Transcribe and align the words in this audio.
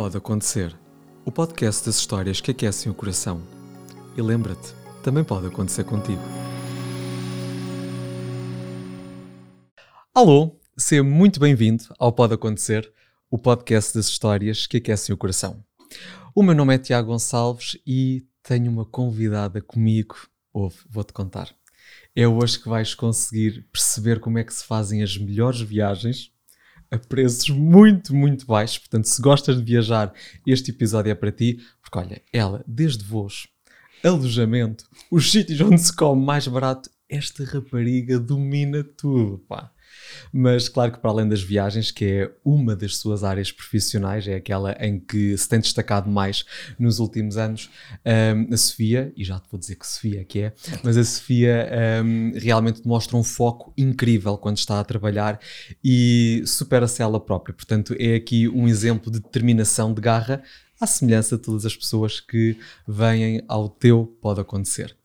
Pode 0.00 0.16
acontecer. 0.16 0.78
O 1.24 1.32
podcast 1.32 1.84
das 1.84 1.96
histórias 1.96 2.40
que 2.40 2.52
aquecem 2.52 2.88
o 2.88 2.94
coração. 2.94 3.42
E 4.16 4.22
lembra-te, 4.22 4.72
também 5.02 5.24
pode 5.24 5.48
acontecer 5.48 5.82
contigo. 5.82 6.22
Alô, 10.14 10.56
seja 10.76 11.02
muito 11.02 11.40
bem-vindo 11.40 11.82
ao 11.98 12.12
Pode 12.12 12.32
Acontecer, 12.32 12.92
o 13.28 13.36
podcast 13.36 13.92
das 13.92 14.06
histórias 14.06 14.68
que 14.68 14.76
aquecem 14.76 15.12
o 15.12 15.18
coração. 15.18 15.64
O 16.32 16.44
meu 16.44 16.54
nome 16.54 16.76
é 16.76 16.78
Tiago 16.78 17.08
Gonçalves 17.08 17.76
e 17.84 18.24
tenho 18.40 18.70
uma 18.70 18.84
convidada 18.84 19.60
comigo. 19.60 20.14
Ouve, 20.52 20.76
vou-te 20.88 21.12
contar. 21.12 21.52
É 22.14 22.28
hoje 22.28 22.60
que 22.60 22.68
vais 22.68 22.94
conseguir 22.94 23.66
perceber 23.72 24.20
como 24.20 24.38
é 24.38 24.44
que 24.44 24.54
se 24.54 24.62
fazem 24.62 25.02
as 25.02 25.18
melhores 25.18 25.60
viagens 25.60 26.30
a 26.90 26.98
preços 26.98 27.48
muito, 27.50 28.14
muito 28.14 28.46
baixos. 28.46 28.78
Portanto, 28.78 29.04
se 29.04 29.20
gostas 29.20 29.56
de 29.56 29.62
viajar, 29.62 30.12
este 30.46 30.70
episódio 30.70 31.10
é 31.10 31.14
para 31.14 31.32
ti, 31.32 31.60
porque 31.82 31.98
olha, 31.98 32.22
ela, 32.32 32.64
desde 32.66 33.04
voos, 33.04 33.48
alojamento, 34.04 34.84
os 35.10 35.30
sítios 35.30 35.60
onde 35.60 35.78
se 35.78 35.94
come 35.94 36.24
mais 36.24 36.46
barato, 36.46 36.90
esta 37.08 37.44
rapariga 37.44 38.18
domina 38.18 38.84
tudo, 38.84 39.38
pá. 39.48 39.72
Mas 40.32 40.68
claro 40.68 40.92
que 40.92 40.98
para 40.98 41.10
além 41.10 41.28
das 41.28 41.42
viagens, 41.42 41.90
que 41.90 42.04
é 42.04 42.30
uma 42.44 42.76
das 42.76 42.96
suas 42.96 43.24
áreas 43.24 43.50
profissionais, 43.50 44.26
é 44.28 44.34
aquela 44.34 44.76
em 44.80 44.98
que 44.98 45.36
se 45.36 45.48
tem 45.48 45.60
destacado 45.60 46.10
mais 46.10 46.44
nos 46.78 46.98
últimos 46.98 47.36
anos, 47.36 47.70
um, 48.04 48.52
a 48.52 48.56
Sofia, 48.56 49.12
e 49.16 49.24
já 49.24 49.38
te 49.38 49.48
vou 49.50 49.58
dizer 49.58 49.76
que 49.76 49.86
Sofia 49.86 50.24
que 50.24 50.40
é, 50.40 50.52
mas 50.82 50.96
a 50.96 51.04
Sofia 51.04 51.68
um, 52.04 52.32
realmente 52.36 52.86
mostra 52.86 53.16
um 53.16 53.24
foco 53.24 53.72
incrível 53.76 54.36
quando 54.36 54.58
está 54.58 54.80
a 54.80 54.84
trabalhar 54.84 55.40
e 55.82 56.42
supera-se 56.46 57.02
ela 57.02 57.18
própria. 57.18 57.54
Portanto, 57.54 57.94
é 57.98 58.14
aqui 58.14 58.48
um 58.48 58.68
exemplo 58.68 59.10
de 59.10 59.20
determinação, 59.20 59.92
de 59.92 60.00
garra, 60.00 60.42
à 60.80 60.86
semelhança 60.86 61.36
de 61.36 61.42
todas 61.42 61.66
as 61.66 61.76
pessoas 61.76 62.20
que 62.20 62.56
vêm 62.86 63.42
ao 63.48 63.68
teu 63.68 64.06
Pode 64.20 64.40
Acontecer. 64.40 64.97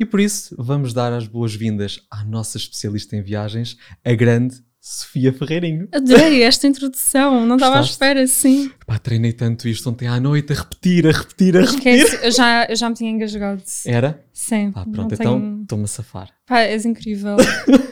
E 0.00 0.04
por 0.06 0.18
isso 0.18 0.56
vamos 0.58 0.94
dar 0.94 1.12
as 1.12 1.26
boas-vindas 1.26 2.00
à 2.10 2.24
nossa 2.24 2.56
especialista 2.56 3.14
em 3.16 3.22
viagens, 3.22 3.76
a 4.02 4.14
grande 4.14 4.62
Sofia 4.80 5.30
Ferreirinho. 5.30 5.88
Adorei 5.92 6.42
esta 6.42 6.66
introdução, 6.66 7.44
não 7.44 7.56
estava 7.56 7.80
à 7.80 7.82
espera, 7.82 8.26
sim. 8.26 8.72
Pá, 8.86 8.98
treinei 8.98 9.34
tanto 9.34 9.68
isto 9.68 9.90
ontem 9.90 10.08
à 10.08 10.18
noite 10.18 10.54
a 10.54 10.56
repetir, 10.56 11.06
a 11.06 11.10
repetir, 11.10 11.54
a 11.54 11.60
repetir. 11.60 11.96
Esquece, 11.96 12.26
eu 12.26 12.32
já, 12.32 12.64
eu 12.64 12.74
já 12.74 12.88
me 12.88 12.94
tinha 12.94 13.10
engasgado. 13.10 13.62
Era? 13.84 14.24
Sim. 14.32 14.72
Pá, 14.72 14.86
pronto, 14.90 15.12
então 15.12 15.38
tenho... 15.38 15.62
estou-me 15.64 15.84
a 15.84 15.86
safar. 15.86 16.30
Pá, 16.46 16.60
és 16.60 16.86
incrível. 16.86 17.36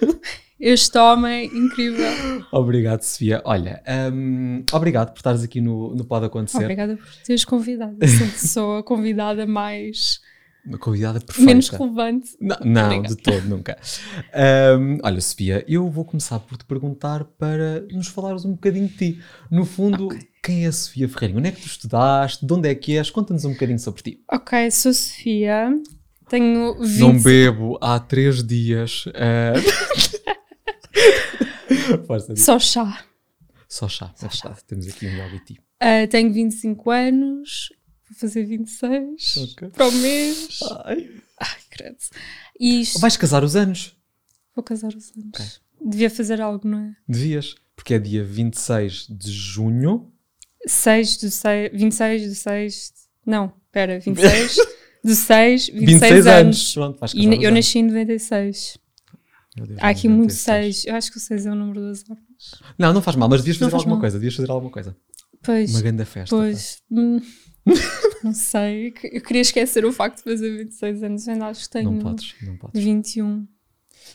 este 0.59 0.97
homem, 0.97 1.45
incrível. 1.55 2.11
Obrigado, 2.51 3.03
Sofia. 3.03 3.43
Olha, 3.45 3.83
um, 4.11 4.65
obrigado 4.73 5.13
por 5.13 5.19
estares 5.19 5.43
aqui 5.43 5.61
no, 5.61 5.95
no 5.95 6.07
Pode 6.07 6.25
Acontecer. 6.25 6.63
Obrigada 6.63 6.97
por 6.97 7.07
teres 7.23 7.45
convidado. 7.45 7.99
Sou 8.39 8.79
a 8.79 8.83
convidada 8.83 9.47
mais 9.47 10.23
uma 10.69 10.79
convidada 10.79 11.21
perfeita. 11.21 11.47
Menos 11.47 11.69
relevante. 11.71 12.37
Não, 12.41 12.57
não 12.61 13.03
de 13.03 13.17
todo, 13.17 13.45
nunca. 13.49 13.79
Um, 14.79 14.99
olha, 15.03 15.21
Sofia, 15.21 15.65
eu 15.67 15.89
vou 15.89 16.05
começar 16.05 16.39
por 16.41 16.59
te 16.59 16.65
perguntar 16.65 17.25
para 17.25 17.81
nos 17.91 18.09
falares 18.09 18.45
um 18.45 18.53
bocadinho 18.53 18.89
de 18.89 18.95
ti. 18.95 19.21
No 19.51 19.65
fundo, 19.65 20.07
okay. 20.07 20.29
quem 20.43 20.65
é 20.65 20.69
a 20.69 20.73
Sofia 20.73 21.09
Ferreirinho? 21.09 21.39
Onde 21.41 21.49
é 21.49 21.53
que 21.53 21.63
tu 21.63 21.67
estudaste? 21.67 22.45
De 22.45 22.53
onde 22.53 22.69
é 22.69 22.75
que 22.75 22.97
és? 22.97 23.11
Conta-nos 23.11 23.45
um 23.45 23.53
bocadinho 23.53 23.79
sobre 23.79 24.03
ti. 24.03 24.23
Ok, 24.31 24.71
sou 24.71 24.93
Sofia. 24.93 25.71
Tenho 26.29 26.79
20... 26.79 26.99
Não 26.99 27.19
bebo 27.19 27.79
há 27.81 27.99
três 27.99 28.45
dias. 28.45 29.07
Uh... 29.07 29.59
Força, 32.07 32.37
Só 32.37 32.59
chá. 32.59 33.05
Só 33.69 33.89
chá, 33.89 34.13
Só 34.15 34.27
é 34.27 34.31
chá. 34.31 34.57
Temos 34.67 34.87
aqui 34.89 35.07
um 35.07 35.23
LBT. 35.23 35.55
Uh, 35.81 36.09
tenho 36.11 36.33
25 36.33 36.91
anos, 36.91 37.73
Vou 38.11 38.19
fazer 38.19 38.45
26 38.45 39.37
okay. 39.37 39.69
para 39.69 39.89
o 39.89 39.93
mês. 39.93 40.61
Ai, 40.85 41.11
Ai 41.39 41.59
credo. 41.71 41.97
Isto... 42.59 42.99
Vais 43.01 43.17
casar 43.17 43.45
os 43.45 43.55
anos? 43.55 43.97
Vou 44.55 44.63
casar 44.63 44.95
os 44.95 45.13
anos. 45.17 45.29
Okay. 45.29 45.47
Devia 45.85 46.11
fazer 46.11 46.41
algo, 46.41 46.67
não 46.67 46.79
é? 46.79 46.97
Devias, 47.07 47.55
porque 47.77 47.95
é 47.95 47.99
dia 47.99 48.25
26 48.25 49.07
de 49.09 49.31
junho. 49.31 50.11
6 50.67 51.17
do 51.19 51.31
6, 51.31 51.71
26 51.73 52.29
do 52.29 52.35
6. 52.35 52.93
Não, 53.25 53.53
espera, 53.67 54.01
26 54.01 54.57
do 55.05 55.15
6, 55.15 55.67
26, 55.69 55.91
26 55.91 56.27
anos. 56.27 56.27
anos. 56.27 56.75
Pronto, 56.75 57.17
e 57.17 57.25
eu 57.27 57.33
anos. 57.33 57.51
nasci 57.53 57.79
em 57.79 57.83
96. 57.85 58.79
Deus, 59.55 59.79
Há 59.81 59.89
aqui 59.89 60.09
muito 60.09 60.33
6. 60.33 60.87
Eu 60.87 60.95
acho 60.95 61.11
que 61.11 61.19
o 61.19 61.21
6 61.21 61.47
é 61.47 61.51
o 61.51 61.55
número 61.55 61.81
das 61.81 62.05
horas. 62.09 62.23
Não, 62.79 62.93
não 62.93 63.03
faz 63.03 63.17
mal, 63.17 63.29
mas 63.29 63.41
devias 63.41 63.57
fazer 63.57 63.75
alguma 63.75 63.95
mal. 63.95 64.01
coisa. 64.01 64.19
Devias 64.19 64.35
fazer 64.35 64.51
alguma 64.51 64.71
coisa. 64.71 64.97
Pois. 65.43 65.71
Uma 65.71 65.83
grande 65.83 66.05
festa. 66.05 66.35
Pois. 66.35 66.83
não 68.23 68.33
sei. 68.33 68.95
Eu 69.05 69.21
queria 69.21 69.43
esquecer 69.43 69.85
o 69.85 69.93
facto 69.93 70.19
de 70.19 70.25
fazer 70.25 70.57
26 70.59 71.03
anos. 71.03 71.29
Ainda 71.29 71.47
acho 71.47 71.63
que 71.63 71.71
tenho 71.71 71.91
não 71.91 71.99
podes, 71.99 72.35
não 72.43 72.57
podes. 72.57 72.83
21. 72.83 73.47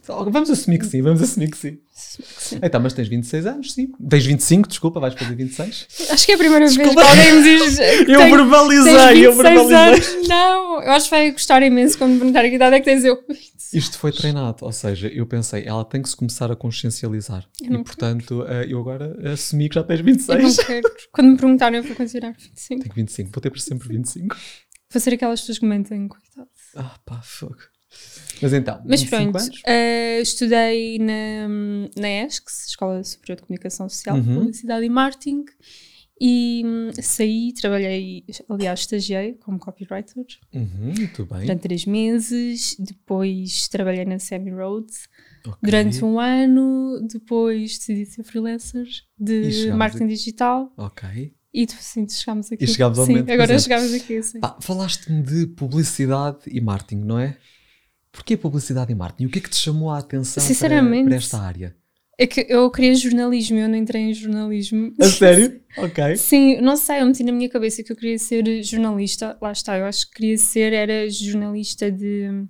Vamos 0.07 0.49
assumir 0.49 0.79
que 0.79 0.85
sim, 0.85 1.01
vamos 1.01 1.21
assumir 1.21 1.49
que 1.49 1.57
sim. 1.57 1.79
sim. 1.93 2.59
Então, 2.61 2.81
mas 2.81 2.93
tens 2.93 3.07
26 3.07 3.45
anos, 3.45 3.73
sim. 3.73 3.89
Tens 4.09 4.25
25, 4.25 4.67
desculpa, 4.67 4.99
vais 4.99 5.13
fazer 5.13 5.35
26. 5.35 5.87
Acho 6.09 6.25
que 6.25 6.31
é 6.31 6.35
a 6.35 6.37
primeira 6.37 6.65
desculpa. 6.65 6.93
vez 6.93 7.13
que 7.13 7.19
alguém 7.19 7.35
me 7.35 7.43
diz. 7.43 7.79
eu 8.07 8.17
tem, 8.17 8.35
verbalizei, 8.35 9.25
eu 9.27 9.35
verbalizei. 9.35 9.75
Anos. 9.75 10.27
Não, 10.27 10.83
eu 10.83 10.91
acho 10.91 11.05
que 11.05 11.11
vai 11.11 11.31
gostar 11.31 11.63
imenso 11.63 11.97
quando 11.97 12.11
me 12.13 12.17
perguntar 12.19 12.43
que 12.43 12.55
idade 12.55 12.75
é 12.75 12.79
que 12.79 12.85
tens 12.85 13.03
eu. 13.03 13.17
Isto 13.73 13.97
foi 13.97 14.11
treinado, 14.11 14.57
ou 14.61 14.71
seja, 14.71 15.07
eu 15.07 15.25
pensei, 15.25 15.63
ela 15.65 15.83
tem 15.83 16.01
que 16.01 16.07
se 16.09 16.15
começar 16.15 16.51
a 16.51 16.55
consciencializar. 16.55 17.47
E 17.61 17.69
portanto, 17.83 18.43
quero. 18.45 18.53
Eh, 18.53 18.67
eu 18.69 18.79
agora 18.79 19.33
assumi 19.33 19.67
que 19.67 19.75
já 19.75 19.83
tens 19.83 20.01
26. 20.01 20.57
Eu. 20.69 20.81
Quando 21.11 21.31
me 21.31 21.37
perguntarem, 21.37 21.79
eu 21.79 21.83
vou 21.83 21.95
considerar 21.95 22.33
25. 22.37 22.83
Tenho 22.83 22.95
25, 22.95 23.31
vou 23.33 23.41
ter 23.41 23.49
para 23.49 23.59
sempre 23.59 23.87
25. 23.87 24.35
Vou 24.91 25.01
ser 25.01 25.15
aquelas 25.15 25.39
pessoas 25.39 25.57
que 25.57 25.65
mentem, 25.65 26.07
coitado. 26.07 26.49
Ah, 26.75 26.99
pá, 27.03 27.19
fogo. 27.23 27.57
Mas 28.41 28.53
então, 28.53 28.81
Mas 28.85 29.03
pronto, 29.03 29.37
uh, 29.37 30.21
estudei 30.21 30.99
na, 30.99 31.47
na 31.95 32.09
ESCS, 32.25 32.67
Escola 32.69 33.03
Superior 33.03 33.37
de 33.37 33.43
Comunicação 33.43 33.87
Social, 33.87 34.17
uhum. 34.17 34.35
Publicidade 34.35 34.85
e 34.85 34.89
Marketing, 34.89 35.45
e 36.25 36.63
hum, 36.65 36.91
saí, 37.01 37.53
trabalhei, 37.53 38.23
aliás, 38.47 38.81
estagiei 38.81 39.33
como 39.33 39.59
copywriter 39.59 40.25
uhum, 40.53 40.93
muito 40.97 41.25
bem. 41.25 41.41
durante 41.41 41.61
três 41.61 41.85
meses. 41.85 42.77
Depois 42.79 43.67
trabalhei 43.67 44.05
na 44.05 44.19
Semi 44.19 44.51
Road 44.51 44.87
okay. 45.45 45.59
durante 45.61 46.05
um 46.05 46.19
ano. 46.19 47.05
Depois 47.11 47.77
decidi 47.77 48.05
ser 48.05 48.23
freelancer 48.23 48.87
de 49.19 49.71
marketing 49.73 50.05
a... 50.05 50.07
digital. 50.07 50.73
Ok. 50.77 51.33
E 51.53 51.67
sim, 51.69 52.07
chegámos 52.07 52.51
aqui. 52.51 52.63
E 52.63 52.67
chegámos 52.67 52.99
ao 52.99 53.05
sim, 53.05 53.13
momento. 53.13 53.29
Agora 53.29 53.59
chegámos 53.59 53.93
aqui, 53.93 54.23
sim. 54.23 54.39
Falaste-me 54.61 55.21
de 55.21 55.47
publicidade 55.47 56.39
e 56.47 56.61
marketing, 56.61 57.03
não 57.03 57.19
é? 57.19 57.37
Porquê 58.13 58.37
publicidade 58.37 58.91
e 58.91 58.95
marketing? 58.95 59.25
O 59.25 59.29
que 59.29 59.39
é 59.39 59.41
que 59.41 59.49
te 59.49 59.57
chamou 59.57 59.89
a 59.89 59.97
atenção 59.97 60.43
para, 60.55 61.03
para 61.03 61.15
esta 61.15 61.39
área? 61.39 61.75
É 62.15 62.27
que 62.27 62.45
eu 62.47 62.69
queria 62.69 62.93
jornalismo 62.93 63.57
eu 63.57 63.67
não 63.67 63.75
entrei 63.75 64.03
em 64.03 64.13
jornalismo. 64.13 64.93
A 65.01 65.05
sério? 65.05 65.59
ok. 65.75 66.15
Sim, 66.15 66.61
não 66.61 66.77
sei, 66.77 67.01
eu 67.01 67.07
meti 67.07 67.23
na 67.23 67.31
minha 67.31 67.49
cabeça 67.49 67.81
que 67.81 67.91
eu 67.91 67.95
queria 67.95 68.19
ser 68.19 68.63
jornalista. 68.63 69.35
Lá 69.41 69.51
está, 69.51 69.79
eu 69.79 69.85
acho 69.85 70.07
que 70.07 70.17
queria 70.17 70.37
ser, 70.37 70.73
era 70.73 71.09
jornalista 71.09 71.91
de. 71.91 72.27
Não 72.29 72.47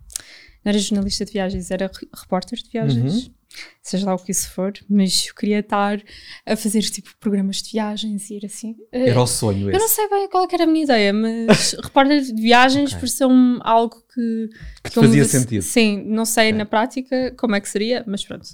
era 0.70 0.78
jornalista 0.78 1.24
de 1.24 1.32
viagens, 1.32 1.72
era 1.72 1.90
repórter 2.14 2.60
de 2.60 2.70
viagens. 2.70 3.28
Uhum. 3.28 3.34
Seja 3.82 4.06
lá 4.06 4.16
o 4.16 4.18
que 4.18 4.32
isso 4.32 4.50
for, 4.52 4.74
mas 4.90 5.26
eu 5.28 5.36
queria 5.36 5.60
estar 5.60 6.02
a 6.46 6.56
fazer 6.56 6.82
tipo 6.82 7.10
programas 7.20 7.62
de 7.62 7.72
viagens 7.72 8.30
e 8.30 8.36
ir 8.38 8.46
assim. 8.46 8.76
Eh, 8.92 9.10
era 9.10 9.22
o 9.22 9.28
sonho 9.28 9.70
esse. 9.70 9.78
Eu 9.78 9.80
não 9.82 9.90
sei 9.90 10.10
bem 10.10 10.30
qual 10.30 10.48
era 10.52 10.64
a 10.64 10.68
minha 10.68 10.84
ideia, 10.84 11.12
mas 11.14 11.74
repórter 11.84 12.22
de 12.22 12.42
viagens 12.42 12.92
okay. 12.92 13.00
pareceu-me 13.00 13.60
algo 13.62 13.96
que. 14.14 14.50
Que, 14.84 14.90
que 14.90 15.00
fazia 15.00 15.26
sentido. 15.26 15.62
Sim, 15.62 16.04
não 16.08 16.26
sei 16.26 16.48
okay. 16.48 16.58
na 16.58 16.66
prática 16.66 17.34
como 17.38 17.56
é 17.56 17.62
que 17.62 17.70
seria, 17.70 18.04
mas 18.08 18.24
pronto. 18.24 18.48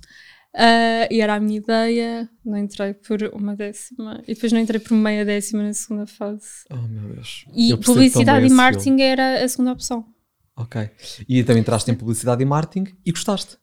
Uh, 0.55 1.05
e 1.11 1.21
era 1.21 1.35
a 1.35 1.39
minha 1.39 1.59
ideia, 1.59 2.27
não 2.43 2.57
entrei 2.57 2.95
por 2.95 3.21
uma 3.33 3.55
décima 3.55 4.23
e 4.27 4.33
depois 4.33 4.51
não 4.51 4.59
entrei 4.59 4.79
por 4.79 4.95
meia 4.95 5.23
décima 5.23 5.61
na 5.61 5.73
segunda 5.73 6.07
fase. 6.07 6.65
Oh 6.71 6.87
meu 6.87 7.13
Deus. 7.13 7.45
E 7.53 7.77
publicidade 7.77 8.47
e 8.47 8.49
marketing 8.49 8.99
era 8.99 9.43
a 9.43 9.47
segunda 9.47 9.73
opção. 9.73 10.05
Ok. 10.57 10.89
E 11.27 11.43
também 11.43 11.61
entraste 11.61 11.91
em 11.91 11.95
publicidade 11.95 12.41
e 12.41 12.45
marketing 12.45 12.91
e 13.05 13.11
gostaste? 13.11 13.57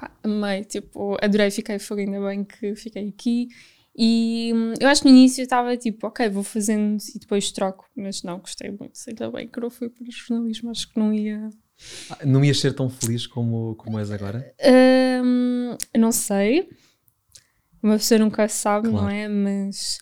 Pá, 0.00 0.10
amei, 0.22 0.64
tipo, 0.64 1.18
adorei, 1.20 1.50
fiquei 1.50 1.78
fogo, 1.78 2.00
ainda 2.00 2.18
bem 2.20 2.42
que 2.42 2.74
fiquei 2.74 3.08
aqui. 3.08 3.48
E 3.94 4.50
hum, 4.54 4.72
eu 4.80 4.88
acho 4.88 5.02
que 5.02 5.10
no 5.10 5.14
início 5.14 5.42
estava 5.42 5.76
tipo, 5.76 6.06
ok, 6.06 6.26
vou 6.30 6.42
fazendo 6.42 6.96
e 7.14 7.18
depois 7.18 7.52
troco, 7.52 7.84
mas 7.94 8.22
não, 8.22 8.38
gostei 8.38 8.70
muito, 8.70 8.98
ainda 9.06 9.30
bem 9.30 9.46
que 9.46 9.60
não 9.60 9.68
fui 9.68 9.90
para 9.90 10.02
o 10.02 10.10
jornalismo, 10.10 10.70
acho 10.70 10.88
que 10.88 10.98
não 10.98 11.12
ia 11.12 11.50
não 12.24 12.44
ias 12.44 12.60
ser 12.60 12.74
tão 12.74 12.88
feliz 12.88 13.26
como, 13.26 13.74
como 13.76 13.98
és 13.98 14.10
agora? 14.10 14.54
Um, 15.22 15.76
não 15.98 16.12
sei. 16.12 16.68
Uma 17.82 17.96
pessoa 17.96 18.18
nunca 18.18 18.48
sabe, 18.48 18.88
claro. 18.90 19.04
não 19.04 19.10
é? 19.10 19.28
Mas 19.28 19.98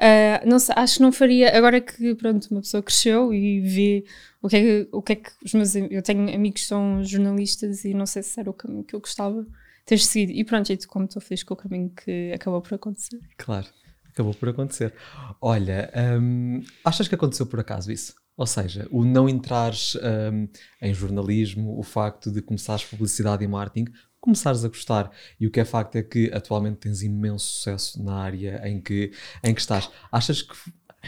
uh, 0.00 0.48
não 0.48 0.58
sei, 0.58 0.74
acho 0.76 0.96
que 0.96 1.02
não 1.02 1.12
faria. 1.12 1.56
Agora 1.56 1.80
que 1.80 2.14
pronto, 2.14 2.48
uma 2.50 2.60
pessoa 2.60 2.82
cresceu 2.82 3.32
e 3.32 3.60
vê 3.60 4.04
o 4.42 4.48
que 4.48 4.56
é 4.56 4.60
que, 4.60 4.88
o 4.92 5.02
que, 5.02 5.12
é 5.12 5.16
que 5.16 5.30
os 5.44 5.52
meus. 5.54 5.74
Eu 5.74 6.02
tenho 6.02 6.34
amigos 6.34 6.62
que 6.62 6.66
são 6.66 7.04
jornalistas 7.04 7.84
e 7.84 7.94
não 7.94 8.06
sei 8.06 8.22
se 8.22 8.38
era 8.40 8.50
o 8.50 8.54
caminho 8.54 8.84
que 8.84 8.94
eu 8.94 9.00
gostava 9.00 9.46
ter 9.84 9.98
seguido. 9.98 10.32
E 10.32 10.44
pronto, 10.44 10.72
e 10.72 10.76
como 10.86 11.04
estou 11.04 11.20
feliz 11.20 11.42
com 11.42 11.54
o 11.54 11.56
caminho 11.56 11.90
que 11.90 12.32
acabou 12.34 12.60
por 12.60 12.74
acontecer. 12.74 13.18
Claro. 13.36 13.66
Acabou 14.12 14.34
por 14.34 14.48
acontecer. 14.48 14.92
Olha, 15.40 15.90
hum, 16.20 16.62
achas 16.84 17.06
que 17.06 17.14
aconteceu 17.14 17.46
por 17.46 17.60
acaso 17.60 17.92
isso? 17.92 18.14
Ou 18.36 18.46
seja, 18.46 18.88
o 18.90 19.04
não 19.04 19.28
entrares 19.28 19.96
hum, 19.96 20.48
em 20.80 20.94
jornalismo, 20.94 21.78
o 21.78 21.82
facto 21.82 22.30
de 22.30 22.40
começares 22.40 22.84
publicidade 22.84 23.44
e 23.44 23.48
marketing, 23.48 23.92
começares 24.20 24.64
a 24.64 24.68
gostar. 24.68 25.10
E 25.38 25.46
o 25.46 25.50
que 25.50 25.60
é 25.60 25.64
facto 25.64 25.96
é 25.96 26.02
que 26.02 26.30
atualmente 26.32 26.76
tens 26.76 27.02
imenso 27.02 27.46
sucesso 27.46 28.02
na 28.02 28.16
área 28.16 28.60
em 28.64 28.80
que, 28.80 29.12
em 29.42 29.54
que 29.54 29.60
estás. 29.60 29.90
Achas 30.12 30.42
que. 30.42 30.54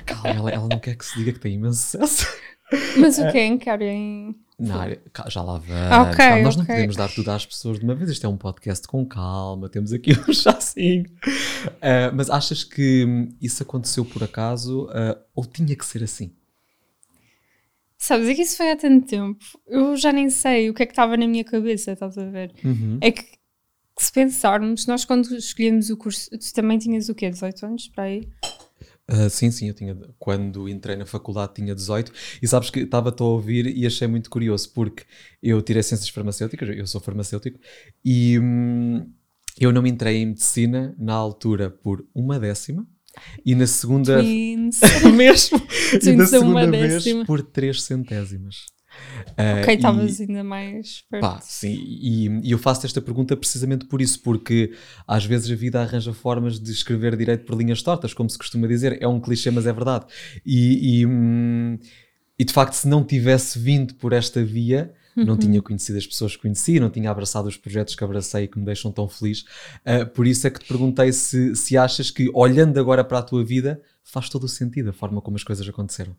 Calma, 0.07 0.31
ela, 0.31 0.51
ela 0.51 0.69
não 0.69 0.79
quer 0.79 0.97
que 0.97 1.05
se 1.05 1.19
diga 1.19 1.33
que 1.33 1.41
tem 1.41 1.55
imenso 1.55 1.83
sucesso. 1.83 2.27
Mas 2.97 3.19
o 3.19 3.31
que 3.31 3.39
é 3.39 3.45
em 3.45 3.59
que 3.59 3.69
área? 3.69 3.93
Em... 3.93 4.35
Na 4.59 4.81
área, 4.81 5.03
já 5.29 5.43
lá 5.43 5.59
vamos. 5.59 5.71
Ah, 5.71 6.03
ok, 6.03 6.17
Calma, 6.17 6.43
nós 6.43 6.57
não 6.57 6.63
ok. 6.63 6.75
podemos 6.75 6.97
dar 6.97 7.11
tudo 7.11 7.31
às 7.31 7.45
pessoas 7.45 7.79
de 7.79 7.85
uma 7.85 7.95
vez. 7.95 8.11
Isto 8.11 8.27
é 8.27 8.29
um 8.29 8.37
podcast 8.37 8.87
com 8.87 9.05
calma, 9.05 9.69
temos 9.69 9.93
aqui 9.93 10.13
um 10.13 10.33
chacinho. 10.33 11.05
Ah, 11.81 12.11
mas 12.15 12.31
achas 12.31 12.65
que 12.65 13.05
hum, 13.05 13.29
isso 13.41 13.63
aconteceu 13.63 14.05
por 14.05 14.23
acaso 14.23 14.89
ah, 14.93 15.19
ou 15.35 15.45
tinha 15.45 15.77
que 15.77 15.85
ser 15.85 16.03
assim? 16.03 16.33
Sabes, 18.03 18.27
é 18.27 18.35
que 18.35 18.43
isso 18.43 18.57
foi 18.57 18.69
há 18.69 18.77
tanto 18.77 19.07
tempo. 19.07 19.39
Eu 19.65 19.97
já 19.97 20.13
nem 20.13 20.29
sei 20.29 20.69
o 20.69 20.75
que 20.75 20.83
é 20.83 20.87
que 20.87 20.91
estava 20.91 21.17
na 21.17 21.25
minha 21.25 21.45
cabeça, 21.45 21.93
estás 21.93 22.19
a 22.19 22.25
ver? 22.25 22.53
Uhum. 22.65 22.99
É 23.01 23.13
que, 23.13 23.23
que 23.23 23.37
se 23.97 24.11
pensarmos, 24.11 24.89
nós 24.89 25.05
quando 25.05 25.33
escolhemos 25.37 25.89
o 25.89 25.97
curso, 25.97 26.29
tu 26.31 26.53
também 26.53 26.79
tinhas 26.79 27.09
o 27.09 27.15
quê? 27.15 27.31
18 27.31 27.65
anos 27.65 27.87
para 27.87 28.03
aí? 28.03 28.29
Ah, 29.07 29.29
sim, 29.29 29.53
sim, 29.53 29.69
eu 29.69 29.75
tinha, 29.75 29.97
quando 30.19 30.69
entrei 30.69 30.97
na 30.97 31.07
faculdade 31.07 31.55
tinha 31.55 31.77
18 31.77 32.13
e 32.43 32.49
sabes 32.49 32.71
que 32.71 32.81
estava-te 32.81 33.23
a 33.23 33.27
ouvir 33.27 33.67
e 33.67 33.87
achei 33.87 34.09
muito 34.09 34.29
curioso 34.29 34.73
porque 34.73 35.05
eu 35.41 35.63
tirei 35.63 35.85
ciências 35.85 36.09
farmacêuticas, 36.09 36.77
eu 36.77 36.87
sou 36.89 37.01
farmacêutico 37.01 37.61
e 38.05 38.37
hum, 38.37 39.09
eu 39.61 39.71
não 39.71 39.81
me 39.81 39.91
entrei 39.91 40.17
em 40.17 40.27
medicina 40.27 40.93
na 40.99 41.15
altura 41.15 41.71
por 41.71 42.05
uma 42.13 42.41
décima 42.41 42.85
e 43.45 43.55
na 43.55 43.67
segunda 43.67 44.19
Twins. 44.19 44.81
mesmo 45.17 45.61
e 45.95 45.99
Twins 45.99 46.17
na 46.17 46.25
a 46.25 46.27
segunda 46.27 46.71
vez 46.71 47.05
décima. 47.05 47.25
por 47.25 47.43
três 47.43 47.83
centésimas. 47.83 48.67
Ah, 49.37 49.61
ok, 49.61 49.73
e- 49.73 49.77
estavas 49.77 50.21
ainda 50.21 50.45
mais 50.45 51.03
perto. 51.11 51.23
Pá, 51.23 51.41
sim, 51.41 51.75
e, 51.75 52.27
e 52.43 52.51
eu 52.51 52.59
faço 52.59 52.85
esta 52.85 53.01
pergunta 53.01 53.37
precisamente 53.37 53.87
por 53.87 54.03
isso, 54.03 54.21
porque 54.21 54.73
às 55.07 55.25
vezes 55.25 55.51
a 55.51 55.55
vida 55.55 55.81
arranja 55.81 56.13
formas 56.13 56.61
de 56.61 56.71
escrever 56.71 57.17
direito 57.17 57.45
por 57.45 57.57
linhas 57.57 57.83
tortas, 57.83 58.13
como 58.13 58.29
se 58.29 58.37
costuma 58.37 58.67
dizer, 58.67 58.99
é 59.01 59.09
um 59.09 59.21
clichê, 59.21 59.51
mas 59.51 59.67
é 59.67 59.73
verdade. 59.73 60.07
E, 60.45 61.01
e, 61.01 61.07
hum, 61.07 61.79
e, 62.39 62.45
de 62.45 62.53
facto, 62.53 62.75
se 62.75 62.87
não 62.87 63.03
tivesse 63.03 63.59
vindo 63.59 63.95
por 63.95 64.13
esta 64.13 64.45
via, 64.45 64.93
não 65.17 65.37
tinha 65.37 65.61
conhecido 65.61 65.99
as 65.99 66.07
pessoas 66.07 66.37
que 66.37 66.43
conheci, 66.43 66.81
não 66.81 66.91
tinha 66.91 67.11
abraçado 67.11 67.49
os 67.49 67.57
projetos 67.57 67.95
que 67.95 68.03
abracei 68.05 68.45
e 68.45 68.49
que 68.49 68.59
me 68.59 68.65
deixam 68.65 68.91
tão 68.91 69.09
feliz. 69.09 69.45
Ah, 69.85 70.07
por 70.07 70.27
isso 70.27 70.47
é 70.47 70.51
que 70.51 70.61
te 70.61 70.67
perguntei 70.67 71.13
se, 71.13 71.55
se 71.55 71.77
achas 71.77 72.11
que, 72.11 72.31
olhando 72.35 72.79
agora 72.79 73.05
para 73.05 73.19
a 73.19 73.23
tua 73.23 73.45
vida, 73.45 73.81
faz 74.03 74.29
todo 74.29 74.45
o 74.45 74.49
sentido 74.49 74.91
a 74.91 74.93
forma 74.93 75.21
como 75.21 75.37
as 75.37 75.45
coisas 75.45 75.69
aconteceram. 75.69 76.17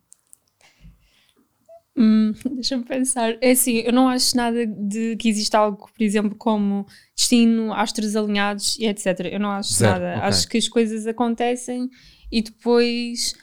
Hum, 1.96 2.34
Deixa-me 2.56 2.84
pensar. 2.84 3.38
É 3.42 3.52
assim, 3.52 3.78
eu 3.78 3.94
não 3.94 4.08
acho 4.10 4.36
nada 4.36 4.66
de 4.66 5.16
que 5.18 5.30
exista 5.30 5.60
algo, 5.60 5.90
por 5.96 6.04
exemplo, 6.04 6.36
como 6.36 6.86
destino, 7.16 7.74
astros 7.74 8.16
alinhados 8.16 8.78
e 8.80 8.86
etc. 8.86 9.30
Eu 9.32 9.40
não 9.40 9.52
acho 9.52 9.74
Zero, 9.74 10.04
nada. 10.04 10.18
ok. 10.18 10.28
Acho 10.28 10.48
que 10.48 10.58
as 10.58 10.68
coisas 10.68 11.06
acontecem 11.06 11.90
e 12.32 12.42
depois 12.42 13.36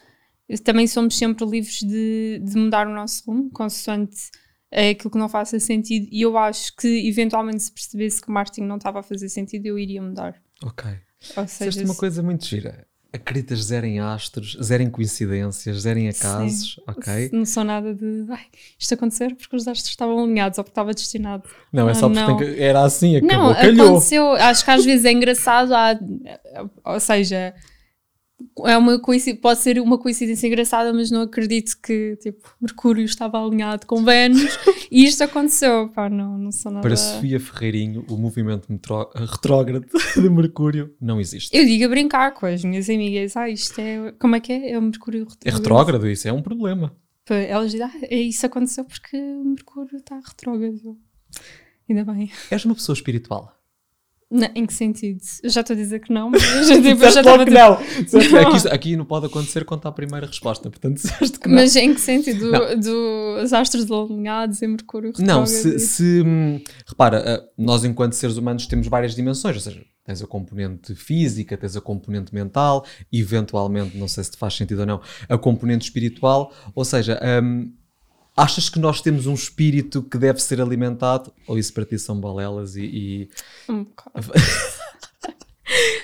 também 0.65 0.87
somos 0.87 1.17
sempre 1.17 1.45
livres 1.47 1.79
de, 1.81 2.41
de 2.43 2.57
mudar 2.57 2.89
o 2.89 2.95
nosso 2.95 3.23
rumo, 3.25 3.51
consoante 3.51 4.31
eh, 4.71 4.91
aquilo 4.91 5.11
que 5.11 5.19
não 5.19 5.29
faça 5.29 5.59
sentido. 5.61 6.09
E 6.11 6.23
eu 6.23 6.37
acho 6.39 6.75
que, 6.77 7.09
eventualmente, 7.09 7.63
se 7.63 7.73
percebesse 7.73 8.21
que 8.21 8.29
o 8.29 8.33
marketing 8.33 8.63
não 8.67 8.77
estava 8.77 9.01
a 9.01 9.03
fazer 9.03 9.29
sentido, 9.29 9.67
eu 9.67 9.79
iria 9.79 10.01
mudar. 10.03 10.35
Ok. 10.63 10.91
Ou 11.37 11.47
seja, 11.49 11.85
uma 11.85 11.95
se- 11.95 12.01
coisa 12.01 12.23
muito 12.23 12.47
gira. 12.47 12.87
Acreditas 13.13 13.59
zero 13.65 13.87
em 13.87 13.99
astros, 13.99 14.57
zero 14.63 14.85
em 14.85 14.89
coincidências, 14.89 15.81
zero 15.81 15.99
em 15.99 16.09
acasos, 16.09 16.79
ok? 16.87 17.29
Não 17.33 17.45
sou 17.45 17.65
nada 17.65 17.93
de 17.93 18.25
ai, 18.31 18.47
isto 18.79 18.95
acontecer 18.95 19.35
porque 19.35 19.57
os 19.57 19.67
astros 19.67 19.89
estavam 19.91 20.23
alinhados 20.23 20.59
ou 20.59 20.63
porque 20.65 20.71
estava 20.71 20.95
destinado. 20.95 21.43
Não, 21.73 21.89
é 21.89 21.91
Ah, 21.91 21.95
só 21.97 22.09
porque 22.09 22.21
não. 22.21 22.37
tem 22.37 22.55
que- 22.55 22.63
era 22.63 22.85
assim, 22.85 23.17
acabou, 23.17 23.37
Não, 23.49 23.55
calhou. 23.57 23.87
aconteceu. 23.89 24.33
Acho 24.35 24.65
que 24.65 24.71
às 24.71 24.85
vezes 24.85 25.05
é 25.05 25.11
engraçado. 25.11 25.75
há- 25.75 25.99
ou 26.85 27.01
seja, 27.01 27.53
é 28.67 28.77
uma 28.77 29.01
pode 29.41 29.61
ser 29.61 29.81
uma 29.81 29.99
coincidência 29.99 30.47
engraçada, 30.47 30.93
mas 30.93 31.11
não 31.11 31.23
acredito 31.23 31.77
que 31.83 32.17
tipo, 32.17 32.49
Mercúrio 32.61 33.05
estava 33.05 33.43
alinhado 33.43 33.87
com 33.87 34.05
Vênus 34.05 34.59
e 34.91 35.05
isto 35.05 35.23
aconteceu. 35.23 35.89
Pá, 35.89 36.09
não, 36.09 36.39
não 36.39 36.53
sou 36.53 36.71
nada. 36.73 36.83
Para 36.83 36.97
Sofia 36.97 37.41
Ferreirinho, 37.41 38.05
o 38.09 38.17
movimento 38.17 38.69
retrógrado 39.15 39.87
de 40.15 40.31
Mercúrio 40.31 40.95
não 41.01 41.21
existe. 41.21 41.57
Eu 41.57 41.65
digo 41.65 41.85
a 41.85 41.89
brincar 41.89 42.33
com 42.35 42.47
as 42.47 42.65
minhas 42.65 42.89
amigas. 42.89 43.37
Ah, 43.37 43.49
isto 43.49 43.81
é. 43.81 44.13
Como 44.19 44.37
é 44.37 44.41
que 44.41 44.53
é? 44.53 44.73
É 44.73 44.79
o 44.79 44.83
Mercúrio 44.83 45.21
retrógrado. 45.21 45.47
É 45.47 45.51
retrógrado, 45.57 46.09
isso 46.09 46.29
é 46.29 46.33
um 46.33 46.43
problema. 46.43 46.95
Elas 47.29 47.71
dizem, 47.71 47.87
ah, 47.87 47.93
é 48.03 48.17
isso 48.17 48.45
aconteceu 48.45 48.85
porque 48.85 49.17
o 49.17 49.45
Mercúrio 49.45 49.97
está 49.97 50.19
retrógrado. 50.19 50.99
Ainda 51.89 52.05
bem. 52.05 52.31
És 52.51 52.65
uma 52.65 52.75
pessoa 52.75 52.95
espiritual. 52.95 53.60
Não, 54.31 54.49
em 54.55 54.65
que 54.65 54.73
sentido? 54.73 55.21
Eu 55.43 55.51
já 55.51 55.61
estou 55.61 55.75
a 55.75 55.77
dizer 55.77 55.99
que 56.01 56.13
não, 56.13 56.31
mas 56.31 56.41
eu 56.43 56.63
já, 56.65 56.75
tipo, 56.81 57.05
eu 57.05 57.11
já 57.11 57.21
estava 57.21 57.45
que 57.45 57.51
tipo, 57.51 57.59
não. 57.59 58.03
Disseste- 58.05 58.33
Não. 58.33 58.41
Aqui, 58.57 58.69
aqui 58.69 58.97
não 58.97 59.05
pode 59.05 59.27
acontecer 59.27 59.65
quando 59.65 59.81
está 59.81 59.89
a 59.89 59.93
primeira 59.93 60.27
resposta, 60.27 60.71
portanto 60.71 60.95
disseste 61.03 61.39
que 61.41 61.49
não. 61.49 61.57
Mas 61.57 61.75
em 61.75 61.93
que 61.93 62.01
sentido? 62.01 62.51
Não. 62.51 62.61
Do, 62.79 63.41
dos 63.41 63.53
astros 63.53 63.91
alinhados 63.91 64.63
em 64.63 64.69
Mercúrio 64.69 65.13
Não, 65.19 65.45
se, 65.47 65.79
se, 65.81 66.23
hum, 66.25 66.61
repara, 66.87 67.25
ah, 67.27 67.49
nós 67.59 67.85
enquanto 67.85 68.13
seres 68.13 68.37
humanos 68.37 68.67
temos 68.67 68.87
várias 68.87 69.17
dimensões, 69.17 69.57
ou 69.57 69.63
seja, 69.63 69.83
tens 70.05 70.23
a 70.23 70.27
componente 70.29 70.95
física, 70.95 71.57
tens 71.57 71.77
a 71.77 71.81
componente 71.81 72.33
mental, 72.33 72.85
eventualmente, 73.13 73.97
não 73.97 74.07
sei 74.09 74.23
se 74.25 74.31
te 74.31 74.37
faz 74.39 74.55
sentido 74.55 74.81
ou 74.81 74.87
não, 74.87 75.01
a 75.29 75.37
componente 75.37 75.85
espiritual, 75.85 76.53
ou 76.75 76.85
seja, 76.85 77.19
hum, 77.43 77.73
achas 78.43 78.69
que 78.69 78.79
nós 78.79 79.01
temos 79.01 79.27
um 79.27 79.35
espírito 79.35 80.03
que 80.03 80.17
deve 80.19 80.41
ser 80.41 80.61
alimentado, 80.61 81.33
ou 81.47 81.59
isso 81.59 81.73
para 81.73 81.85
ti 81.85 81.99
são 81.99 82.19
balelas 82.21 82.77
e... 82.77 82.83
e- 82.85 83.29
Um 83.69 83.85
bocado. 83.85 84.33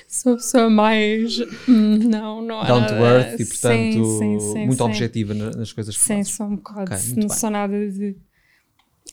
Sou 0.08 0.32
a 0.34 0.36
pessoa 0.36 0.70
mais. 0.70 1.38
hum, 1.68 1.98
Não, 2.08 2.40
não 2.40 2.62
é. 2.62 2.66
down 2.68 2.86
to 2.86 2.94
earth 2.94 3.40
e 3.40 3.44
portanto 3.44 4.04
Sim, 4.04 4.18
sim, 4.18 4.40
sim, 4.52 4.66
muito 4.66 4.82
objetiva 4.84 5.34
na- 5.34 5.50
nas 5.50 5.72
coisas 5.72 5.96
que 5.96 6.02
Sim, 6.02 6.16
fazes. 6.18 6.32
sou 6.32 6.46
um 6.46 6.56
bocado. 6.56 6.92
Ok, 6.94 6.96
muito 7.06 7.20
não 7.20 7.26
bem. 7.28 7.36
sou 7.36 7.50
nada 7.50 7.90
de. 7.90 8.16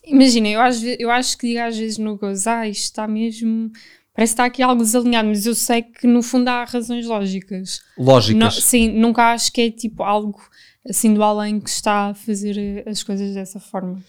Imagina, 0.05 0.47
eu, 0.49 0.61
às 0.61 0.81
eu 0.83 1.09
acho 1.11 1.37
que 1.37 1.47
digo 1.47 1.59
às 1.59 1.77
vezes 1.77 1.97
no 1.97 2.17
gozo, 2.17 2.49
ah, 2.49 2.67
isto 2.67 2.83
está 2.83 3.07
mesmo. 3.07 3.71
Parece 4.15 4.31
que 4.31 4.33
está 4.35 4.45
aqui 4.45 4.61
algo 4.61 4.83
desalinhado, 4.83 5.27
mas 5.27 5.45
eu 5.45 5.55
sei 5.55 5.81
que 5.81 6.05
no 6.05 6.21
fundo 6.21 6.47
há 6.47 6.63
razões 6.65 7.05
lógicas. 7.05 7.81
Não, 7.97 8.05
Lógicas. 8.05 8.55
sim, 8.63 8.89
nunca 8.91 9.33
acho 9.33 9.51
que 9.51 9.61
é 9.61 9.71
tipo 9.71 10.03
algo 10.03 10.39
assim 10.87 11.13
do 11.13 11.23
além 11.23 11.59
que 11.59 11.69
está 11.69 12.09
a 12.09 12.13
fazer 12.13 12.57
eh, 12.57 12.89
as 12.89 13.03
coisas 13.03 13.33
dessa 13.33 13.59
forma. 13.59 14.01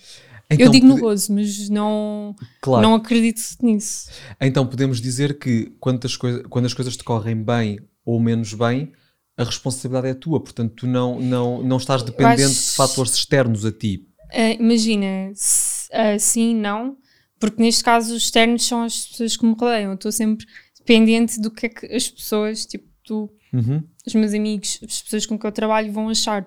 Então, 0.50 0.66
eu 0.66 0.70
digo 0.70 0.86
no 0.86 0.98
gozo, 0.98 1.32
mas 1.32 1.68
não, 1.70 2.36
Claro. 2.60 2.82
não 2.82 2.94
acredito 2.94 3.40
nisso. 3.62 4.10
Então 4.40 4.66
podemos 4.66 5.00
dizer 5.00 5.38
que 5.38 5.72
quando 5.80 6.04
as, 6.04 6.16
coisa, 6.16 6.42
quando 6.44 6.66
as 6.66 6.74
coisas 6.74 6.96
te 6.96 7.02
correm 7.04 7.42
bem 7.42 7.78
ou 8.04 8.20
menos 8.20 8.52
bem, 8.52 8.92
a 9.36 9.42
responsabilidade 9.44 10.08
é 10.08 10.14
tua, 10.14 10.38
portanto 10.40 10.74
tu 10.76 10.86
não, 10.86 11.18
não, 11.18 11.62
não 11.62 11.76
estás 11.78 12.02
dependente 12.02 12.42
acho- 12.44 12.70
de 12.70 12.76
fatores 12.76 13.14
externos 13.14 13.64
a 13.64 13.72
ti. 13.72 14.06
Ah, 14.32 14.50
imagina, 14.52 15.32
se- 15.34 15.88
ah, 15.92 16.18
sim, 16.18 16.54
não, 16.54 16.96
porque 17.40 17.62
neste 17.62 17.82
caso 17.82 18.14
os 18.14 18.24
externos 18.24 18.66
são 18.66 18.82
as 18.82 19.06
pessoas 19.06 19.36
que 19.36 19.46
me 19.46 19.54
rodeiam. 19.58 19.92
Eu 19.92 19.94
estou 19.94 20.12
sempre 20.12 20.46
dependente 20.78 21.40
do 21.40 21.50
que 21.50 21.66
é 21.66 21.68
que 21.70 21.86
as 21.86 22.08
pessoas, 22.10 22.66
tipo 22.66 22.86
tu, 23.02 23.30
Uhum. 23.52 23.82
os 24.06 24.14
meus 24.14 24.34
amigos, 24.34 24.78
as 24.86 25.00
pessoas 25.02 25.24
com 25.26 25.38
que 25.38 25.46
eu 25.46 25.52
trabalho 25.52 25.90
vão 25.90 26.08
achar. 26.10 26.44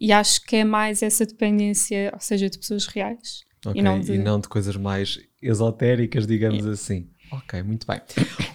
E 0.00 0.12
acho 0.12 0.42
que 0.44 0.56
é 0.56 0.64
mais 0.64 1.02
essa 1.02 1.26
dependência, 1.26 2.10
ou 2.14 2.20
seja, 2.20 2.48
de 2.48 2.58
pessoas 2.58 2.86
reais. 2.86 3.40
Ok, 3.66 3.80
E 3.80 3.82
não 3.82 4.40
de- 4.40 4.48
coisas 4.48 4.76
mais 4.76 5.18
esotéricas, 5.42 6.26
digamos 6.26 6.64
assim. 6.66 7.08
Ok, 7.30 7.62
muito 7.62 7.86
bem. 7.86 8.00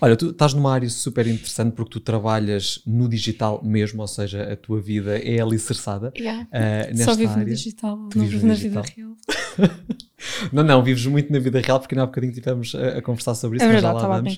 Olha, 0.02 0.16
tu 0.16 0.32
estás 0.32 0.54
numa 0.54 0.74
área 0.74 0.90
super 0.90 1.28
interessante 1.28 1.76
porque 1.76 1.92
tu 1.92 2.00
trabalhas 2.00 2.82
no 2.88 3.08
digital 3.08 3.62
mesmo, 3.64 4.02
ou 4.02 4.08
seja, 4.08 4.52
a 4.52 4.56
tua 4.56 4.82
vida 4.82 5.18
é 5.20 5.40
alicerçada 5.40 6.12
Yeah. 6.18 6.48
ah, 6.52 6.88
nesta 6.88 7.06
Só 7.12 7.16
vivo 7.16 7.32
área. 7.34 7.44
no 7.44 7.50
digital, 7.50 8.10
Tu 8.10 8.18
não 8.18 8.26
vivo 8.26 8.48
na 8.48 8.54
vida 8.56 8.82
real. 8.96 9.16
Não, 10.52 10.64
não, 10.64 10.84
vives 10.84 11.06
muito 11.06 11.32
na 11.32 11.40
vida 11.40 11.60
real 11.62 11.80
porque 11.80 11.96
ainda 11.96 12.04
há 12.04 12.06
bocadinho 12.08 12.32
estivemos 12.32 12.76
a, 12.76 12.98
a 12.98 13.02
conversar 13.02 13.36
sobre 13.36 13.58
isso, 13.58 13.66
É 13.66 13.68
mas 13.68 13.76
verdade, 13.82 14.00
já 14.02 14.08
lá 14.08 14.18
vamos. 14.18 14.36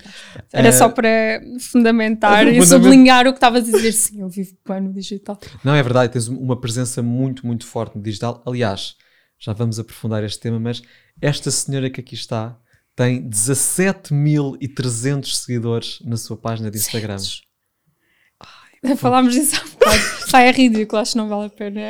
Era 0.54 0.70
Ah, 0.70 0.72
só 0.72 0.90
para 0.90 1.42
fundamentar 1.60 2.48
e 2.54 2.66
sublinhar 2.66 3.28
o 3.28 3.32
que 3.32 3.38
estavas 3.38 3.68
a 3.68 3.72
dizer. 3.72 3.92
Sim, 3.92 4.22
eu 4.22 4.30
vivo 4.30 4.56
bem 4.68 4.82
no 4.82 4.94
digital. 4.94 5.40
Não, 5.64 5.74
é 5.74 5.82
verdade, 5.82 6.14
tens 6.14 6.28
uma 6.28 6.60
presença 6.60 7.02
muito, 7.02 7.46
muito 7.46 7.66
forte 7.66 7.96
no 7.98 8.04
digital. 8.04 8.44
Aliás, 8.46 8.96
já 9.40 9.54
vamos 9.54 9.80
aprofundar 9.80 10.24
este 10.24 10.40
tema, 10.40 10.60
mas 10.60 10.82
esta 11.22 11.50
senhora 11.52 11.90
que 11.90 12.00
aqui 12.02 12.16
está 12.16 12.58
tem 12.96 13.28
17.300 13.30 15.26
seguidores 15.36 16.00
na 16.06 16.18
sua 16.18 16.38
página 16.38 16.72
de 16.72 16.78
Instagram. 16.78 17.18
Falámos 18.98 19.34
disso 19.34 19.56
há 19.56 19.64
bocado. 19.68 20.32
Pá, 20.32 20.42
é 20.42 20.52
ridículo, 20.52 21.02
acho 21.02 21.14
que 21.14 21.18
não 21.18 21.28
vale 21.28 21.48
a 21.48 21.50
pena. 21.50 21.82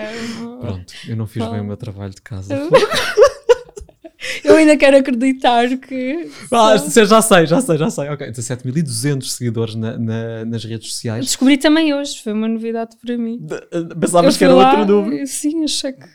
Pronto, 0.62 0.94
eu 1.08 1.16
não 1.16 1.28
fiz 1.28 1.46
bem 1.46 1.60
o 1.60 1.64
meu 1.64 1.76
trabalho 1.78 2.14
de 2.14 2.22
casa. 2.22 2.56
Eu 4.46 4.56
ainda 4.56 4.78
quero 4.78 4.98
acreditar 4.98 5.68
que. 5.78 6.30
Ah, 6.52 6.78
já 6.78 7.22
sei, 7.22 7.46
já 7.46 7.62
sei, 7.62 7.78
já 7.78 7.90
sei. 7.90 8.10
Ok, 8.10 8.32
17.200 8.32 9.24
seguidores 9.24 9.76
na, 9.76 9.98
na, 9.98 10.46
nas 10.46 10.64
redes 10.64 10.92
sociais. 10.92 11.26
Descobri 11.26 11.58
também 11.58 11.94
hoje, 11.94 12.22
foi 12.24 12.34
uma 12.34 12.48
novidade 12.48 12.96
para 13.04 13.18
mim. 13.18 13.40
De, 13.40 13.96
pensavas 13.96 14.38
que 14.38 14.44
era 14.44 14.54
lá, 14.54 14.80
outro 14.80 14.86
número? 14.86 15.28
Sim, 15.28 15.64
achei 15.64 15.94
que. 15.94 16.06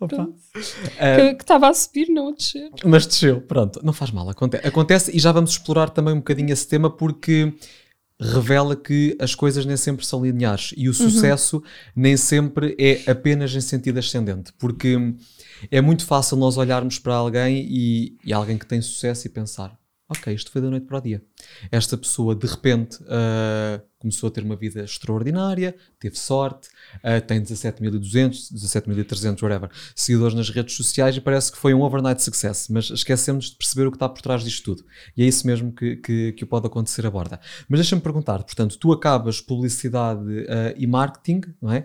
Opa. 0.00 0.24
Uh, 0.24 1.36
que 1.36 1.42
estava 1.42 1.68
a 1.68 1.74
subir, 1.74 2.08
não 2.08 2.28
a 2.28 2.32
descer. 2.32 2.68
Mas 2.84 3.06
desceu, 3.06 3.40
pronto, 3.40 3.80
não 3.82 3.92
faz 3.92 4.10
mal, 4.10 4.28
acontece. 4.28 4.66
acontece 4.66 5.16
e 5.16 5.18
já 5.18 5.32
vamos 5.32 5.52
explorar 5.52 5.88
também 5.90 6.12
um 6.12 6.18
bocadinho 6.18 6.52
esse 6.52 6.66
tema 6.66 6.90
porque 6.90 7.54
revela 8.20 8.76
que 8.76 9.16
as 9.20 9.34
coisas 9.34 9.66
nem 9.66 9.76
sempre 9.76 10.06
são 10.06 10.24
lineares 10.24 10.72
e 10.76 10.88
o 10.88 10.90
uhum. 10.90 10.94
sucesso 10.94 11.56
uhum. 11.56 11.62
nem 11.96 12.16
sempre 12.16 12.76
é 12.78 13.10
apenas 13.10 13.54
em 13.54 13.60
sentido 13.60 13.98
ascendente, 13.98 14.52
porque 14.58 14.96
é 15.70 15.80
muito 15.80 16.04
fácil 16.04 16.36
nós 16.36 16.56
olharmos 16.56 16.98
para 16.98 17.14
alguém 17.14 17.66
e, 17.68 18.18
e 18.24 18.32
alguém 18.32 18.58
que 18.58 18.66
tem 18.66 18.80
sucesso 18.80 19.26
e 19.26 19.30
pensar: 19.30 19.78
ok, 20.08 20.34
isto 20.34 20.50
foi 20.50 20.60
da 20.60 20.70
noite 20.70 20.86
para 20.86 20.98
o 20.98 21.00
dia. 21.00 21.22
Esta 21.70 21.96
pessoa 21.96 22.34
de 22.34 22.46
repente 22.46 23.02
uh, 23.02 23.82
começou 23.98 24.28
a 24.28 24.30
ter 24.30 24.44
uma 24.44 24.54
vida 24.54 24.84
extraordinária, 24.84 25.74
teve 25.98 26.18
sorte, 26.18 26.68
uh, 26.96 27.24
tem 27.26 27.42
17.200, 27.42 28.52
17.300, 28.52 29.42
whatever, 29.42 29.70
seguidores 29.94 30.34
nas 30.34 30.50
redes 30.50 30.76
sociais 30.76 31.16
e 31.16 31.20
parece 31.20 31.50
que 31.50 31.58
foi 31.58 31.72
um 31.72 31.82
overnight 31.82 32.22
success, 32.22 32.68
mas 32.68 32.90
esquecemos 32.90 33.50
de 33.50 33.56
perceber 33.56 33.86
o 33.86 33.90
que 33.90 33.96
está 33.96 34.08
por 34.08 34.20
trás 34.20 34.42
disto 34.44 34.62
tudo. 34.62 34.84
E 35.16 35.22
é 35.22 35.26
isso 35.26 35.46
mesmo 35.46 35.72
que, 35.72 35.96
que, 35.96 36.32
que 36.32 36.46
pode 36.46 36.66
acontecer 36.66 37.06
a 37.06 37.10
borda. 37.10 37.40
Mas 37.68 37.80
deixa-me 37.80 38.02
perguntar, 38.02 38.42
portanto, 38.42 38.78
tu 38.78 38.92
acabas 38.92 39.40
publicidade 39.40 40.20
uh, 40.20 40.74
e 40.76 40.86
marketing, 40.86 41.42
não 41.60 41.72
é? 41.72 41.84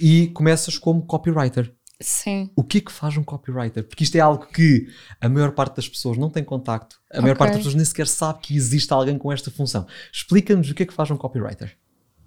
E 0.00 0.28
começas 0.28 0.78
como 0.78 1.02
copywriter. 1.02 1.74
Sim. 2.00 2.50
O 2.54 2.62
que 2.62 2.78
é 2.78 2.80
que 2.80 2.92
faz 2.92 3.16
um 3.16 3.24
copywriter? 3.24 3.82
Porque 3.82 4.04
isto 4.04 4.14
é 4.16 4.20
algo 4.20 4.46
que 4.46 4.86
a 5.20 5.28
maior 5.28 5.52
parte 5.52 5.76
das 5.76 5.88
pessoas 5.88 6.16
não 6.16 6.30
tem 6.30 6.44
contacto, 6.44 7.00
a 7.10 7.14
okay. 7.14 7.22
maior 7.22 7.36
parte 7.36 7.50
das 7.50 7.58
pessoas 7.58 7.74
nem 7.74 7.84
sequer 7.84 8.06
sabe 8.06 8.40
que 8.40 8.56
existe 8.56 8.92
alguém 8.92 9.18
com 9.18 9.32
esta 9.32 9.50
função. 9.50 9.86
Explica-nos 10.12 10.70
o 10.70 10.74
que 10.74 10.84
é 10.84 10.86
que 10.86 10.94
faz 10.94 11.10
um 11.10 11.16
copywriter. 11.16 11.76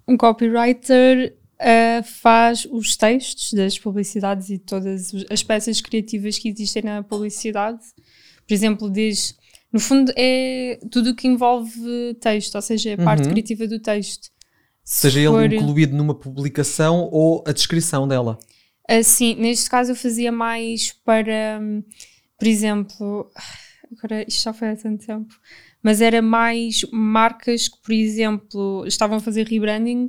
Um 0.05 0.17
copywriter 0.17 1.37
uh, 1.61 2.03
faz 2.03 2.67
os 2.69 2.97
textos 2.97 3.53
das 3.53 3.79
publicidades 3.79 4.49
e 4.49 4.57
todas 4.57 5.13
as 5.29 5.41
peças 5.41 5.79
criativas 5.79 6.37
que 6.37 6.49
existem 6.49 6.83
na 6.83 7.01
publicidade. 7.01 7.79
Por 8.45 8.53
exemplo, 8.53 8.91
diz. 8.91 9.39
No 9.71 9.79
fundo, 9.79 10.11
é 10.17 10.81
tudo 10.91 11.11
o 11.11 11.15
que 11.15 11.29
envolve 11.29 12.13
texto, 12.19 12.55
ou 12.55 12.61
seja, 12.61 12.93
a 12.93 12.97
parte 12.97 13.23
uhum. 13.23 13.31
criativa 13.31 13.65
do 13.65 13.79
texto. 13.79 14.29
Seja 14.83 15.21
ele 15.21 15.55
incluído 15.55 15.95
numa 15.95 16.13
publicação 16.13 17.07
ou 17.09 17.41
a 17.47 17.53
descrição 17.53 18.05
dela. 18.05 18.37
Assim, 18.88 19.35
neste 19.35 19.69
caso 19.69 19.91
eu 19.91 19.95
fazia 19.95 20.31
mais 20.31 20.91
para, 21.05 21.61
por 22.38 22.47
exemplo, 22.47 23.31
agora 23.97 24.25
isto 24.27 24.43
já 24.43 24.53
foi 24.53 24.69
há 24.69 24.75
tanto 24.75 25.05
tempo, 25.05 25.33
mas 25.83 26.01
era 26.01 26.21
mais 26.21 26.85
marcas 26.91 27.67
que, 27.67 27.81
por 27.81 27.93
exemplo, 27.93 28.85
estavam 28.85 29.17
a 29.17 29.19
fazer 29.19 29.47
rebranding 29.47 30.07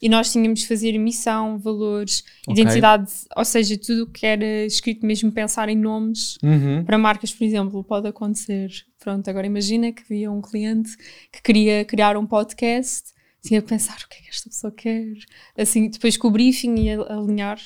e 0.00 0.08
nós 0.08 0.32
tínhamos 0.32 0.60
de 0.60 0.66
fazer 0.66 0.98
missão, 0.98 1.58
valores, 1.58 2.24
okay. 2.48 2.60
identidade, 2.60 3.12
ou 3.36 3.44
seja, 3.44 3.78
tudo 3.78 4.02
o 4.02 4.06
que 4.08 4.26
era 4.26 4.66
escrito 4.66 5.06
mesmo 5.06 5.30
pensar 5.30 5.68
em 5.68 5.76
nomes 5.76 6.36
uhum. 6.42 6.84
para 6.84 6.98
marcas, 6.98 7.32
por 7.32 7.44
exemplo, 7.44 7.84
pode 7.84 8.08
acontecer. 8.08 8.68
Pronto, 8.98 9.28
agora 9.28 9.46
imagina 9.46 9.92
que 9.92 10.02
havia 10.02 10.30
um 10.30 10.40
cliente 10.40 10.96
que 11.30 11.40
queria 11.40 11.84
criar 11.84 12.16
um 12.16 12.26
podcast, 12.26 13.12
tinha 13.44 13.62
que 13.62 13.68
pensar 13.68 13.96
o 14.04 14.08
que 14.08 14.18
é 14.18 14.22
que 14.22 14.30
esta 14.30 14.48
pessoa 14.50 14.72
quer, 14.72 15.14
assim, 15.56 15.88
depois 15.88 16.16
com 16.16 16.28
o 16.28 16.30
briefing 16.32 16.74
e 16.80 16.90
alinhar 16.90 17.60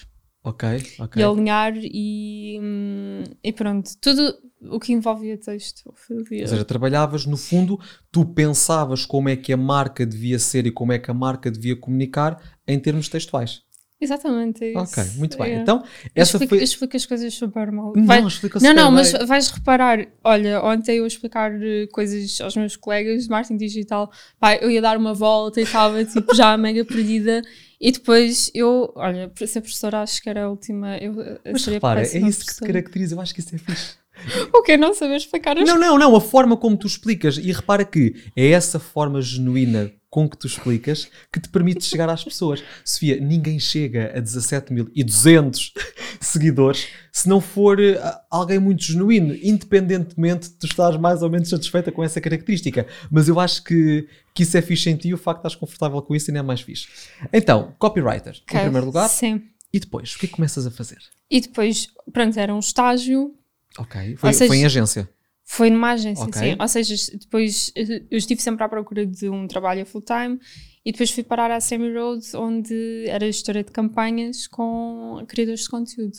Ok, 0.46 0.68
ok. 1.00 1.20
E 1.20 1.24
alinhar 1.24 1.72
e, 1.76 2.60
hum, 2.62 3.24
e 3.42 3.52
pronto. 3.52 3.90
Tudo 4.00 4.32
o 4.70 4.78
que 4.78 4.92
envolvia 4.92 5.36
texto. 5.36 5.92
Fazia. 5.92 6.42
Ou 6.42 6.46
seja, 6.46 6.64
trabalhavas, 6.64 7.26
no 7.26 7.36
fundo, 7.36 7.80
tu 8.12 8.24
pensavas 8.24 9.04
como 9.04 9.28
é 9.28 9.34
que 9.34 9.52
a 9.52 9.56
marca 9.56 10.06
devia 10.06 10.38
ser 10.38 10.64
e 10.64 10.70
como 10.70 10.92
é 10.92 11.00
que 11.00 11.10
a 11.10 11.14
marca 11.14 11.50
devia 11.50 11.74
comunicar 11.74 12.40
em 12.64 12.78
termos 12.78 13.08
textuais. 13.08 13.62
Exatamente, 14.00 14.62
é 14.62 14.70
isso. 14.70 14.78
Ok, 14.78 15.04
muito 15.16 15.36
bem. 15.36 15.54
É. 15.54 15.56
Então, 15.62 15.82
essa 16.14 16.36
explico, 16.36 16.54
foi... 16.54 16.62
explico 16.62 16.96
as 16.96 17.06
coisas 17.06 17.34
super 17.34 17.72
mal. 17.72 17.92
Não, 17.96 18.04
Vai... 18.04 18.22
explica 18.22 18.60
Não, 18.60 18.72
não, 18.72 18.92
mas 18.92 19.10
vais 19.26 19.50
reparar, 19.50 20.06
olha, 20.22 20.62
ontem 20.62 20.98
eu 20.98 21.06
explicar 21.06 21.50
eh, 21.60 21.88
coisas 21.90 22.40
aos 22.40 22.54
meus 22.56 22.76
colegas 22.76 23.24
de 23.24 23.30
marketing 23.30 23.56
digital, 23.56 24.12
pá, 24.38 24.54
eu 24.54 24.70
ia 24.70 24.82
dar 24.82 24.96
uma 24.96 25.14
volta 25.14 25.60
e 25.60 25.64
estava 25.64 26.04
tipo 26.04 26.34
já 26.36 26.56
mega 26.56 26.84
perdida 26.84 27.42
e 27.80 27.92
depois 27.92 28.50
eu, 28.54 28.92
olha, 28.97 29.30
ser 29.47 29.61
professora 29.61 30.02
acho 30.02 30.23
que 30.23 30.28
era 30.28 30.45
a 30.45 30.49
última. 30.49 30.97
Eu, 30.99 31.14
Mas 31.45 31.66
repara, 31.66 32.02
é 32.02 32.18
isso 32.18 32.47
que 32.47 32.54
te 32.54 32.61
caracteriza, 32.61 33.14
eu 33.14 33.21
acho 33.21 33.35
que 33.35 33.40
isso 33.40 33.54
é 33.54 33.59
fixe. 33.59 33.95
o 34.52 34.62
que 34.62 34.76
Não 34.76 34.95
saber 34.95 35.16
explicar 35.16 35.59
as 35.59 35.68
Não, 35.68 35.78
não, 35.78 35.99
não, 35.99 36.16
a 36.16 36.21
forma 36.21 36.56
como 36.56 36.76
tu 36.76 36.87
explicas. 36.87 37.37
E 37.37 37.52
repara 37.52 37.85
que 37.85 38.14
é 38.35 38.50
essa 38.50 38.78
forma 38.78 39.21
genuína 39.21 39.92
com 40.09 40.28
que 40.28 40.38
tu 40.38 40.47
explicas 40.47 41.11
que 41.30 41.38
te 41.38 41.49
permite 41.49 41.85
chegar 41.85 42.09
às 42.09 42.25
pessoas. 42.25 42.62
Sofia, 42.85 43.21
ninguém 43.21 43.59
chega 43.59 44.12
a 44.16 44.21
17.200 44.21 45.73
seguidores 46.21 46.88
se 47.12 47.28
não 47.28 47.40
for 47.40 47.78
uh, 47.78 47.97
alguém 48.30 48.59
muito 48.59 48.83
genuíno, 48.83 49.35
independentemente 49.42 50.49
de 50.49 50.54
tu 50.56 50.66
estás 50.66 50.97
mais 50.97 51.23
ou 51.23 51.30
menos 51.30 51.49
satisfeita 51.49 51.92
com 51.92 52.02
essa 52.02 52.21
característica. 52.21 52.87
Mas 53.11 53.28
eu 53.28 53.38
acho 53.38 53.62
que, 53.64 54.09
que 54.36 54.42
isso 54.42 54.56
é 54.56 54.60
fixe 54.60 54.90
em 54.90 54.96
ti, 54.96 55.14
o 55.14 55.16
facto 55.16 55.40
de 55.40 55.48
estás 55.48 55.58
confortável 55.58 56.00
com 56.02 56.14
isso 56.14 56.30
ainda 56.30 56.40
é 56.40 56.42
mais 56.42 56.60
fixe. 56.60 56.86
Então, 57.32 57.74
copywriter, 57.78 58.38
okay. 58.42 58.60
em 58.60 58.62
primeiro 58.64 58.86
lugar. 58.86 59.08
Sim. 59.08 59.42
E 59.72 59.80
depois, 59.80 60.14
o 60.14 60.18
que 60.18 60.26
é 60.26 60.28
que 60.28 60.34
começas 60.34 60.66
a 60.66 60.70
fazer? 60.70 60.98
E 61.30 61.40
depois, 61.40 61.88
pronto, 62.12 62.38
era 62.38 62.54
um 62.54 62.58
estágio. 62.58 63.34
Ok, 63.78 64.16
foi, 64.16 64.32
seja, 64.34 64.48
foi 64.48 64.58
em 64.58 64.66
agência. 64.66 65.08
Foi 65.42 65.70
numa 65.70 65.92
agência, 65.92 66.24
okay. 66.24 66.52
sim. 66.52 66.56
Ou 66.60 66.68
seja, 66.68 66.94
depois 67.18 67.72
eu 67.74 68.18
estive 68.18 68.42
sempre 68.42 68.62
à 68.62 68.68
procura 68.68 69.06
de 69.06 69.28
um 69.30 69.46
trabalho 69.48 69.86
full-time 69.86 70.38
e 70.84 70.92
depois 70.92 71.10
fui 71.10 71.22
parar 71.22 71.50
à 71.50 71.58
Semi 71.58 71.92
Road, 71.94 72.22
onde 72.34 73.06
era 73.06 73.24
gestora 73.26 73.64
de 73.64 73.72
campanhas 73.72 74.46
com 74.46 75.24
criadores 75.26 75.62
de 75.62 75.68
conteúdo. 75.70 76.18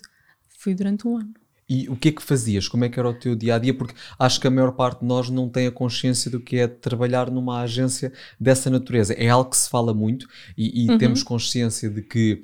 Fui 0.60 0.74
durante 0.74 1.08
um 1.08 1.18
ano. 1.18 1.34
E 1.70 1.90
o 1.90 1.98
que 1.98 2.10
é 2.10 2.12
que 2.12 2.24
fazias? 2.24 2.68
Como 2.68 2.86
é 2.86 2.90
que 2.90 2.98
era 2.98 3.10
o 3.10 3.14
teu 3.14 3.36
dia 3.36 3.56
a 3.56 3.60
dia? 3.60 3.74
Porque 3.74 3.94
acho 4.18 4.40
que 4.40 4.48
a 4.48 4.52
maior 4.52 4.72
parte 4.72 5.02
de 5.02 5.06
nós 5.06 5.30
não 5.30 5.50
tem 5.50 5.68
a 5.68 5.72
consciência 5.72 6.32
do 6.32 6.40
que 6.40 6.58
é 6.58 6.68
trabalhar 6.68 7.30
numa 7.30 7.62
agência 7.62 8.14
dessa 8.40 8.70
natureza. 8.70 9.14
É 9.14 9.28
algo 9.30 9.50
que 9.50 9.58
se 9.58 9.70
fala 9.70 9.94
muito 9.94 10.28
e, 10.58 10.86
e 10.86 10.90
uhum. 10.90 10.98
temos 10.98 11.24
consciência 11.24 11.90
de 11.90 12.02
que 12.02 12.44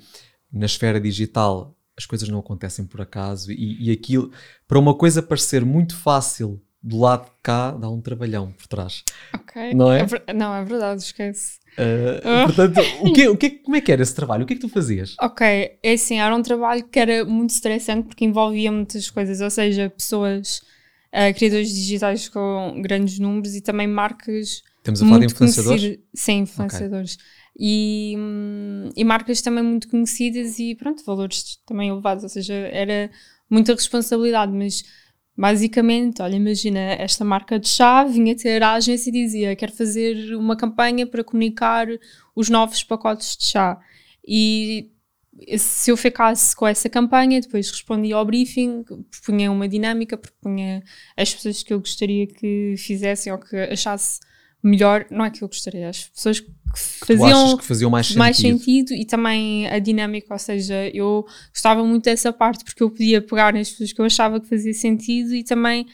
na 0.51 0.65
esfera 0.65 0.99
digital 0.99 1.75
as 1.97 2.05
coisas 2.05 2.27
não 2.27 2.39
acontecem 2.39 2.85
por 2.85 3.01
acaso 3.01 3.51
e, 3.51 3.89
e 3.89 3.91
aquilo, 3.91 4.31
para 4.67 4.79
uma 4.79 4.95
coisa 4.95 5.21
parecer 5.21 5.63
muito 5.63 5.95
fácil 5.95 6.61
do 6.83 6.99
lado 6.99 7.25
de 7.25 7.31
cá 7.41 7.71
dá 7.71 7.89
um 7.89 8.01
trabalhão 8.01 8.51
por 8.51 8.67
trás. 8.67 9.03
Ok. 9.33 9.73
Não 9.73 9.91
é? 9.91 10.05
é 10.27 10.33
não, 10.33 10.53
é 10.53 10.63
verdade, 10.65 11.01
esquece. 11.01 11.63
Uh, 11.73 12.45
portanto, 12.45 12.81
o 13.01 13.13
que, 13.13 13.27
o 13.29 13.37
que, 13.37 13.49
como 13.49 13.77
é 13.77 13.81
que 13.81 13.91
era 13.91 14.03
esse 14.03 14.13
trabalho? 14.13 14.43
O 14.43 14.45
que 14.45 14.53
é 14.53 14.55
que 14.57 14.61
tu 14.61 14.69
fazias? 14.69 15.15
Ok, 15.19 15.47
é 15.81 15.93
assim, 15.93 16.19
era 16.19 16.35
um 16.35 16.41
trabalho 16.41 16.83
que 16.83 16.99
era 16.99 17.25
muito 17.25 17.51
estressante 17.51 18.07
porque 18.07 18.25
envolvia 18.25 18.71
muitas 18.71 19.09
coisas, 19.09 19.39
ou 19.41 19.49
seja, 19.49 19.89
pessoas, 19.89 20.61
uh, 21.13 21.33
criadores 21.35 21.73
digitais 21.73 22.27
com 22.27 22.81
grandes 22.81 23.17
números 23.17 23.55
e 23.55 23.61
também 23.61 23.87
marcas. 23.87 24.61
Temos 24.83 25.01
a 25.01 25.05
falar 25.05 25.19
de 25.19 25.25
influenciadores? 25.27 25.99
Sim, 26.13 26.39
influenciadores. 26.39 27.13
Okay. 27.13 27.25
E, 27.57 28.15
hum, 28.17 28.89
e 28.95 29.03
marcas 29.03 29.41
também 29.41 29.63
muito 29.63 29.87
conhecidas 29.87 30.59
e 30.59 30.75
pronto, 30.75 31.03
valores 31.05 31.59
também 31.65 31.89
elevados, 31.89 32.23
ou 32.23 32.29
seja, 32.29 32.53
era 32.53 33.09
muita 33.49 33.73
responsabilidade, 33.73 34.51
mas 34.51 34.83
Basicamente, 35.35 36.21
olha, 36.21 36.35
imagina, 36.35 36.79
esta 36.79 37.25
marca 37.25 37.59
de 37.59 37.67
chá 37.67 38.03
vinha 38.03 38.35
ter 38.35 38.61
a 38.61 38.73
agência 38.73 39.09
e 39.09 39.13
dizia: 39.13 39.55
quero 39.55 39.71
fazer 39.71 40.35
uma 40.35 40.55
campanha 40.55 41.07
para 41.07 41.23
comunicar 41.23 41.87
os 42.35 42.49
novos 42.49 42.83
pacotes 42.83 43.35
de 43.37 43.45
chá. 43.45 43.79
E 44.25 44.91
se 45.57 45.89
eu 45.91 45.97
ficasse 45.97 46.55
com 46.55 46.67
essa 46.67 46.87
campanha, 46.87 47.41
depois 47.41 47.69
respondia 47.71 48.15
ao 48.15 48.25
briefing, 48.25 48.83
propunha 48.83 49.51
uma 49.51 49.67
dinâmica, 49.67 50.15
propunha 50.17 50.83
as 51.17 51.33
pessoas 51.33 51.63
que 51.63 51.73
eu 51.73 51.79
gostaria 51.79 52.27
que 52.27 52.75
fizessem 52.77 53.33
ou 53.33 53.39
que 53.39 53.55
achasse 53.57 54.19
melhor, 54.63 55.05
não 55.12 55.25
é 55.25 55.29
que 55.29 55.43
eu 55.43 55.48
gostaria, 55.48 55.89
as 55.89 56.05
pessoas 56.05 56.39
que 56.39 56.50
faziam, 57.05 57.58
que 57.58 57.65
faziam 57.65 57.91
mais, 57.91 58.15
mais 58.15 58.38
sentido. 58.38 58.60
sentido. 58.60 58.93
e 58.93 59.05
também 59.05 59.67
a 59.67 59.77
dinâmica, 59.77 60.34
ou 60.34 60.39
seja, 60.39 60.89
eu 60.93 61.25
gostava 61.51 61.84
muito 61.84 62.05
dessa 62.05 62.32
parte 62.32 62.63
porque 62.63 62.82
eu 62.82 62.89
podia 62.89 63.22
pegar 63.22 63.53
nas 63.53 63.70
pessoas 63.70 63.91
que 63.91 64.01
eu 64.01 64.05
achava 64.05 64.39
que 64.39 64.48
fazia 64.48 64.74
sentido 64.74 65.36
e 65.36 65.43
também, 65.43 65.86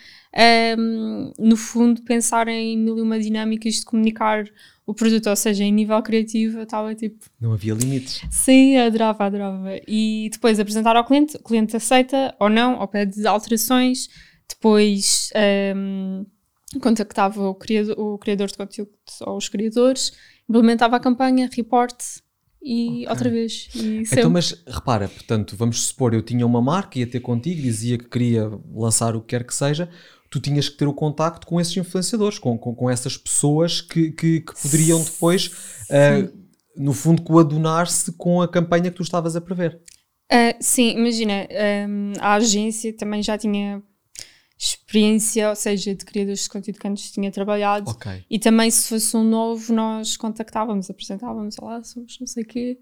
um, 0.77 1.33
no 1.39 1.57
fundo, 1.57 2.01
pensar 2.03 2.47
em 2.47 2.77
mil 2.77 2.97
e 2.97 3.01
uma 3.01 3.19
dinâmicas 3.19 3.75
de 3.75 3.85
comunicar 3.85 4.45
o 4.85 4.93
produto, 4.93 5.29
ou 5.29 5.35
seja, 5.35 5.63
em 5.63 5.71
nível 5.71 6.01
criativo, 6.01 6.59
eu 6.59 6.63
estava 6.63 6.95
tipo. 6.95 7.25
Não 7.39 7.53
havia 7.53 7.73
limites. 7.75 8.21
Sim, 8.31 8.77
adorava, 8.77 9.25
adorava. 9.25 9.79
E 9.87 10.29
depois 10.31 10.59
apresentar 10.59 10.95
ao 10.95 11.05
cliente, 11.05 11.35
o 11.35 11.43
cliente 11.43 11.75
aceita 11.75 12.35
ou 12.39 12.49
não, 12.49 12.79
ou 12.79 12.87
pede 12.87 13.25
alterações, 13.27 14.09
depois. 14.47 15.29
Um, 15.75 16.25
contactava 16.81 17.41
o 17.47 17.55
criador, 17.55 17.99
o 17.99 18.17
criador 18.17 18.47
de 18.47 18.57
conteúdo 18.57 18.91
ou 19.21 19.37
os 19.37 19.49
criadores, 19.49 20.13
implementava 20.47 20.95
a 20.97 20.99
campanha, 20.99 21.49
report 21.51 21.99
e 22.61 23.03
Ok. 23.03 23.09
outra 23.09 23.29
vez. 23.29 23.69
E. 23.75 24.03
Então, 24.11 24.29
mas 24.29 24.53
repara, 24.67 25.07
portanto, 25.07 25.55
vamos 25.55 25.81
supor, 25.85 26.13
eu 26.13 26.21
tinha 26.21 26.45
uma 26.45 26.61
marca, 26.61 26.99
ia 26.99 27.07
ter 27.07 27.21
contigo, 27.21 27.61
dizia 27.61 27.97
que 27.97 28.05
queria 28.05 28.51
lançar 28.73 29.15
o 29.15 29.21
que 29.21 29.27
quer 29.27 29.43
que 29.45 29.55
seja, 29.55 29.89
tu 30.29 30.39
tinhas 30.39 30.69
que 30.69 30.77
ter 30.77 30.85
o 30.87 30.93
contacto 30.93 31.47
com 31.47 31.59
esses 31.59 31.75
influenciadores, 31.75 32.37
com, 32.37 32.57
com, 32.57 32.75
com 32.75 32.89
essas 32.89 33.17
pessoas 33.17 33.81
que, 33.81 34.11
que, 34.11 34.41
que 34.41 34.61
poderiam 34.61 35.01
depois, 35.03 35.51
ah, 35.89 36.29
no 36.75 36.93
fundo, 36.93 37.21
coadunar-se 37.23 38.11
com 38.13 38.41
a 38.41 38.47
campanha 38.47 38.91
que 38.91 38.97
tu 38.97 39.03
estavas 39.03 39.35
a 39.35 39.41
prever. 39.41 39.79
Ah, 40.31 40.55
sim, 40.59 40.91
imagina, 40.91 41.47
hum, 41.89 42.13
a 42.19 42.35
agência 42.35 42.95
também 42.95 43.23
já 43.23 43.37
tinha 43.37 43.81
experiência, 44.61 45.49
ou 45.49 45.55
seja, 45.55 45.95
de 45.95 46.03
criadores 46.03 46.43
de 46.43 46.49
conteúdo 46.49 46.79
que 46.79 46.87
antes 46.87 47.09
tinha 47.11 47.31
trabalhado. 47.31 47.89
Ok. 47.89 48.11
E 48.29 48.37
também, 48.37 48.69
se 48.69 48.89
fosse 48.89 49.15
um 49.15 49.23
novo, 49.23 49.73
nós 49.73 50.17
contactávamos, 50.17 50.89
apresentávamos, 50.89 51.55
olá, 51.61 51.81
somos 51.81 52.17
não 52.19 52.27
sei 52.27 52.43
o 52.43 52.45
quê. 52.45 52.77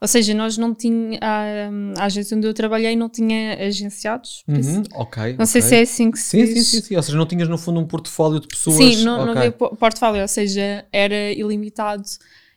Ou 0.00 0.06
seja, 0.06 0.34
nós 0.34 0.58
não 0.58 0.74
tínhamos, 0.74 1.16
a, 1.22 2.02
a 2.02 2.04
agência 2.04 2.36
onde 2.36 2.46
eu 2.46 2.52
trabalhei 2.52 2.94
não 2.94 3.08
tinha 3.08 3.54
agenciados. 3.66 4.44
Uhum, 4.46 4.82
ok. 4.92 5.34
Não 5.38 5.46
sei 5.46 5.62
ok. 5.62 5.68
se 5.70 5.76
é 5.76 5.80
assim 5.80 6.10
que 6.10 6.18
se 6.18 6.24
Sim, 6.30 6.46
sim, 6.46 6.54
diz. 6.54 6.66
sim, 6.66 6.80
sim. 6.82 6.96
Ou 6.96 7.02
seja, 7.02 7.16
não 7.16 7.24
tinhas 7.24 7.48
no 7.48 7.56
fundo 7.56 7.80
um 7.80 7.86
portfólio 7.86 8.38
de 8.38 8.46
pessoas. 8.46 8.76
Sim, 8.76 9.02
não, 9.04 9.16
não 9.24 9.30
Ok. 9.30 9.36
havia 9.38 9.52
po- 9.52 9.74
portfólio, 9.76 10.20
ou 10.20 10.28
seja, 10.28 10.84
era 10.92 11.32
ilimitado 11.32 12.04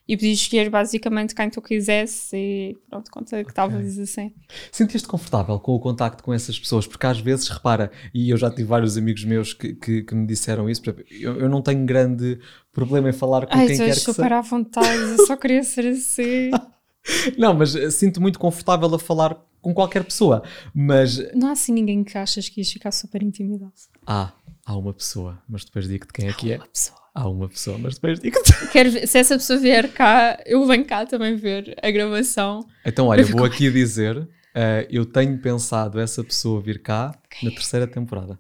e 0.08 0.16
podias 0.16 0.40
escolher 0.40 0.70
basicamente 0.70 1.36
quem 1.36 1.50
tu 1.50 1.62
quisesse 1.62 2.36
e 2.36 2.78
pronto, 2.90 3.12
contactavas 3.12 4.00
assim. 4.00 4.34
Sentiste 4.72 5.08
confortável 5.08 5.60
com 5.60 5.74
o 5.74 5.80
contacto 5.80 6.24
com 6.24 6.34
essas 6.34 6.58
pessoas? 6.60 6.88
Porque 6.88 7.06
às 7.06 7.20
vezes, 7.20 7.48
repara, 7.50 7.92
e 8.14 8.30
eu 8.30 8.38
já 8.38 8.50
tive 8.50 8.64
vários 8.64 8.98
amigos 8.98 9.24
meus 9.26 9.54
que, 9.54 9.74
que, 9.74 10.04
que 10.04 10.16
me 10.16 10.26
disseram 10.26 10.70
isso, 10.70 10.82
eu, 11.12 11.40
eu 11.40 11.50
não 11.50 11.62
tenho 11.62 11.86
grande 11.86 12.40
problema 12.72 13.10
em 13.10 13.14
falar 13.14 13.46
com 13.48 13.58
Ai, 13.58 13.68
quem 13.68 13.78
quer 13.78 13.94
que 13.94 14.00
super 14.00 14.24
seja. 14.24 14.38
à 14.38 14.42
vontade, 14.42 14.88
eu 15.18 15.26
só 15.26 15.36
queria 15.36 15.64
ser 15.64 15.88
assim. 15.88 16.52
Não, 17.38 17.54
mas 17.54 17.74
eh, 17.76 17.90
sinto 17.90 18.20
muito 18.22 18.38
confortável 18.38 18.94
a 18.94 19.00
falar 19.00 19.42
com 19.62 19.74
qualquer 19.74 20.04
pessoa. 20.04 20.44
Mas 20.74 21.18
Não 21.34 21.48
há 21.48 21.52
assim 21.54 21.72
ninguém 21.74 22.04
que 22.04 22.18
achas 22.18 22.50
que 22.50 22.60
ias 22.60 22.70
ficar 22.72 22.92
super 22.92 23.24
intimidado. 23.24 23.72
há, 24.06 24.34
há 24.66 24.78
uma 24.78 24.94
pessoa, 24.94 25.42
mas 25.48 25.64
depois 25.64 25.88
digo-te 25.88 26.12
quem 26.14 26.28
é 26.28 26.34
que 26.34 26.52
é. 26.52 26.58
Uma 26.58 26.68
pessoa. 26.68 27.00
Há 27.20 27.28
uma 27.28 27.50
pessoa, 27.50 27.80
mas 27.80 27.96
depois 27.96 28.20
digo-te. 28.20 28.54
Quero 28.72 28.92
ver- 28.92 29.08
se 29.08 29.18
essa 29.18 29.36
pessoa 29.36 29.58
vier 29.58 29.92
cá, 29.92 30.40
eu 30.46 30.64
venho 30.68 30.86
cá 30.86 31.04
também 31.04 31.36
ver 31.36 31.76
a 31.82 31.90
gravação. 31.90 32.64
Então, 32.86 33.08
olha, 33.08 33.26
vou 33.26 33.44
aqui 33.44 33.72
dizer, 33.72 34.28
eh, 34.54 34.88
eu 34.92 35.04
tenho 35.04 35.36
pensado 35.40 36.00
essa 36.00 36.24
pessoa 36.24 36.62
vir 36.62 36.80
cá 36.80 37.12
na 37.42 37.50
terceira 37.50 37.88
temporada. 37.88 38.40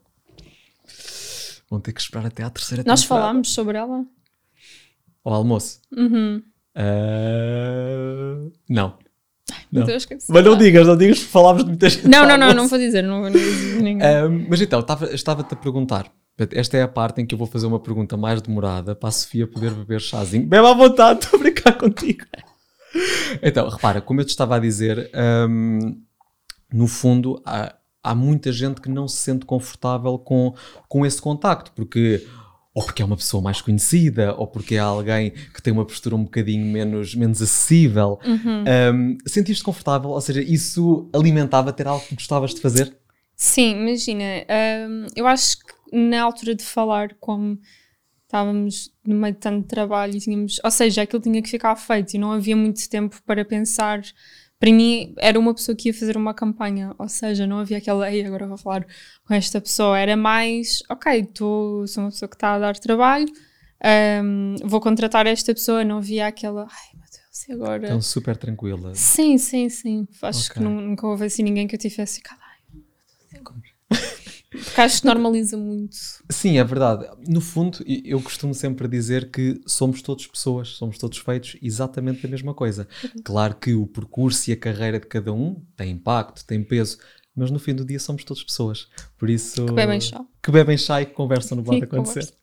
Vão 1.69 1.79
ter 1.79 1.91
que 1.91 1.99
esperar 1.99 2.27
até 2.27 2.43
à 2.43 2.49
terceira 2.51 2.83
Nós 2.85 3.01
temporada. 3.01 3.25
falámos 3.27 3.49
sobre 3.51 3.77
ela? 3.79 4.05
Ao 5.25 5.33
almoço. 5.33 5.81
Uhum. 5.91 6.43
Ah, 6.75 8.49
não. 8.69 8.97
Não. 9.71 9.85
Mas 10.29 10.45
não 10.45 10.55
digas, 10.57 10.85
não 10.87 10.95
digas, 10.97 11.19
falámos 11.19 11.63
de 11.63 11.69
muita 11.69 11.89
gente. 11.89 12.07
Não, 12.07 12.27
não, 12.27 12.37
não, 12.37 12.53
não 12.53 12.67
vou 12.67 12.77
dizer, 12.77 13.01
não 13.01 13.21
vou 13.21 13.29
dizer 13.31 13.81
ninguém. 13.81 14.05
Ahm, 14.07 14.45
mas 14.49 14.61
então, 14.61 14.79
estava- 14.81 15.11
estava-te 15.13 15.53
a 15.53 15.57
perguntar. 15.57 16.11
Esta 16.51 16.77
é 16.77 16.83
a 16.83 16.87
parte 16.87 17.21
em 17.21 17.25
que 17.25 17.33
eu 17.33 17.39
vou 17.39 17.47
fazer 17.47 17.65
uma 17.65 17.79
pergunta 17.79 18.15
mais 18.15 18.41
demorada 18.41 18.95
para 18.95 19.09
a 19.09 19.11
Sofia 19.11 19.47
poder 19.47 19.71
beber 19.71 19.99
chazinho. 19.99 20.45
Bebe 20.45 20.67
à 20.67 20.73
vontade, 20.73 21.19
estou 21.25 21.39
a 21.39 21.43
brincar 21.43 21.77
contigo. 21.77 22.25
Então, 23.41 23.67
repara, 23.67 24.01
como 24.01 24.21
eu 24.21 24.25
te 24.25 24.29
estava 24.29 24.55
a 24.55 24.59
dizer, 24.59 25.09
ahm, 25.13 25.95
no 26.71 26.87
fundo, 26.87 27.41
há, 27.45 27.75
há 28.03 28.13
muita 28.13 28.51
gente 28.51 28.81
que 28.81 28.89
não 28.89 29.07
se 29.07 29.17
sente 29.17 29.45
confortável 29.45 30.17
com, 30.19 30.53
com 30.87 31.05
esse 31.05 31.21
contacto, 31.21 31.71
porque 31.73 32.25
ou 32.77 32.83
porque 32.83 33.01
é 33.01 33.05
uma 33.05 33.17
pessoa 33.17 33.41
mais 33.41 33.59
conhecida, 33.59 34.35
ou 34.35 34.45
porque 34.45 34.75
é 34.75 34.79
alguém 34.79 35.31
que 35.31 35.59
tem 35.63 35.73
uma 35.73 35.83
postura 35.83 36.15
um 36.15 36.23
bocadinho 36.23 36.63
menos, 36.63 37.15
menos 37.15 37.41
acessível. 37.41 38.19
Uhum. 38.23 38.63
Um, 38.93 39.17
Sentiste 39.25 39.63
confortável? 39.63 40.11
Ou 40.11 40.21
seja, 40.21 40.43
isso 40.43 41.09
alimentava 41.11 41.73
ter 41.73 41.87
algo 41.87 42.05
que 42.05 42.13
gostavas 42.13 42.53
de 42.53 42.61
fazer? 42.61 42.95
Sim, 43.39 43.81
imagina, 43.87 44.23
hum, 44.89 45.05
eu 45.15 45.27
acho 45.27 45.59
que 45.59 45.95
na 45.95 46.23
altura 46.23 46.55
de 46.55 46.63
falar, 46.63 47.13
como 47.19 47.59
estávamos 48.23 48.91
no 49.05 49.13
meio 49.15 49.33
de 49.35 49.39
tanto 49.39 49.67
trabalho 49.67 50.15
e 50.15 50.19
tínhamos, 50.19 50.59
ou 50.63 50.71
seja, 50.71 51.03
aquilo 51.03 51.21
tinha 51.21 51.41
que 51.41 51.47
ficar 51.49 51.75
feito 51.75 52.15
e 52.15 52.17
não 52.17 52.31
havia 52.31 52.55
muito 52.55 52.89
tempo 52.89 53.21
para 53.25 53.45
pensar. 53.45 54.01
Para 54.59 54.71
mim, 54.71 55.13
era 55.19 55.37
uma 55.39 55.53
pessoa 55.53 55.75
que 55.75 55.89
ia 55.89 55.93
fazer 55.93 56.17
uma 56.17 56.33
campanha, 56.33 56.95
ou 56.97 57.07
seja, 57.07 57.45
não 57.45 57.59
havia 57.59 57.77
aquela, 57.77 58.11
ei, 58.11 58.25
agora 58.25 58.47
vou 58.47 58.57
falar 58.57 58.85
com 59.23 59.33
esta 59.35 59.61
pessoa. 59.61 59.99
Era 59.99 60.17
mais, 60.17 60.81
ok, 60.89 61.25
tô, 61.27 61.85
sou 61.87 62.03
uma 62.05 62.09
pessoa 62.09 62.27
que 62.27 62.35
está 62.35 62.55
a 62.55 62.59
dar 62.59 62.75
trabalho, 62.79 63.27
hum, 64.23 64.55
vou 64.63 64.81
contratar 64.81 65.27
esta 65.27 65.53
pessoa. 65.53 65.83
Não 65.83 65.99
havia 65.99 66.25
aquela, 66.25 66.63
ai 66.63 66.95
meu 66.95 67.03
Deus, 67.03 67.47
e 67.47 67.51
agora? 67.53 67.85
Então, 67.85 68.01
super 68.01 68.35
tranquila. 68.35 68.91
Sim, 68.95 69.37
sim, 69.37 69.69
sim. 69.69 70.07
Acho 70.23 70.49
Ok. 70.49 70.55
que 70.55 70.59
nu- 70.63 70.81
nunca 70.81 71.05
houve 71.05 71.25
assim 71.25 71.43
ninguém 71.43 71.67
que 71.67 71.75
eu 71.75 71.79
tivesse 71.79 72.15
ficado. 72.17 72.46
Agora. 73.39 73.61
Porque 74.49 74.81
acho 74.81 75.01
que 75.01 75.07
normaliza 75.07 75.57
muito. 75.57 75.95
Sim, 76.29 76.57
é 76.57 76.63
verdade. 76.63 77.05
No 77.27 77.41
fundo, 77.41 77.79
eu 77.85 78.21
costumo 78.21 78.53
sempre 78.53 78.87
dizer 78.87 79.29
que 79.29 79.59
somos 79.65 80.01
todos 80.01 80.25
pessoas, 80.25 80.69
somos 80.69 80.97
todos 80.97 81.17
feitos 81.17 81.57
exatamente 81.61 82.21
da 82.21 82.29
mesma 82.29 82.53
coisa. 82.53 82.87
Claro 83.23 83.55
que 83.55 83.73
o 83.73 83.85
percurso 83.85 84.49
e 84.49 84.53
a 84.53 84.57
carreira 84.57 84.99
de 84.99 85.07
cada 85.07 85.33
um 85.33 85.61
tem 85.75 85.91
impacto, 85.91 86.45
tem 86.45 86.63
peso, 86.63 86.97
mas 87.35 87.51
no 87.51 87.59
fim 87.59 87.75
do 87.75 87.85
dia 87.85 87.99
somos 87.99 88.23
todos 88.23 88.41
pessoas. 88.41 88.87
Por 89.17 89.29
isso. 89.29 89.65
Que 89.65 89.73
bebem 89.73 89.99
chá. 89.99 90.25
Que 90.41 90.51
bebem 90.51 90.77
chá 90.77 91.01
e 91.01 91.05
que 91.05 91.13
conversam 91.13 91.57
no 91.57 91.63
Pode 91.65 91.83
Acontecer. 91.83 92.33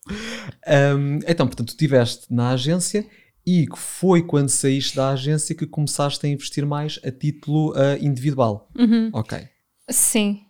Um, 0.97 1.19
então, 1.27 1.47
portanto, 1.47 1.69
tu 1.69 1.71
estiveste 1.71 2.27
na 2.33 2.51
agência 2.51 3.07
e 3.47 3.67
foi 3.75 4.23
quando 4.23 4.51
saíste 4.51 4.97
da 4.97 5.11
agência 5.11 5.55
que 5.55 5.67
começaste 5.67 6.25
a 6.27 6.29
investir 6.29 6.65
mais 6.67 7.01
a 7.03 7.11
título 7.11 7.73
ah, 7.75 7.97
individual. 7.99 8.71
Uhum. 8.79 9.11
Ok. 9.13 9.49
Sim. 9.91 10.44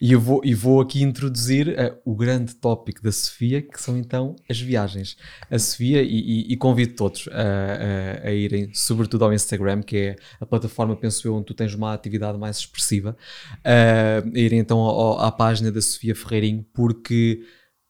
E 0.00 0.12
eu 0.12 0.20
vou, 0.20 0.40
e 0.44 0.52
vou 0.54 0.80
aqui 0.80 1.02
introduzir 1.02 1.68
eh, 1.78 1.96
o 2.04 2.14
grande 2.16 2.54
tópico 2.56 3.00
da 3.02 3.12
Sofia, 3.12 3.62
que 3.62 3.80
são 3.80 3.96
então 3.96 4.34
as 4.50 4.60
viagens. 4.60 5.16
A 5.50 5.58
Sofia, 5.58 6.02
e, 6.02 6.08
e- 6.08 6.52
e 6.52 6.56
convido 6.56 6.94
todos 6.94 7.28
a, 7.28 8.24
a- 8.24 8.28
a 8.28 8.32
irem, 8.32 8.72
sobretudo 8.74 9.24
ao 9.24 9.32
Instagram, 9.32 9.80
que 9.82 9.96
é 9.96 10.16
a 10.40 10.46
plataforma, 10.46 10.96
penso 10.96 11.26
eu, 11.28 11.34
onde 11.36 11.46
tu 11.46 11.54
tens 11.54 11.72
uma 11.74 11.92
atividade 11.94 12.36
mais 12.38 12.58
expressiva, 12.58 13.16
eh, 13.64 14.22
a 14.34 14.38
irem 14.38 14.58
então 14.58 14.78
ao- 14.80 15.20
à 15.20 15.30
página 15.30 15.70
da 15.70 15.80
Sofia 15.80 16.14
Ferreirinho, 16.16 16.66
porque 16.72 17.42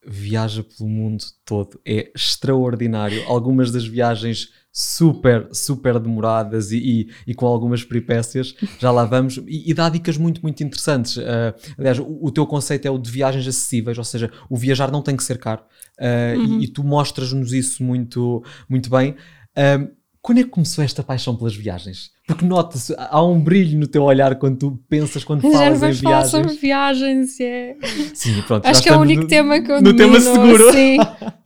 viaja 0.06 0.62
pelo 0.64 0.88
mundo 0.88 1.24
todo. 1.44 1.80
É 1.86 2.10
extraordinário. 2.14 3.22
Algumas 3.26 3.70
das 3.70 3.86
viagens 3.86 4.50
super, 4.72 5.48
super 5.52 5.98
demoradas 5.98 6.72
e, 6.72 6.78
e- 6.78 7.08
e 7.26 7.35
com 7.35 7.46
algumas 7.46 7.85
peripécias, 7.85 8.54
já 8.78 8.90
lá 8.90 9.04
vamos, 9.04 9.37
e, 9.46 9.70
e 9.70 9.74
dá 9.74 9.88
dicas 9.88 10.16
muito, 10.16 10.40
muito 10.42 10.62
interessantes. 10.64 11.18
Ah, 11.18 11.54
aliás, 11.78 11.98
o, 11.98 12.18
o 12.22 12.30
teu 12.30 12.46
conceito 12.46 12.87
é 12.87 12.90
o 12.90 12.96
de 12.98 13.11
viagens 13.11 13.46
acessíveis, 13.46 13.98
ou 13.98 14.04
seja, 14.04 14.30
o 14.48 14.56
viajar 14.56 14.90
não 14.90 15.02
tem 15.02 15.14
que 15.16 15.22
ser 15.24 15.38
caro. 15.38 15.62
Ah, 16.00 16.35
e- 16.35 16.64
e, 16.64 16.68
tu 16.68 16.82
mostras-nos 16.82 17.52
isso 17.52 17.85
muito, 17.85 18.42
muito 18.68 18.88
bem. 18.88 19.14
Ah, 19.54 19.87
quando 20.22 20.38
é 20.38 20.44
que 20.44 20.50
começou 20.50 20.82
esta 20.82 21.02
paixão 21.02 21.37
pelas 21.37 21.54
viagens? 21.54 22.11
Porque 22.26 22.44
nota-se, 22.44 22.94
há 22.96 23.20
um 23.22 23.40
brilho 23.40 23.78
no 23.80 23.87
teu 23.88 24.04
olhar 24.04 24.37
quando 24.38 24.56
tu 24.56 24.78
pensas, 24.88 25.24
quando 25.24 25.42
Já 25.42 25.50
falas 25.50 25.76
em 25.76 25.80
vamos 25.80 26.00
falar 26.00 26.24
sobre 26.24 26.52
viagens. 26.54 27.37
viagens. 27.37 27.40
é. 27.40 27.76
Sim, 28.14 28.42
pronto, 28.42 28.64
Acho 28.66 28.80
que 28.82 28.88
é 28.88 28.96
o 28.96 29.00
único 29.00 29.22
no- 29.22 29.28
tema 29.28 29.61
que 29.61 29.72
eu 29.72 29.82
no 29.82 29.96
tema 29.96 30.18
domino, 30.20 30.35
seguro. 30.35 30.72
Sim. 30.72 30.96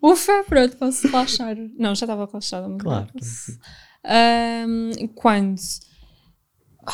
Ufa, 0.03 0.45
pronto, 0.47 0.77
posso 0.77 1.07
relaxar. 1.09 1.57
Não, 1.79 1.95
já 1.95 2.05
estava 2.05 2.27
relaxada. 2.27 2.69
Claro. 2.79 3.07
Ahm, 4.05 4.91
quando? 5.15 5.57
Ah, 6.87 6.93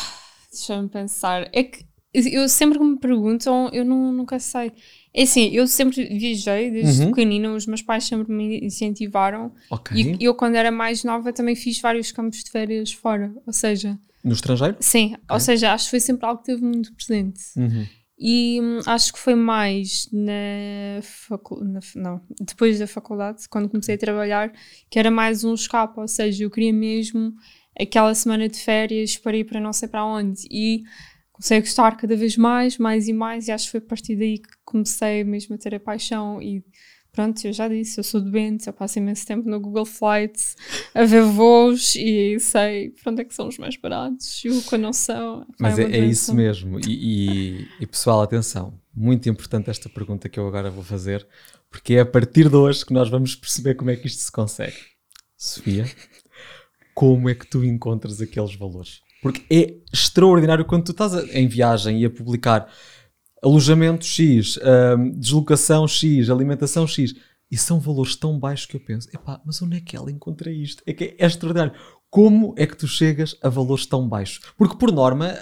Deixa-me 0.51 0.87
pensar. 0.87 1.49
É 1.51 1.63
que 1.63 1.85
eu 2.13 2.47
sempre 2.47 2.77
que 2.79 2.85
me 2.85 2.97
perguntam, 2.99 3.69
eu 3.73 3.83
não, 3.83 4.11
nunca 4.13 4.39
sei. 4.39 4.71
É 5.15 5.23
assim, 5.23 5.49
eu 5.51 5.67
sempre 5.67 6.05
viajei 6.05 6.71
desde 6.71 7.03
Uhum. 7.03 7.09
pequenina, 7.09 7.53
os 7.53 7.67
meus 7.67 7.81
pais 7.83 8.03
sempre 8.03 8.33
me 8.33 8.59
incentivaram. 8.65 9.51
Ok. 9.69 9.95
E 10.19 10.23
eu, 10.23 10.33
quando 10.33 10.55
era 10.55 10.71
mais 10.71 11.03
nova, 11.03 11.31
também 11.31 11.55
fiz 11.55 11.79
vários 11.79 12.11
campos 12.11 12.43
de 12.43 12.49
férias 12.49 12.91
fora. 12.91 13.31
Ou 13.45 13.53
seja, 13.53 13.97
No 14.23 14.33
estrangeiro? 14.33 14.75
sim, 14.79 15.15
ou 15.29 15.39
seja, 15.39 15.71
acho 15.73 15.85
que 15.85 15.89
foi 15.91 15.99
sempre 15.99 16.25
algo 16.25 16.39
que 16.41 16.47
teve 16.47 16.63
muito 16.63 16.91
presente. 16.95 17.39
Uhum. 17.55 17.85
E 18.17 18.59
hum, 18.61 18.79
acho 18.85 19.11
que 19.13 19.19
foi 19.19 19.35
mais 19.35 20.07
na 20.11 21.01
não, 21.95 22.21
depois 22.41 22.79
da 22.79 22.87
faculdade, 22.87 23.47
quando 23.49 23.69
comecei 23.69 23.95
a 23.95 23.97
trabalhar, 23.97 24.51
que 24.89 24.97
era 24.99 25.11
mais 25.11 25.43
um 25.43 25.53
escape, 25.53 25.99
ou 25.99 26.07
seja, 26.07 26.43
eu 26.43 26.49
queria 26.49 26.73
mesmo 26.73 27.33
aquela 27.79 28.13
semana 28.15 28.47
de 28.47 28.57
férias 28.59 29.17
para 29.17 29.35
ir 29.37 29.43
para 29.43 29.59
não 29.59 29.73
sei 29.73 29.87
para 29.87 30.05
onde. 30.05 30.41
E 30.49 30.83
comecei 31.33 31.57
a 31.57 31.61
gostar 31.61 31.97
cada 31.97 32.15
vez 32.15 32.37
mais, 32.37 32.77
mais 32.77 33.07
e 33.07 33.13
mais, 33.13 33.47
e 33.47 33.51
acho 33.51 33.65
que 33.65 33.71
foi 33.71 33.79
a 33.79 33.83
partir 33.89 34.15
daí 34.15 34.37
que 34.37 34.49
comecei 34.63 35.23
mesmo 35.25 35.55
a 35.55 35.57
ter 35.57 35.75
a 35.75 35.79
paixão. 35.79 36.41
E 36.41 36.63
pronto, 37.11 37.43
eu 37.45 37.51
já 37.53 37.67
disse, 37.67 37.99
eu 37.99 38.03
sou 38.03 38.21
doente, 38.21 38.67
eu 38.67 38.73
passo 38.73 38.97
imenso 38.99 39.25
tempo 39.25 39.47
no 39.49 39.59
Google 39.59 39.85
Flights 39.85 40.55
a 40.95 41.03
ver 41.03 41.23
voos 41.23 41.95
e 41.95 42.39
sei 42.39 42.89
para 42.91 43.11
onde 43.11 43.21
é 43.21 43.25
que 43.25 43.33
são 43.35 43.47
os 43.47 43.57
mais 43.57 43.75
baratos 43.77 44.41
e 44.45 44.49
o 44.49 44.61
que 44.61 44.77
não 44.77 44.93
são. 44.93 45.45
Mas 45.59 45.75
Vai 45.75 45.85
é, 45.85 45.87
uma 45.87 45.95
é 45.97 45.99
isso 46.07 46.33
mesmo. 46.35 46.79
E, 46.79 46.83
e- 46.87 47.67
e, 47.81 47.85
pessoal, 47.87 48.21
atenção, 48.21 48.79
muito 48.95 49.27
importante 49.29 49.69
esta 49.69 49.89
pergunta 49.89 50.29
que 50.29 50.39
eu 50.39 50.47
agora 50.47 50.69
vou 50.71 50.83
fazer, 50.83 51.27
porque 51.69 51.95
é 51.95 51.99
a 51.99 52.05
partir 52.05 52.49
de 52.49 52.55
hoje 52.55 52.85
que 52.85 52.93
nós 52.93 53.09
vamos 53.09 53.35
perceber 53.35 53.75
como 53.75 53.89
é 53.91 53.95
que 53.95 54.07
isto 54.07 54.21
se 54.21 54.31
consegue. 54.31 54.77
Sofia, 55.37 55.85
como 56.95 57.27
é 57.29 57.35
que 57.35 57.45
tu 57.47 57.63
encontras 57.63 58.21
aqueles 58.21 58.55
valores. 58.55 59.01
Porque 59.23 59.41
é 59.51 59.75
extraordinário 59.91 60.65
quando 60.65 60.83
tu 60.85 60.91
estás 60.91 61.15
a- 61.15 61.25
em 61.25 61.47
viagem 61.47 62.01
e 62.01 62.05
a 62.05 62.09
publicar 62.09 62.67
alojamento 63.41 64.05
X, 64.05 64.57
hum, 64.97 65.11
deslocação 65.19 65.87
X, 65.87 66.29
alimentação 66.29 66.85
X, 66.87 67.13
e 67.51 67.57
são 67.57 67.79
valores 67.79 68.15
tão 68.15 68.39
baixos 68.39 68.65
que 68.65 68.75
eu 68.75 68.79
penso, 68.79 69.07
epá, 69.13 69.41
mas 69.45 69.61
onde 69.61 69.77
é 69.77 69.81
que 69.81 69.95
ela 69.95 70.11
encontra 70.11 70.51
isto? 70.51 70.81
É 70.85 70.93
que 70.93 71.15
é 71.17 71.25
extraordinário. 71.25 71.73
Como 72.09 72.53
é 72.57 72.65
que 72.67 72.75
tu 72.77 72.87
chegas 72.87 73.35
a 73.41 73.49
valores 73.49 73.85
tão 73.85 74.07
baixos? 74.07 74.39
Porque, 74.57 74.77
por 74.77 74.91
norma, 74.91 75.35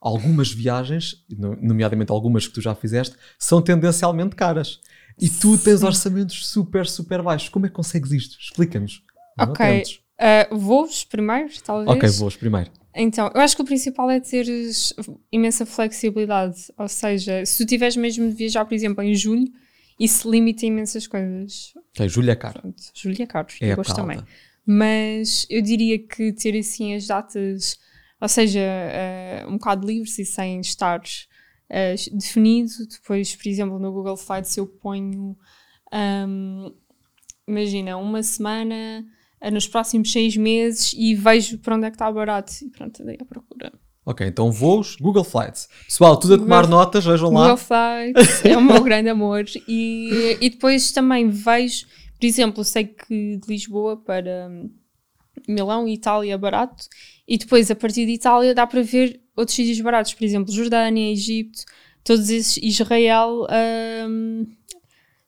algumas 0.00 0.52
viagens, 0.52 1.16
no- 1.30 1.56
nomeadamente 1.56 2.12
algumas 2.12 2.46
que 2.46 2.54
tu 2.54 2.60
já 2.60 2.74
fizeste, 2.74 3.16
são 3.38 3.60
tendencialmente 3.62 4.36
caras. 4.36 4.80
E 5.20 5.28
tu 5.28 5.56
tens 5.58 5.82
orçamentos 5.82 6.46
super, 6.46 6.86
super 6.86 7.22
baixos. 7.22 7.48
Como 7.48 7.66
é 7.66 7.68
que 7.68 7.74
consegues 7.74 8.10
isto? 8.12 8.36
Explica-nos. 8.40 9.02
Ok. 9.38 9.82
Ah, 10.18 10.48
voos 10.52 11.04
primeiro, 11.04 11.50
talvez. 11.62 11.88
Ok, 11.96 12.08
voos 12.10 12.36
primeiro. 12.36 12.70
Então, 12.94 13.30
eu 13.34 13.40
acho 13.40 13.56
que 13.56 13.62
o 13.62 13.64
principal 13.64 14.10
é 14.10 14.20
teres 14.20 14.92
imensa 15.32 15.66
flexibilidade. 15.66 16.72
Ou 16.78 16.88
seja, 16.88 17.44
se 17.44 17.58
tu 17.58 17.68
tiveres 17.68 17.96
mesmo 17.96 18.28
de 18.28 18.34
viajar, 18.34 18.64
por 18.64 18.74
exemplo, 18.74 19.02
em 19.02 19.14
julho, 19.14 19.50
isso 19.98 20.30
limita 20.30 20.64
imensas 20.66 21.06
coisas. 21.06 21.72
Ok, 21.90 22.08
Júlia 22.08 22.32
é 22.32 22.36
caro. 22.36 22.60
Pronto, 22.60 22.82
julho 22.94 23.22
é 23.22 23.26
caro, 23.26 23.48
É 23.60 23.74
gosto 23.74 23.94
também. 23.94 24.22
Mas 24.66 25.46
eu 25.50 25.60
diria 25.60 25.98
que 25.98 26.32
ter 26.32 26.58
assim 26.58 26.94
as 26.94 27.06
datas, 27.06 27.78
ou 28.20 28.28
seja, 28.28 28.60
eh, 28.60 29.44
um 29.48 29.52
bocado 29.52 29.86
livres 29.86 30.18
e 30.18 30.24
sem 30.24 30.60
estar 30.60 31.02
eh, 31.68 31.96
definido. 32.12 32.70
Depois, 32.88 33.34
por 33.36 33.48
exemplo, 33.48 33.78
no 33.78 33.92
Google 33.92 34.16
Flights 34.16 34.56
eu 34.56 34.66
ponho, 34.66 35.36
ahm, 35.92 36.72
imagina, 37.46 37.96
uma 37.96 38.22
semana 38.22 39.04
nos 39.50 39.66
próximos 39.66 40.10
seis 40.12 40.36
meses 40.36 40.94
e 40.96 41.14
vejo 41.14 41.58
para 41.58 41.76
onde 41.76 41.86
é 41.86 41.90
que 41.90 41.96
está 41.96 42.10
barato. 42.10 42.52
E 42.62 42.68
pronto, 42.70 43.02
andei 43.02 43.16
à 43.20 43.24
procura. 43.24 43.72
Ok, 44.06 44.26
então 44.26 44.52
voos, 44.52 44.96
Google 44.96 45.24
Flights. 45.24 45.66
Pessoal, 45.86 46.18
tudo 46.18 46.34
a 46.34 46.38
tomar 46.38 46.62
Google- 46.64 46.78
notas, 46.78 47.04
vejam 47.06 47.30
lá. 47.30 47.42
Google 47.42 47.56
Flights 47.56 48.44
é 48.44 48.56
o 48.56 48.60
meu 48.62 48.82
grande 48.82 49.08
amor. 49.08 49.44
E, 49.66 50.36
e 50.40 50.50
depois 50.50 50.92
também 50.92 51.30
vejo, 51.30 51.86
por 52.20 52.26
exemplo, 52.26 52.62
sei 52.64 52.84
que 52.84 53.38
de 53.38 53.48
Lisboa 53.48 53.96
para 53.96 54.48
hum, 54.50 54.70
Milão 55.48 55.88
e 55.88 55.94
Itália 55.94 56.34
é 56.34 56.38
barato, 56.38 56.84
e 57.26 57.38
depois 57.38 57.70
a 57.70 57.74
partir 57.74 58.04
de 58.06 58.12
Itália 58.12 58.54
dá 58.54 58.66
para 58.66 58.82
ver 58.82 59.20
outros 59.36 59.56
sítios 59.56 59.80
baratos, 59.80 60.12
por 60.14 60.24
exemplo, 60.24 60.52
Jordânia, 60.52 61.10
Egito, 61.10 61.60
todos 62.04 62.28
esses, 62.28 62.58
Israel. 62.62 63.46
hum, 64.08 64.46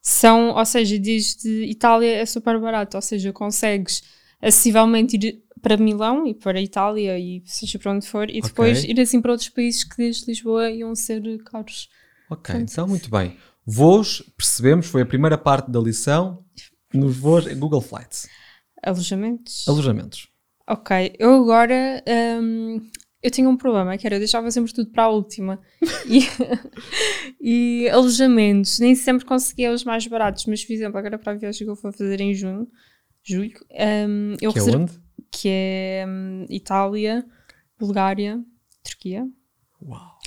são, 0.08 0.50
ou 0.54 0.64
seja, 0.64 0.96
desde 1.00 1.64
Itália 1.64 2.18
é 2.18 2.24
super 2.26 2.60
barato, 2.60 2.96
ou 2.96 3.02
seja, 3.02 3.32
consegues 3.32 4.02
acessivelmente 4.40 5.16
ir 5.16 5.42
para 5.60 5.76
Milão 5.76 6.24
e 6.28 6.32
para 6.32 6.60
Itália 6.60 7.18
e 7.18 7.42
seja 7.44 7.76
para 7.76 7.90
onde 7.90 8.06
for, 8.06 8.30
e 8.30 8.40
depois 8.40 8.84
Ok. 8.84 8.90
ir 8.90 9.00
assim 9.00 9.20
para 9.20 9.32
outros 9.32 9.48
países 9.48 9.82
que 9.82 9.96
desde 9.96 10.26
Lisboa 10.26 10.70
iam 10.70 10.94
ser 10.94 11.20
caros. 11.42 11.88
Ok, 12.30 12.54
Pronto. 12.54 12.70
então 12.70 12.86
muito 12.86 13.10
bem. 13.10 13.36
Voos, 13.64 14.22
percebemos, 14.36 14.86
foi 14.86 15.02
a 15.02 15.06
primeira 15.06 15.36
parte 15.36 15.70
da 15.72 15.80
lição. 15.80 16.44
Nos 16.94 17.16
voos, 17.16 17.46
Google 17.54 17.80
Flights. 17.80 18.28
Alojamentos? 18.82 19.66
Alojamentos. 19.66 20.28
ok, 20.68 21.16
eu 21.18 21.34
agora 21.42 22.02
hum, 22.40 22.80
eu 23.26 23.30
tinha 23.30 23.48
um 23.48 23.56
problema, 23.56 23.96
que 23.98 24.06
era 24.06 24.16
eu 24.16 24.20
deixava 24.20 24.50
sempre 24.50 24.72
tudo 24.72 24.90
para 24.90 25.04
a 25.04 25.08
última. 25.08 25.60
e, 26.08 26.20
e 27.40 27.88
alojamentos, 27.90 28.78
nem 28.78 28.94
sempre 28.94 29.24
conseguia 29.24 29.72
os 29.72 29.84
mais 29.84 30.06
baratos, 30.06 30.46
mas 30.46 30.64
por 30.64 30.72
exemplo, 30.72 30.98
agora 30.98 31.18
para 31.18 31.32
a 31.32 31.36
viagem 31.36 31.64
que 31.66 31.70
eu 31.70 31.74
vou 31.74 31.92
fazer 31.92 32.20
em 32.20 32.34
junho, 32.34 32.68
julho, 33.22 33.52
hum, 34.08 34.34
eu 34.40 34.52
Que 34.52 34.58
é 34.58 34.62
reserv- 34.62 34.82
onde? 34.82 34.92
que 35.30 35.48
é 35.50 36.04
hum, 36.08 36.46
Itália, 36.48 37.24
Bulgária, 37.78 38.40
Turquia. 38.82 39.26
Uau. 39.82 40.18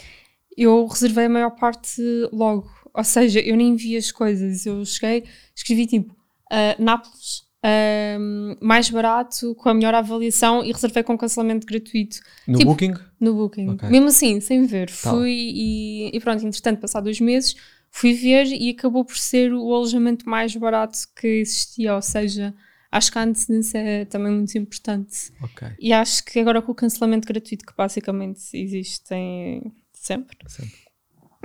Eu 0.57 0.85
reservei 0.85 1.25
a 1.25 1.29
maior 1.29 1.51
parte 1.51 2.01
logo. 2.31 2.69
Ou 2.93 3.03
seja, 3.03 3.39
eu 3.39 3.55
nem 3.55 3.75
vi 3.75 3.95
as 3.95 4.11
coisas. 4.11 4.65
Eu 4.65 4.83
cheguei, 4.85 5.23
escrevi 5.55 5.87
tipo 5.87 6.13
ah, 6.51 6.75
Nápoles, 6.77 7.43
ahm, 7.63 8.55
mais 8.61 8.89
barato, 8.89 9.53
com 9.55 9.69
a 9.69 9.73
melhor 9.73 9.93
avaliação 9.93 10.63
e 10.63 10.71
reservei 10.71 11.03
com 11.03 11.17
cancelamento 11.17 11.65
gratuito 11.67 12.19
No 12.47 12.57
Tipo- 12.57 12.71
Booking? 12.71 12.93
no 13.19 13.33
Booking. 13.35 13.69
Ok. 13.69 13.89
Mesmo 13.89 14.07
assim, 14.07 14.39
sem 14.39 14.65
ver. 14.65 14.87
Tá. 14.89 15.11
Fui 15.11 15.31
e, 15.31 16.11
e 16.15 16.19
pronto, 16.19 16.45
entretanto, 16.45 16.79
passado 16.79 17.03
dois 17.05 17.19
meses, 17.19 17.55
fui 17.91 18.13
ver 18.13 18.45
e 18.45 18.69
acabou 18.69 19.03
por 19.03 19.17
ser 19.17 19.53
o 19.53 19.73
alojamento 19.73 20.27
mais 20.29 20.55
barato 20.55 20.97
que 21.19 21.27
existia. 21.27 21.95
Ou 21.95 22.01
seja, 22.01 22.53
acho 22.91 23.11
que 23.11 23.17
a 23.19 23.23
antecedência 23.23 23.77
é 23.77 24.05
também 24.05 24.31
muito 24.31 24.57
importante. 24.57 25.31
Ok. 25.43 25.67
E 25.79 25.91
acho 25.91 26.23
que 26.23 26.39
agora 26.39 26.61
com 26.61 26.71
o 26.71 26.75
cancelamento 26.75 27.27
gratuito, 27.27 27.65
que 27.65 27.73
basicamente 27.75 28.41
existe 28.53 29.13
em 29.13 29.73
sempre, 29.93 30.37
Sempre. 30.47 30.73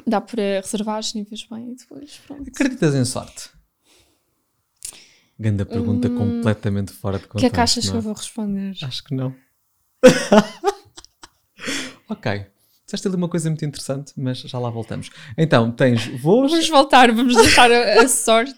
dá 0.06 0.20
para 0.20 0.60
reservar 0.62 1.00
os 1.00 1.12
níveis 1.12 1.44
bem 1.50 1.72
e 1.72 1.74
depois 1.74 2.20
pronto. 2.26 2.48
Acreditas 2.48 2.94
em 2.94 3.04
sorte? 3.04 3.50
Ganda 5.38 5.66
pergunta 5.66 6.08
completamente 6.08 6.92
fora 6.92 7.18
de 7.18 7.24
O 7.24 7.28
contexto. 7.28 7.40
que 7.40 7.46
é 7.46 7.50
que 7.50 7.60
achas 7.60 7.84
não 7.84 7.92
que 7.92 7.98
eu 7.98 8.02
vou 8.02 8.12
responder? 8.12 8.76
Acho 8.82 9.04
que 9.04 9.14
não. 9.14 9.34
ok. 12.08 12.46
Disseste 12.84 13.08
ali 13.08 13.16
uma 13.16 13.28
coisa 13.28 13.48
muito 13.48 13.64
interessante, 13.64 14.12
mas 14.16 14.38
já 14.38 14.58
lá 14.58 14.70
voltamos. 14.70 15.10
Então, 15.36 15.70
tens 15.72 16.06
voos. 16.20 16.52
Vamos 16.52 16.68
voltar, 16.68 17.10
vamos 17.12 17.34
deixar 17.34 17.70
a, 17.72 18.02
a 18.02 18.08
sorte. 18.08 18.54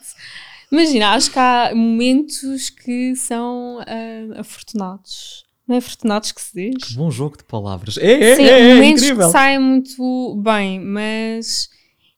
Imagina, 0.71 1.11
acho 1.12 1.31
que 1.31 1.39
há 1.39 1.73
momentos 1.75 2.71
que 2.71 3.15
são 3.15 3.81
ah, 3.87 4.41
afortunados. 4.41 5.45
Não 5.67 5.77
é 5.77 5.79
afortunados 5.79 6.33
que 6.33 6.41
se 6.41 6.71
diz? 6.71 6.93
Bom 6.93 7.11
jogo 7.11 7.39
de 7.39 7.45
palavras. 7.45 7.97
É, 7.99 8.33
é, 8.33 8.37
Sim, 8.37 8.43
é, 8.43 8.61
é 8.71 8.75
momentos 8.75 9.03
incrível. 9.03 9.27
que 9.27 9.33
saem 9.33 9.59
muito 9.59 10.37
bem, 10.43 10.81
mas. 10.81 11.71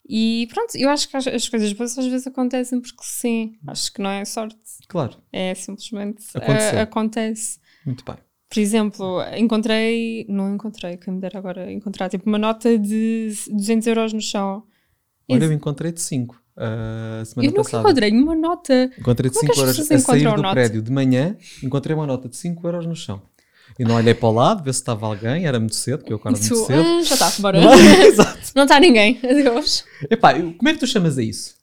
E 0.08 0.48
pronto, 0.52 0.74
eu 0.76 0.88
acho 0.88 1.08
que 1.08 1.16
as, 1.16 1.26
as 1.26 1.48
coisas 1.48 1.72
boas 1.74 1.98
às 1.98 2.06
vezes 2.06 2.26
acontecem 2.26 2.80
porque 2.80 2.96
sim. 3.02 3.56
Acho 3.66 3.92
que 3.92 4.00
não 4.00 4.10
é 4.10 4.24
sorte, 4.24 4.56
Claro, 4.88 5.16
é 5.32 5.54
simplesmente 5.54 6.24
Aconteceu. 6.34 6.78
ah, 6.78 6.82
acontece. 6.82 7.58
muito 7.84 8.04
bem. 8.04 8.16
Por 8.48 8.58
exemplo, 8.58 9.20
encontrei, 9.36 10.24
não 10.26 10.54
encontrei, 10.54 10.96
quem 10.96 11.12
me 11.12 11.20
dera 11.20 11.38
agora 11.38 11.70
encontrar, 11.70 12.08
tipo 12.08 12.26
uma 12.26 12.38
nota 12.38 12.78
de 12.78 13.30
200 13.50 13.86
euros 13.88 14.12
no 14.14 14.20
chão. 14.22 14.62
Olha, 15.30 15.40
eu 15.40 15.44
Isso. 15.44 15.52
encontrei-te 15.52 16.00
5 16.00 16.42
a 16.56 17.22
semana 17.26 17.46
Eu 17.46 17.50
nunca 17.50 17.62
passada. 17.64 17.82
encontrei 17.84 18.10
nenhuma 18.10 18.34
nota. 18.34 18.72
É 18.72 18.88
que 18.88 19.02
5 19.30 19.52
as 19.52 19.58
euros 19.58 19.78
a 19.92 19.98
sair 19.98 20.24
do 20.24 20.36
nota? 20.42 20.50
prédio 20.52 20.80
de 20.80 20.90
manhã. 20.90 21.36
Encontrei 21.62 21.94
uma 21.94 22.06
nota 22.06 22.26
de 22.30 22.36
5 22.38 22.66
euros 22.66 22.86
no 22.86 22.96
chão. 22.96 23.20
E 23.78 23.84
não 23.84 23.94
olhei 23.96 24.14
para 24.14 24.28
o 24.28 24.32
lado, 24.32 24.62
ver 24.62 24.72
se 24.72 24.80
estava 24.80 25.06
alguém. 25.06 25.46
Era 25.46 25.58
muito 25.58 25.74
cedo, 25.76 25.98
porque 25.98 26.12
eu 26.12 26.16
acordo 26.16 26.38
muito 26.38 26.66
cedo. 26.66 26.82
"Ah, 26.82 27.02
já 27.02 27.14
está, 27.14 27.30
bora. 27.40 27.58
Exato. 28.06 28.38
não 28.54 28.64
está 28.64 28.78
ninguém, 28.80 29.18
adeus. 29.22 29.84
Epá, 30.10 30.34
como 30.34 30.68
é 30.68 30.72
que 30.74 30.80
tu 30.80 30.86
chamas 30.86 31.16
a 31.18 31.22
isso? 31.22 31.54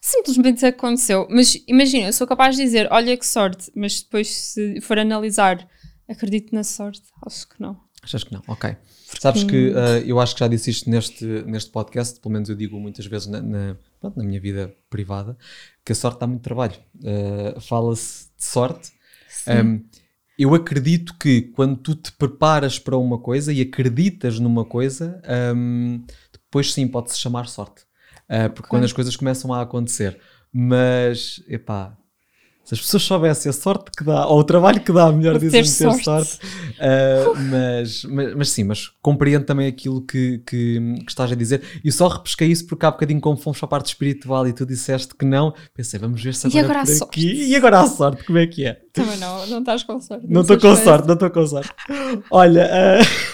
Simplesmente 0.00 0.64
aconteceu. 0.66 1.26
Mas 1.30 1.56
imagina, 1.68 2.08
eu 2.08 2.12
sou 2.12 2.26
capaz 2.26 2.56
de 2.56 2.62
dizer, 2.62 2.88
olha 2.90 3.16
que 3.16 3.26
sorte, 3.26 3.70
mas 3.74 4.02
depois 4.02 4.28
se 4.28 4.80
for 4.80 4.98
analisar, 4.98 5.66
acredito 6.08 6.52
na 6.54 6.64
sorte, 6.64 7.02
acho 7.24 7.48
que 7.48 7.60
não. 7.60 7.76
Achas 8.02 8.24
que 8.24 8.32
não? 8.32 8.42
Ok. 8.48 8.74
Sabes 9.20 9.44
que 9.44 9.72
ah, 9.76 10.00
eu 10.04 10.18
acho 10.18 10.34
que 10.34 10.40
já 10.40 10.48
disse 10.48 10.70
isto 10.70 10.90
neste, 10.90 11.24
neste 11.46 11.70
podcast, 11.70 12.18
pelo 12.18 12.32
menos 12.32 12.48
eu 12.48 12.56
digo 12.56 12.80
muitas 12.80 13.06
vezes 13.06 13.28
na, 13.28 13.40
na, 13.40 13.76
na 14.02 14.24
minha 14.24 14.40
vida 14.40 14.74
privada, 14.90 15.36
que 15.84 15.92
a 15.92 15.94
sorte 15.94 16.18
dá 16.18 16.26
muito 16.26 16.42
trabalho. 16.42 16.74
Ah, 17.04 17.60
Fala-se 17.60 18.26
de 18.36 18.44
sorte. 18.44 18.90
Um, 19.46 19.84
eu 20.42 20.54
acredito 20.54 21.16
que 21.18 21.42
quando 21.42 21.76
tu 21.76 21.94
te 21.94 22.12
preparas 22.12 22.78
para 22.78 22.96
uma 22.96 23.18
coisa 23.18 23.52
e 23.52 23.60
acreditas 23.60 24.38
numa 24.38 24.64
coisa, 24.64 25.20
um, 25.54 26.02
depois 26.32 26.72
sim 26.72 26.86
pode-se 26.88 27.18
chamar 27.18 27.46
sorte. 27.48 27.82
Uh, 28.28 28.50
porque 28.52 28.68
quando 28.68 28.84
as 28.84 28.92
coisas 28.92 29.14
começam 29.16 29.52
a 29.52 29.62
acontecer. 29.62 30.18
Mas, 30.52 31.42
epá, 31.48 31.96
se 32.64 32.74
as 32.74 32.80
pessoas 32.80 33.02
soubessem 33.02 33.50
a 33.50 33.52
sorte 33.52 33.90
que 33.96 34.04
dá, 34.04 34.26
ou 34.26 34.38
o 34.38 34.44
trabalho 34.44 34.80
que 34.80 34.92
dá, 34.92 35.10
melhor 35.10 35.36
dizendo, 35.38 35.64
ter 35.64 35.66
sorte. 35.66 36.04
sorte. 36.04 36.36
uh, 36.36 37.34
mas, 37.50 38.04
mas, 38.04 38.34
mas 38.36 38.50
sim, 38.50 38.64
mas 38.64 38.88
compreendo 39.02 39.44
também 39.44 39.66
aquilo 39.66 40.00
que, 40.00 40.38
que, 40.46 40.80
que 41.04 41.10
estás 41.10 41.32
a 41.32 41.34
dizer. 41.34 41.62
E 41.84 41.90
só 41.90 42.06
repesquei 42.06 42.48
isso 42.48 42.66
porque 42.66 42.86
há 42.86 42.90
bocadinho, 42.90 43.20
como 43.20 43.36
fomos 43.36 43.58
para 43.58 43.66
a 43.66 43.70
parte 43.70 43.86
espiritual 43.86 44.46
e 44.46 44.52
tu 44.52 44.64
disseste 44.64 45.14
que 45.14 45.24
não, 45.24 45.52
pensei, 45.74 45.98
vamos 45.98 46.22
ver 46.22 46.34
se 46.34 46.46
E 46.46 46.58
agora, 46.58 46.64
agora 46.64 46.78
é 46.78 46.82
a 46.82 46.86
por 46.86 46.94
sorte? 46.94 47.20
aqui. 47.20 47.44
E 47.44 47.56
agora 47.56 47.80
a 47.80 47.86
sorte, 47.86 48.24
como 48.24 48.38
é 48.38 48.46
que 48.46 48.64
é? 48.64 48.80
Também 48.92 49.16
não, 49.18 49.46
não 49.46 49.58
estás 49.58 49.82
com 49.82 50.00
sorte. 50.00 50.26
Não 50.28 50.42
estou 50.42 50.58
com 50.58 50.76
sorte, 50.76 51.08
não 51.08 51.14
estou 51.14 51.30
com 51.30 51.46
sorte. 51.46 51.70
Olha, 52.30 52.70
ah, 52.70 53.00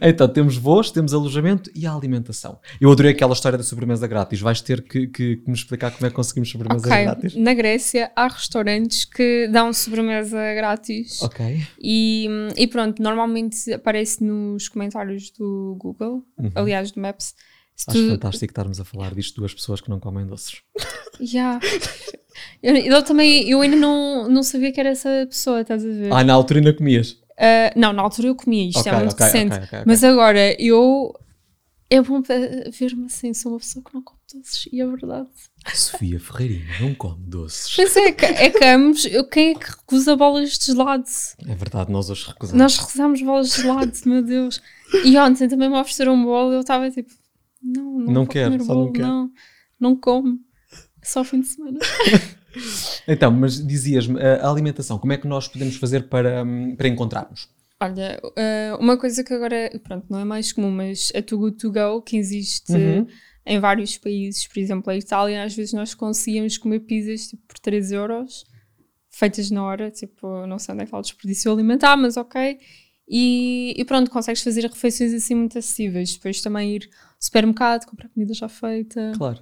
então 0.00 0.28
temos 0.28 0.56
voos, 0.56 0.90
temos 0.90 1.12
alojamento 1.14 1.70
e 1.74 1.86
a 1.86 1.94
alimentação. 1.94 2.58
Eu 2.80 2.90
adorei 2.90 3.12
aquela 3.12 3.32
história 3.32 3.56
da 3.58 3.64
sobremesa 3.64 4.06
grátis. 4.06 4.40
Vais 4.40 4.60
ter 4.60 4.82
que, 4.82 5.06
que- 5.06 5.36
que 5.36 5.48
me 5.48 5.54
explicar 5.54 5.90
como 5.92 6.06
é 6.06 6.10
que 6.10 6.16
conseguimos 6.16 6.50
sobremesa 6.50 6.86
Ok, 6.86 7.02
grátis. 7.04 7.34
na 7.36 7.54
Grécia 7.54 8.10
há 8.16 8.28
restaurantes 8.28 9.04
que 9.04 9.48
dão 9.48 9.72
sobremesa 9.72 10.38
grátis 10.54 11.20
Ok. 11.22 11.44
e, 11.80 12.28
e 12.56 12.66
pronto, 12.66 13.02
normalmente 13.02 13.72
aparece 13.72 14.22
nos 14.24 14.68
comentários 14.68 15.30
do 15.30 15.76
Google, 15.78 16.24
aliás 16.54 16.90
do 16.92 17.00
Maps. 17.00 17.34
Se 17.76 17.86
Uhum. 17.90 17.94
Acho 17.96 18.04
tu- 18.06 18.10
fantástico 18.12 18.50
estarmos 18.52 18.78
a 18.80 18.84
falar 18.84 19.12
disto 19.14 19.40
duas 19.40 19.52
pessoas 19.52 19.80
que 19.80 19.90
não 19.90 19.98
comem 20.00 20.26
doces. 20.26 20.62
Yeah. 21.20 21.60
Eu, 22.62 22.74
eu 22.76 23.02
também, 23.04 23.48
eu 23.48 23.60
ainda 23.60 23.76
não, 23.76 24.28
não 24.28 24.42
sabia 24.42 24.72
que 24.72 24.80
era 24.80 24.88
essa 24.90 25.08
pessoa, 25.28 25.60
estás 25.60 25.84
a 25.84 25.88
ver? 25.88 26.12
Ah, 26.12 26.24
na 26.24 26.32
altura 26.32 26.58
ainda 26.58 26.72
comias. 26.74 27.18
Uh, 27.36 27.78
não, 27.78 27.92
na 27.92 28.02
altura 28.02 28.28
eu 28.28 28.34
comia 28.36 28.68
isto, 28.68 28.78
Ok, 28.80 28.92
é 28.92 28.96
muito 28.96 29.12
ok, 29.12 29.26
recente. 29.26 29.52
ok, 29.54 29.64
ok, 29.64 29.78
ok. 29.80 29.84
Mas 29.86 30.04
agora 30.04 30.62
eu. 30.62 31.14
É 31.90 32.00
bom 32.00 32.22
ver-me 32.22 33.06
assim, 33.06 33.34
sou 33.34 33.52
uma 33.52 33.58
pessoa 33.58 33.84
que 33.84 33.94
não 33.94 34.02
come 34.02 34.18
doces, 34.32 34.66
e 34.72 34.80
é 34.80 34.86
verdade. 34.86 35.28
Sofia 35.74 36.18
Ferreirinha 36.18 36.64
não 36.80 36.94
come 36.94 37.22
doces. 37.26 37.76
Mas 37.76 37.96
é 37.96 38.10
que, 38.10 38.24
é 38.24 38.50
que 38.50 38.64
ambos, 38.64 39.04
eu, 39.04 39.24
quem 39.28 39.50
é 39.50 39.54
que 39.54 39.70
recusa 39.70 40.16
bolas 40.16 40.58
de 40.58 40.64
gelado? 40.66 41.04
É 41.46 41.54
verdade, 41.54 41.92
nós 41.92 42.08
hoje 42.10 42.26
recusamos. 42.26 42.58
Nós 42.60 42.78
recusamos 42.78 43.22
bolas 43.22 43.50
de 43.50 43.62
gelado, 43.62 43.92
meu 44.06 44.22
Deus. 44.22 44.60
E 45.04 45.16
ontem 45.18 45.46
também 45.46 45.68
me 45.68 45.76
ofereceram 45.78 46.14
um 46.14 46.24
bolo 46.24 46.52
e 46.52 46.54
eu 46.56 46.60
estava 46.60 46.90
tipo, 46.90 47.12
não, 47.62 47.98
não, 47.98 48.12
Não 48.12 48.26
quero, 48.26 48.52
comer 48.52 48.64
só 48.64 48.74
não 48.74 48.80
bolo, 48.80 48.92
quero. 48.92 49.06
Não, 49.06 49.30
não 49.78 49.96
como. 49.96 50.38
É 51.02 51.06
Só 51.06 51.22
fim 51.22 51.40
de 51.40 51.48
semana. 51.48 51.78
Então, 53.06 53.30
mas 53.30 53.64
dizias-me, 53.64 54.20
a 54.20 54.48
alimentação, 54.48 54.98
como 54.98 55.12
é 55.12 55.16
que 55.18 55.26
nós 55.26 55.48
podemos 55.48 55.76
fazer 55.76 56.08
para, 56.08 56.42
hum, 56.44 56.74
para 56.76 56.88
encontrarmos? 56.88 57.48
Olha, 57.80 58.20
uh, 58.24 58.80
uma 58.80 58.96
coisa 58.96 59.22
que 59.24 59.34
agora, 59.34 59.70
pronto, 59.82 60.06
não 60.08 60.20
é 60.20 60.24
mais 60.24 60.52
comum, 60.52 60.70
mas 60.70 61.12
a 61.14 61.20
Too 61.20 61.38
Good 61.38 61.56
To 61.58 61.72
Go, 61.72 62.02
que 62.02 62.16
existe 62.16 62.72
Uhum. 62.72 63.06
em 63.44 63.58
vários 63.60 63.98
países, 63.98 64.46
por 64.46 64.58
exemplo, 64.58 64.90
a 64.90 64.96
Itália, 64.96 65.42
às 65.44 65.54
vezes 65.54 65.72
nós 65.72 65.92
conseguíamos 65.94 66.56
comer 66.56 66.80
pizzas 66.80 67.26
tipo, 67.28 67.42
por 67.46 67.58
3 67.58 67.92
euros, 67.92 68.44
feitas 69.10 69.50
na 69.50 69.62
hora, 69.64 69.90
tipo, 69.90 70.46
não 70.46 70.58
sei 70.58 70.72
onde 70.72 70.82
é 70.82 70.84
que 70.86 70.88
está 70.88 70.98
o 70.98 71.02
desperdício 71.02 71.52
alimentar, 71.52 71.96
mas 71.96 72.16
ok. 72.16 72.58
E, 73.06 73.74
e 73.76 73.84
pronto, 73.84 74.10
consegues 74.10 74.42
fazer 74.42 74.62
refeições 74.64 75.12
assim 75.12 75.34
muito 75.34 75.58
acessíveis. 75.58 76.14
Depois 76.14 76.40
também 76.40 76.76
ir 76.76 76.88
ao 76.94 77.16
supermercado, 77.20 77.84
comprar 77.86 78.08
comida 78.08 78.32
já 78.32 78.48
feita, 78.48 79.12
Claro. 79.16 79.40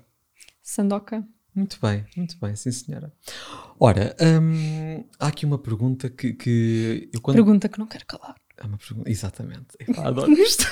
sandoca. 0.60 1.24
Muito 1.54 1.78
bem, 1.82 2.04
muito 2.16 2.36
bem, 2.40 2.56
sim 2.56 2.70
senhora. 2.72 3.12
Ora, 3.78 4.16
hum, 4.40 5.04
há 5.20 5.26
aqui 5.26 5.44
uma 5.44 5.58
pergunta 5.58 6.08
que, 6.08 6.32
que 6.32 7.10
eu 7.12 7.20
quando... 7.20 7.36
Pergunta 7.36 7.68
que 7.68 7.78
não 7.78 7.86
quero 7.86 8.06
calar. 8.06 8.36
É 8.56 8.64
uma 8.64 8.78
pergunta, 8.78 9.10
exatamente. 9.10 9.66
Epá, 9.80 10.08
adoro 10.08 10.32
isto. 10.32 10.66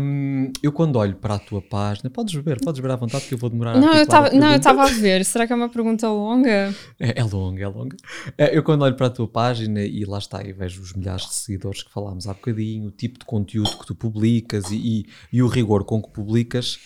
Hum, 0.00 0.52
eu 0.62 0.70
quando 0.72 0.96
olho 0.96 1.16
para 1.16 1.34
a 1.34 1.38
tua 1.38 1.60
página, 1.60 2.08
podes 2.10 2.34
ver, 2.34 2.60
podes 2.60 2.80
ver 2.80 2.90
à 2.90 2.96
vontade 2.96 3.26
que 3.26 3.34
eu 3.34 3.38
vou 3.38 3.50
demorar 3.50 3.72
a 3.72 3.80
Não, 3.80 3.92
eu 3.94 4.06
não, 4.38 4.50
eu 4.52 4.56
estava 4.56 4.82
a 4.84 4.86
ver. 4.88 5.24
Será 5.24 5.46
que 5.46 5.52
é 5.52 5.56
uma 5.56 5.68
pergunta 5.68 6.08
longa? 6.08 6.72
É, 7.00 7.20
é 7.20 7.24
longa, 7.24 7.62
é 7.64 7.68
longa. 7.68 7.96
É, 8.36 8.56
Eu 8.56 8.62
quando 8.62 8.82
olho 8.82 8.94
para 8.96 9.06
a 9.06 9.10
tua 9.10 9.26
página 9.28 9.82
e 9.82 10.04
lá 10.04 10.18
está, 10.18 10.42
e 10.44 10.52
vejo 10.52 10.80
os 10.82 10.92
milhares 10.92 11.26
de 11.26 11.34
seguidores 11.34 11.82
que 11.82 11.92
falámos 11.92 12.28
há 12.28 12.34
bocadinho, 12.34 12.86
o 12.88 12.90
tipo 12.92 13.18
de 13.18 13.24
conteúdo 13.24 13.76
que 13.78 13.86
tu 13.86 13.94
publicas 13.94 14.70
e, 14.70 14.76
e- 14.76 15.06
e 15.32 15.42
o 15.42 15.48
rigor 15.48 15.84
com 15.84 16.00
que 16.02 16.10
publicas, 16.10 16.78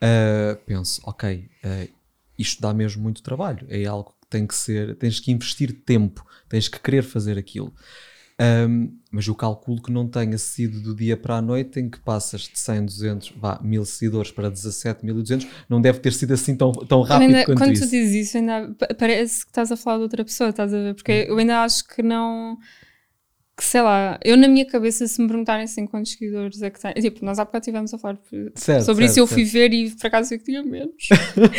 ah, 0.00 0.56
penso, 0.66 1.00
ok, 1.04 1.48
ah, 1.64 1.86
isto 2.38 2.60
dá 2.62 2.72
mesmo 2.72 3.02
muito 3.02 3.22
trabalho. 3.22 3.66
É 3.68 3.84
algo 3.86 4.14
que 4.20 4.26
tem 4.28 4.46
que 4.46 4.54
ser, 4.54 4.96
tens 4.96 5.20
que 5.20 5.30
investir 5.32 5.72
tempo, 5.84 6.24
tens 6.48 6.68
que 6.68 6.78
querer 6.80 7.02
fazer 7.02 7.38
aquilo. 7.38 7.72
Ahm, 8.38 8.88
mas 9.10 9.26
eu 9.26 9.34
calculo 9.34 9.82
que 9.82 9.92
não 9.92 10.08
tenha 10.08 10.38
sido 10.38 10.80
do 10.80 10.94
dia 10.94 11.14
para 11.16 11.36
a 11.36 11.42
noite 11.42 11.78
em 11.78 11.90
que 11.90 12.00
passas 12.00 12.42
de 12.42 12.58
100, 12.58 12.84
200, 12.86 13.30
vá, 13.36 13.60
1000 13.62 13.84
seguidores 13.84 14.30
para 14.32 14.48
17, 14.50 15.04
1200, 15.04 15.46
não 15.68 15.80
deve 15.80 15.98
ter 16.00 16.12
sido 16.14 16.32
assim 16.32 16.56
tão, 16.56 16.72
tão 16.72 17.02
rápido 17.02 17.36
ainda, 17.36 17.44
quanto 17.44 17.58
quando 17.58 17.72
isso. 17.72 17.84
tu 17.84 17.90
dizes 17.90 18.28
isso, 18.28 18.38
ainda 18.38 18.74
pa- 18.78 18.94
parece 18.98 19.44
que 19.44 19.50
estás 19.50 19.70
a 19.70 19.76
falar 19.76 19.98
de 19.98 20.02
outra 20.04 20.24
pessoa, 20.24 20.50
estás 20.50 20.72
a 20.72 20.78
ver? 20.78 20.94
Porque 20.94 21.26
eu 21.28 21.36
ainda 21.38 21.62
acho 21.62 21.86
que 21.86 22.02
não. 22.02 22.58
Que 23.60 23.66
sei 23.66 23.82
lá, 23.82 24.18
eu 24.24 24.38
na 24.38 24.48
minha 24.48 24.64
cabeça, 24.64 25.06
se 25.06 25.20
me 25.20 25.28
perguntarem 25.28 25.64
assim 25.64 25.86
quantos 25.86 26.12
seguidores 26.12 26.62
é 26.62 26.70
que 26.70 26.80
tem. 26.80 26.94
Tipo, 26.94 27.22
nós 27.22 27.38
há 27.38 27.44
bocado 27.44 27.60
estivemos 27.60 27.92
a 27.92 27.98
falar 27.98 28.18
Certo, 28.54 28.84
sobre 28.86 29.04
isso, 29.04 29.14
certo, 29.16 29.18
eu 29.18 29.26
fui 29.26 29.44
certo. 29.44 29.52
ver 29.52 29.74
e 29.74 29.90
por 29.90 30.06
acaso 30.06 30.32
eu 30.32 30.38
que 30.38 30.44
tinha 30.46 30.62
menos. 30.62 30.94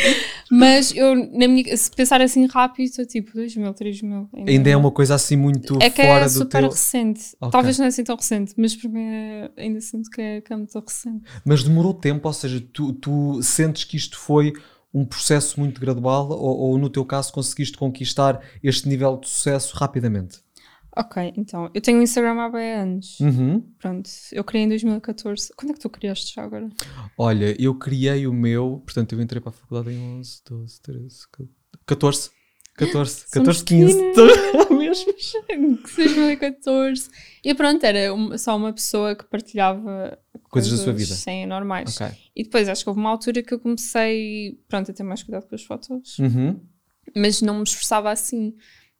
Mas 0.50 0.92
eu, 0.96 1.14
na 1.14 1.46
minha, 1.46 1.76
se 1.76 1.88
pensar 1.92 2.20
assim 2.20 2.46
rápido, 2.46 3.06
tipo 3.06 3.32
2 3.34 3.54
mil, 3.56 3.72
3 3.72 4.02
mil. 4.02 4.28
Ainda 4.46 4.70
é 4.70 4.76
uma 4.76 4.90
coisa 4.90 5.14
assim 5.14 5.36
muito 5.36 5.78
É 5.80 5.90
que 5.90 6.02
fora 6.02 6.22
é 6.22 6.24
do 6.24 6.30
super 6.30 6.60
teu. 6.62 6.70
recente. 6.70 7.20
Ok. 7.40 7.52
Talvez 7.52 7.78
não 7.78 7.84
é 7.84 7.88
assim 7.88 8.02
tão 8.02 8.16
recente, 8.16 8.52
mas 8.56 8.74
para 8.74 8.90
mim 8.90 9.00
é- 9.04 9.50
ainda 9.56 9.80
sinto 9.80 10.10
que 10.10 10.20
é, 10.20 10.40
que 10.40 10.52
é 10.52 10.56
muito 10.56 10.76
recente. 10.78 11.22
Mas 11.44 11.62
demorou 11.62 11.94
tempo, 11.94 12.26
ou 12.26 12.34
seja, 12.34 12.60
tu, 12.72 12.92
tu 12.94 13.40
sentes 13.44 13.84
que 13.84 13.96
isto 13.96 14.18
foi 14.18 14.52
um 14.92 15.04
processo 15.04 15.58
muito 15.58 15.80
gradual 15.80 16.28
ou, 16.30 16.58
ou 16.58 16.78
no 16.78 16.90
teu 16.90 17.04
caso 17.04 17.32
conseguiste 17.32 17.78
conquistar 17.78 18.40
este 18.62 18.88
nível 18.88 19.16
de 19.18 19.28
sucesso 19.28 19.74
rapidamente? 19.76 20.38
Ok, 20.94 21.32
então, 21.36 21.70
eu 21.72 21.80
tenho 21.80 21.98
um 21.98 22.02
Instagram 22.02 22.38
há 22.40 22.48
bem 22.50 22.72
anos. 22.74 23.18
Uhum. 23.20 23.60
Pronto, 23.78 24.10
eu 24.30 24.44
criei 24.44 24.64
em 24.66 24.68
2014. 24.68 25.50
Quando 25.56 25.70
é 25.70 25.74
que 25.74 25.80
tu 25.80 25.88
criaste 25.88 26.34
já 26.34 26.42
agora? 26.44 26.68
Olha, 27.16 27.56
eu 27.60 27.74
criei 27.74 28.26
o 28.26 28.32
meu, 28.32 28.82
portanto 28.84 29.14
eu 29.14 29.20
entrei 29.22 29.40
para 29.40 29.50
a 29.50 29.52
faculdade 29.52 29.94
em 29.96 29.98
11, 30.18 30.42
12, 30.48 30.80
13, 30.82 31.16
14, 31.86 32.30
14, 32.74 33.26
14, 33.30 33.64
15, 33.64 33.94
mesmo. 34.70 35.12
2014. 35.96 37.10
E 37.44 37.54
pronto, 37.54 37.84
era 37.84 38.12
uma- 38.12 38.36
só 38.38 38.56
uma 38.56 38.72
pessoa 38.72 39.14
que 39.16 39.24
partilhava 39.24 40.18
Coisas 40.50 40.70
da 40.70 40.76
sua 40.84 40.92
vida. 40.92 41.14
Sim, 41.14 41.46
normais. 41.46 41.98
Ok. 41.98 42.14
E 42.36 42.42
depois 42.44 42.68
acho 42.68 42.82
que 42.84 42.90
houve 42.90 43.00
uma 43.00 43.08
altura 43.10 43.42
que 43.42 43.54
eu 43.54 43.58
comecei, 43.58 44.60
pronto, 44.68 44.90
a 44.90 44.94
ter 44.94 45.02
mais 45.02 45.22
cuidado 45.22 45.46
com 45.48 45.54
as 45.54 45.62
fotos. 45.64 46.18
Uhum. 46.18 46.60
Mas 47.16 47.40
não 47.40 47.56
me 47.56 47.62
esforçava 47.62 48.10
assim 48.10 48.54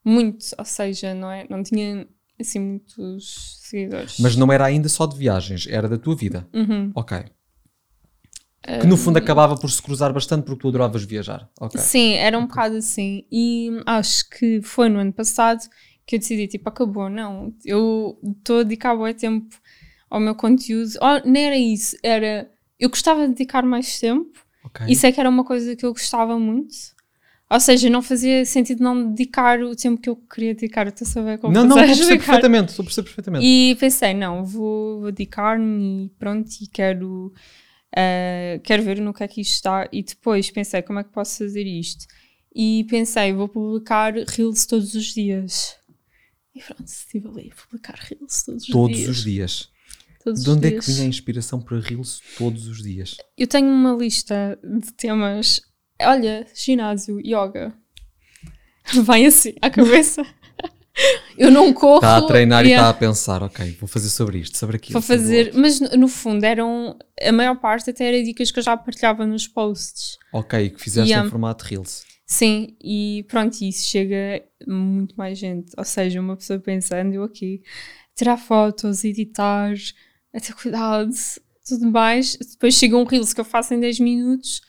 muito, 0.04 0.44
ou 0.58 0.64
seja, 0.64 1.14
não, 1.14 1.30
é, 1.30 1.46
não 1.48 1.62
tinha 1.62 2.06
assim 2.40 2.58
muitos 2.58 3.58
seguidores. 3.62 4.18
Mas 4.18 4.36
não 4.36 4.52
era 4.52 4.64
ainda 4.64 4.88
só 4.88 5.06
de 5.06 5.16
viagens, 5.16 5.66
era 5.68 5.88
da 5.88 5.98
tua 5.98 6.16
vida. 6.16 6.48
Uhum. 6.52 6.90
Ok. 6.94 7.24
Que 8.80 8.86
no 8.86 8.96
fundo 8.96 9.16
acabava 9.16 9.56
por 9.56 9.68
se 9.68 9.82
cruzar 9.82 10.12
bastante 10.12 10.44
porque 10.44 10.60
tu 10.60 10.68
adoravas 10.68 11.02
viajar. 11.02 11.50
Ok. 11.60 11.80
Sim, 11.80 12.14
era 12.14 12.38
um 12.38 12.46
bocado 12.46 12.76
assim. 12.76 13.26
E 13.30 13.70
acho 13.84 14.28
que 14.30 14.62
foi 14.62 14.88
no 14.88 15.00
ano 15.00 15.12
passado 15.12 15.60
que 16.06 16.14
eu 16.14 16.20
decidi, 16.20 16.46
tipo, 16.46 16.68
acabou, 16.68 17.10
não. 17.10 17.52
Eu 17.64 18.20
estou 18.22 18.60
a 18.60 18.62
dedicar 18.62 18.94
bué 18.94 19.12
tempo 19.14 19.56
ao 20.08 20.20
meu 20.20 20.34
conteúdo. 20.36 20.92
Oh, 21.00 21.28
não 21.28 21.40
era 21.40 21.56
isso, 21.56 21.96
era... 22.04 22.48
Eu 22.78 22.88
gostava 22.88 23.22
de 23.22 23.34
dedicar 23.34 23.64
mais 23.64 23.98
tempo. 23.98 24.38
ok. 24.64 24.86
Isso 24.88 25.06
é 25.06 25.12
que 25.12 25.18
era 25.18 25.28
uma 25.28 25.44
coisa 25.44 25.74
que 25.74 25.84
eu 25.84 25.92
gostava 25.92 26.38
muito. 26.38 26.74
Ou 27.52 27.60
seja, 27.60 27.90
não 27.90 28.00
fazia 28.00 28.46
sentido 28.46 28.82
não 28.82 29.12
dedicar 29.12 29.60
o 29.62 29.76
tempo 29.76 30.00
que 30.00 30.08
eu 30.08 30.16
queria 30.16 30.54
dedicar. 30.54 30.86
Estou 30.86 31.06
a 31.06 31.10
saber 31.10 31.38
como 31.38 31.52
Não, 31.52 31.64
não, 31.64 31.76
estou 31.76 31.82
a 31.84 31.86
perceber 31.96 32.18
perfeitamente, 32.24 32.70
estou 32.70 32.82
a 32.82 32.86
perceber 32.86 33.04
perfeitamente. 33.06 33.44
E 33.44 33.76
pensei, 33.78 34.14
não, 34.14 34.42
vou, 34.44 35.00
vou 35.02 35.12
dedicar-me 35.12 36.06
e 36.06 36.08
pronto, 36.18 36.48
e 36.62 36.66
quero, 36.66 37.32
eh, 37.94 38.58
quero 38.64 38.82
ver 38.82 39.00
no 39.02 39.12
que 39.12 39.22
é 39.22 39.28
que 39.28 39.42
isto 39.42 39.52
está. 39.54 39.86
E 39.92 40.02
depois 40.02 40.50
pensei, 40.50 40.80
como 40.80 40.98
é 41.00 41.04
que 41.04 41.10
posso 41.10 41.38
fazer 41.44 41.66
isto? 41.66 42.06
E 42.54 42.84
pensei, 42.88 43.32
vou 43.34 43.48
publicar 43.48 44.14
Reels 44.14 44.64
todos 44.64 44.94
os 44.94 45.12
dias. 45.12 45.76
E 46.54 46.60
pronto, 46.62 46.86
estive 46.86 47.28
ali 47.28 47.52
a 47.52 47.62
publicar 47.66 47.98
Reels 47.98 48.42
todos 48.44 48.62
os 48.62 48.68
Todos 48.68 48.96
dias. 48.96 49.08
os 49.10 49.24
dias. 49.24 49.68
Todos 50.24 50.44
De 50.44 50.50
onde 50.50 50.66
é 50.68 50.70
dias. 50.70 50.86
que 50.86 50.92
vinha 50.92 51.04
a 51.04 51.08
inspiração 51.08 51.60
para 51.60 51.80
Reels 51.80 52.20
todos 52.38 52.66
os 52.66 52.82
dias? 52.82 53.16
Eu 53.36 53.46
tenho 53.46 53.68
uma 53.68 53.92
lista 53.92 54.58
de 54.62 54.92
temas. 54.92 55.60
Olha, 56.06 56.46
ginásio, 56.54 57.20
yoga. 57.20 57.72
Vai 59.02 59.24
assim, 59.24 59.54
à 59.60 59.70
cabeça. 59.70 60.24
Eu 61.38 61.50
não 61.50 61.72
corro. 61.72 61.96
Está 61.96 62.18
a 62.18 62.22
treinar 62.26 62.66
e 62.66 62.70
está 62.70 62.90
a 62.90 62.94
pensar, 62.94 63.42
ok, 63.42 63.76
vou 63.80 63.88
fazer 63.88 64.10
sobre 64.10 64.38
isto, 64.38 64.58
sobre 64.58 64.76
aquilo. 64.76 64.98
o 64.98 65.02
fazer, 65.02 65.46
outro. 65.46 65.60
mas 65.60 65.80
no, 65.80 66.06
fundo 66.06 66.44
eram 66.44 66.98
a 67.20 67.32
maior 67.32 67.56
parte 67.56 67.88
até 67.88 68.08
era 68.08 68.22
dicas 68.22 68.50
que 68.50 68.58
eu 68.58 68.62
já 68.62 68.76
partilhava 68.76 69.26
nos 69.26 69.48
posts. 69.48 70.18
Ok, 70.32 70.68
que 70.70 70.80
fizeste 70.80 71.08
Yeah. 71.08 71.26
em 71.26 71.30
formato 71.30 71.64
Reels. 71.64 72.04
Sim, 72.26 72.76
e 72.82 73.24
pronto, 73.28 73.60
isso 73.62 73.88
chega 73.88 74.42
muito 74.66 75.14
mais 75.16 75.38
gente. 75.38 75.72
Ou 75.76 75.84
seja, 75.84 76.20
uma 76.20 76.36
pessoa 76.36 76.58
pensando 76.58 77.14
eu 77.14 77.22
aqui, 77.24 77.62
tirar 78.14 78.36
fotos, 78.36 79.02
editar, 79.04 79.72
a 80.34 80.40
ter 80.40 80.54
cuidado, 80.54 81.10
tudo 81.66 81.90
mais. 81.90 82.36
Depois 82.36 82.74
chega 82.74 82.96
um 82.96 83.04
Reels 83.04 83.32
que 83.32 83.40
eu 83.40 83.44
faço 83.44 83.72
em 83.74 83.80
10 83.80 84.00
minutos, 84.00 84.60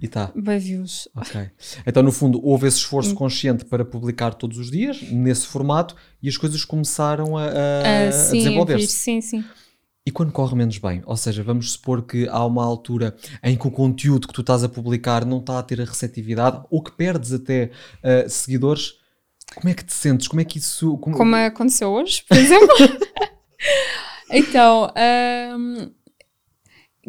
E 0.00 0.06
tá, 0.08 0.30
bem 0.36 0.58
views. 0.58 1.08
ok. 1.16 1.50
Então, 1.86 2.02
no 2.02 2.12
fundo, 2.12 2.38
houve 2.44 2.66
esse 2.68 2.76
esforço 2.78 3.12
Hum. 3.12 3.14
consciente 3.14 3.64
para 3.64 3.84
publicar 3.84 4.34
todos 4.34 4.58
os 4.58 4.70
dias, 4.70 5.00
nesse 5.10 5.46
formato, 5.46 5.96
e 6.22 6.28
as 6.28 6.36
coisas 6.36 6.64
começaram 6.64 7.36
a, 7.36 7.44
a- 7.44 7.48
Ah, 7.48 8.08
a 8.08 8.12
sim, 8.12 8.26
a 8.26 8.30
vir, 8.32 8.38
desenvolver-se. 8.44 8.88
sim, 8.88 9.20
sim. 9.22 9.44
E 10.04 10.10
quando 10.10 10.30
corre 10.32 10.54
menos 10.54 10.78
bem? 10.78 11.02
Ou 11.06 11.16
seja, 11.16 11.42
vamos 11.42 11.72
supor 11.72 12.02
que 12.02 12.28
há 12.28 12.44
uma 12.44 12.62
altura 12.64 13.16
em 13.42 13.56
que 13.56 13.66
o 13.66 13.70
conteúdo 13.70 14.28
que 14.28 14.34
tu 14.34 14.42
estás 14.42 14.62
a 14.62 14.68
publicar 14.68 15.24
não 15.24 15.38
está 15.38 15.58
a 15.58 15.62
ter 15.62 15.80
a 15.80 15.84
receptividade, 15.84 16.62
ou 16.70 16.82
que 16.82 16.92
perdes 16.92 17.32
até 17.32 17.70
ah, 18.04 18.28
seguidores. 18.28 18.94
Como 19.54 19.68
é 19.70 19.74
que 19.74 19.84
te 19.84 19.94
sentes? 19.94 20.28
Como 20.28 20.40
é 20.40 20.44
que 20.44 20.58
isso. 20.58 20.98
Como, 20.98 21.16
Como 21.16 21.34
aconteceu 21.36 21.88
hoje, 21.90 22.22
por 22.28 22.36
exemplo. 22.36 22.68
então, 24.30 24.92
hum, 25.58 25.90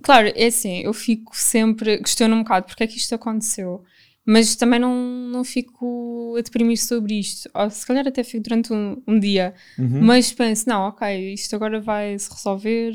claro, 0.04 0.32
é 0.36 0.46
assim, 0.48 0.80
eu 0.82 0.94
fico 0.94 1.36
sempre, 1.36 1.98
questiono 2.00 2.36
um 2.36 2.44
bocado 2.44 2.66
porque 2.68 2.84
é 2.84 2.88
que 2.88 2.98
isto 2.98 3.14
aconteceu, 3.16 3.84
mas 4.26 4.56
também 4.56 4.80
não, 4.80 4.94
não 5.30 5.44
fico 5.44 6.36
a 6.38 6.42
deprimir 6.42 6.78
sobre 6.78 7.20
isto. 7.20 7.50
Ou 7.54 7.70
se 7.70 7.86
calhar 7.86 8.08
até 8.08 8.24
fico 8.24 8.44
durante 8.44 8.74
um, 8.74 9.02
um 9.08 9.20
dia, 9.20 9.54
Uhum. 9.78 10.02
mas 10.04 10.32
penso, 10.34 10.68
não, 10.68 10.84
ok, 10.90 11.34
isto 11.34 11.56
agora 11.56 11.80
vai 11.82 12.18
se 12.20 12.30
resolver, 12.32 12.94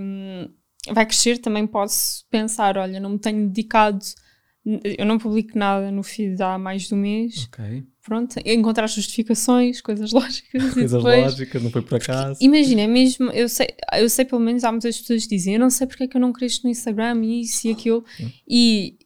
hum, 0.00 0.48
vai 0.92 1.06
crescer, 1.06 1.38
também 1.38 1.66
posso 1.66 2.24
pensar, 2.30 2.76
olha, 2.76 3.00
não 3.00 3.10
me 3.10 3.18
tenho 3.18 3.46
dedicado 3.48 4.04
Eu 4.98 5.04
não 5.04 5.18
publico 5.18 5.58
nada 5.58 5.90
no 5.90 6.02
feed 6.04 6.40
há 6.40 6.56
mais 6.56 6.82
de 6.86 6.94
um 6.94 6.98
mês. 6.98 7.48
Ok. 7.48 7.84
Pronto, 8.04 8.34
encontrar 8.44 8.88
justificações, 8.88 9.80
coisas 9.80 10.10
lógicas. 10.12 10.74
Coisas 10.74 10.90
depois- 10.92 11.22
lógicas, 11.24 11.62
não 11.62 11.70
foi 11.70 11.82
por 11.82 11.96
acaso. 11.96 12.38
Imagina, 12.42 12.82
é 12.82 12.86
mesmo, 12.86 13.30
eu 13.30 13.48
sei, 13.48 13.68
eu 13.94 14.08
sei 14.08 14.24
pelo 14.24 14.40
menos 14.40 14.64
há 14.64 14.72
muitas 14.72 14.98
pessoas 14.98 15.22
que 15.24 15.36
dizem, 15.36 15.54
eu 15.54 15.60
não 15.60 15.70
sei 15.70 15.86
porque 15.86 16.04
é 16.04 16.06
que 16.08 16.16
eu 16.16 16.20
não 16.20 16.32
cresço 16.32 16.62
no 16.64 16.70
Instagram 16.70 17.22
e 17.24 17.42
isso 17.42 17.68
e 17.68 17.70
aquilo. 17.70 18.04
E, 18.48 18.96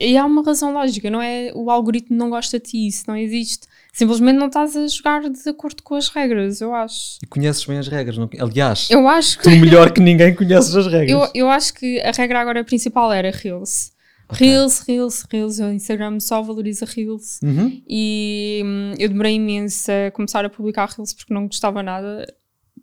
e 0.00 0.16
há 0.16 0.24
uma 0.24 0.44
razão 0.44 0.72
lógica, 0.72 1.10
não 1.10 1.20
é 1.20 1.50
o 1.54 1.70
algoritmo 1.70 2.16
não 2.16 2.30
gosta 2.30 2.58
de 2.60 2.66
ti, 2.70 2.86
isso 2.86 3.04
não 3.08 3.16
existe. 3.16 3.66
Simplesmente 3.92 4.36
não 4.36 4.46
estás 4.48 4.76
a 4.76 4.86
jogar 4.86 5.28
de 5.28 5.48
acordo 5.48 5.82
com 5.82 5.94
as 5.94 6.08
regras, 6.08 6.60
eu 6.60 6.74
acho. 6.74 7.18
E 7.22 7.26
conheces 7.26 7.64
bem 7.64 7.78
as 7.78 7.88
regras. 7.88 8.18
Não... 8.18 8.28
Aliás, 8.38 8.88
Eu 8.90 9.08
acho 9.08 9.38
que, 9.38 9.44
tu 9.44 9.50
melhor 9.50 9.90
que 9.90 10.00
ninguém 10.02 10.34
conheces 10.34 10.76
as 10.76 10.86
regras. 10.92 11.10
eu, 11.10 11.28
eu 11.34 11.48
acho 11.50 11.72
que 11.72 11.98
a 12.02 12.10
regra 12.12 12.40
agora 12.40 12.62
principal 12.62 13.10
era 13.12 13.30
Reels. 13.30 13.95
Ok. 14.28 14.46
Reels, 14.46 14.80
Reels, 14.80 15.26
Reels, 15.30 15.58
o 15.60 15.70
Instagram 15.70 16.18
só 16.20 16.42
valoriza 16.42 16.84
Reels. 16.84 17.40
Uhum. 17.42 17.82
E 17.88 18.60
hum, 18.64 18.94
eu 18.98 19.08
demorei 19.08 19.34
imenso 19.34 19.90
a 19.90 20.10
começar 20.10 20.44
a 20.44 20.50
publicar 20.50 20.88
reels 20.88 21.14
porque 21.14 21.32
não 21.32 21.46
gostava 21.46 21.82
nada. 21.82 22.26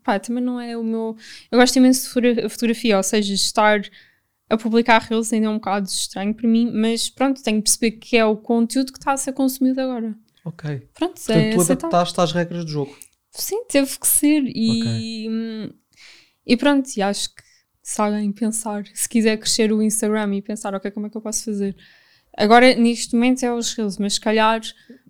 Pá, 0.04 0.20
também 0.20 0.44
não 0.44 0.60
é 0.60 0.78
o 0.78 0.84
meu. 0.84 1.16
Eu 1.52 1.60
gosto 1.60 1.76
imenso 1.78 2.04
de 2.04 2.10
fotogra- 2.10 2.50
fotografia, 2.50 2.98
ou 2.98 3.04
seja, 3.04 3.34
estar 3.34 3.82
a 4.50 4.58
publicar 4.58 5.00
reels 5.02 5.32
ainda 5.34 5.48
é 5.48 5.50
um 5.50 5.56
bocado 5.56 5.88
estranho 5.88 6.34
para 6.34 6.48
mim, 6.48 6.72
mas 6.74 7.10
pronto, 7.10 7.42
tenho 7.42 7.58
que 7.58 7.64
perceber 7.64 7.92
que 7.92 8.18
é 8.18 8.26
o 8.26 8.36
conteúdo 8.38 8.92
que 8.92 9.00
está 9.00 9.14
a 9.14 9.18
ser 9.18 9.34
consumido 9.34 9.80
agora. 9.82 10.16
Ok. 10.46 10.70
Pronto, 10.94 11.16
Portanto, 11.16 11.30
é 11.30 11.56
tu 11.56 11.62
adaptaste 11.62 12.20
às 12.22 12.32
regras 12.32 12.66
do 12.66 12.72
jogo. 12.72 12.96
Sim, 13.32 13.64
teve 13.66 13.98
que 14.00 14.08
ser. 14.08 14.44
E, 14.46 15.28
hum, 15.30 15.70
e 16.46 16.56
pronto, 16.58 16.90
e 16.96 17.02
acho 17.02 17.30
que 17.34 17.43
se 17.84 18.02
alguém 18.02 18.32
pensar, 18.32 18.86
se 18.94 19.10
quiser 19.10 19.38
crescer 19.38 19.74
o 19.74 19.84
Instagram 19.84 20.36
e 20.36 20.42
pensar, 20.42 20.74
ok, 20.74 20.90
como 20.90 21.08
é 21.08 21.10
que 21.10 21.18
eu 21.18 21.22
posso 21.22 21.44
fazer? 21.44 21.76
Agora, 22.36 22.74
neste 22.76 23.14
momento, 23.14 23.44
é 23.44 23.54
os 23.54 23.74
reels, 23.74 23.98
mas 23.98 24.14
se 24.14 24.22
calhar 24.22 24.62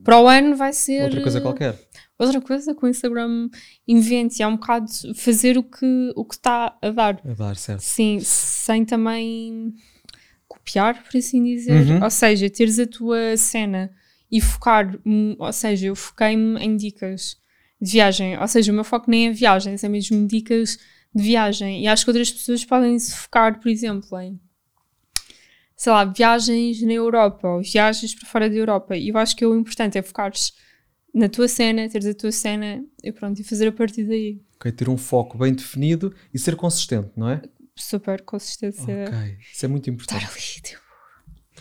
para 0.04 0.20
o 0.20 0.28
ano 0.28 0.56
vai 0.56 0.74
ser. 0.74 1.04
Outra 1.04 1.22
coisa 1.22 1.38
eh, 1.38 1.42
qualquer. 1.42 1.80
outra 2.18 2.42
coisa 2.42 2.76
que 2.76 2.84
o 2.84 2.88
Instagram 2.90 3.50
invente 3.88 4.42
é 4.42 4.48
um 4.48 4.58
bocado 4.58 4.88
fazer 5.16 5.58
o 5.58 5.64
que 5.64 6.12
o 6.16 6.26
que 6.26 6.34
está 6.34 6.78
a 6.82 6.90
dar. 6.90 7.22
A 7.24 7.34
dar, 7.34 7.56
certo. 7.56 7.80
Sim, 7.80 8.20
sem 8.22 8.84
também 8.84 9.74
copiar, 10.48 11.02
por 11.04 11.16
assim 11.16 11.44
dizer. 11.44 11.88
Uhum. 11.88 12.04
Ou 12.04 12.10
seja, 12.10 12.50
teres 12.50 12.80
a 12.80 12.88
tua 12.88 13.38
cena 13.38 13.90
e 14.30 14.42
focar, 14.42 14.94
ou 15.38 15.54
seja, 15.54 15.88
eu 15.88 15.96
foquei-me 15.96 16.60
em 16.60 16.76
dicas 16.76 17.38
de 17.80 17.92
viagem. 17.92 18.38
Ou 18.38 18.48
seja, 18.48 18.72
o 18.72 18.76
meu 18.76 18.84
foco 18.84 19.10
nem 19.10 19.28
é 19.28 19.32
viagens, 19.32 19.84
é 19.84 19.88
mesmo 19.88 20.28
dicas 20.28 20.78
de 21.14 21.24
viagem. 21.24 21.84
E 21.84 21.88
acho 21.88 22.04
que 22.04 22.10
outras 22.10 22.32
pessoas 22.32 22.66
podem 22.66 22.98
se 22.98 23.16
focar, 23.16 23.60
por 23.60 23.70
exemplo, 23.70 24.20
em 24.20 24.40
sei 25.76 25.92
lá, 25.92 26.06
viagens 26.06 26.82
na 26.82 26.94
Europa 26.94 27.48
ou 27.48 27.62
viagens 27.62 28.16
para 28.16 28.30
fora 28.30 28.50
da 28.50 28.56
Europa. 28.56 28.96
E 28.96 29.10
eu 29.10 29.18
acho 29.18 29.36
que 29.36 29.46
o 29.46 29.58
importante 29.58 29.98
é 29.98 30.02
focares 30.02 30.54
na 31.14 31.28
tua 31.28 31.48
cena, 31.48 31.90
teres 31.90 32.08
a 32.08 32.14
tua 32.14 32.32
cena 32.32 32.84
e 33.04 33.12
pronto, 33.12 33.40
e 33.40 33.44
fazer 33.44 33.68
a 33.68 33.72
partir 33.72 34.06
daí. 34.06 34.42
Ok, 34.56 34.72
ter 34.72 34.88
um 34.90 34.98
foco 34.98 35.38
bem 35.38 35.54
definido 35.54 36.14
e 36.34 36.40
ser 36.40 36.56
consistente, 36.56 37.12
não 37.18 37.30
é? 37.30 37.42
Super 37.76 38.22
consistência. 38.22 39.06
Ok. 39.08 39.38
Isso 39.52 39.66
é 39.66 39.68
muito 39.68 39.90
Estar 39.90 40.16
importante. 40.16 40.26
ali, 40.32 40.62
tipo, 40.62 40.84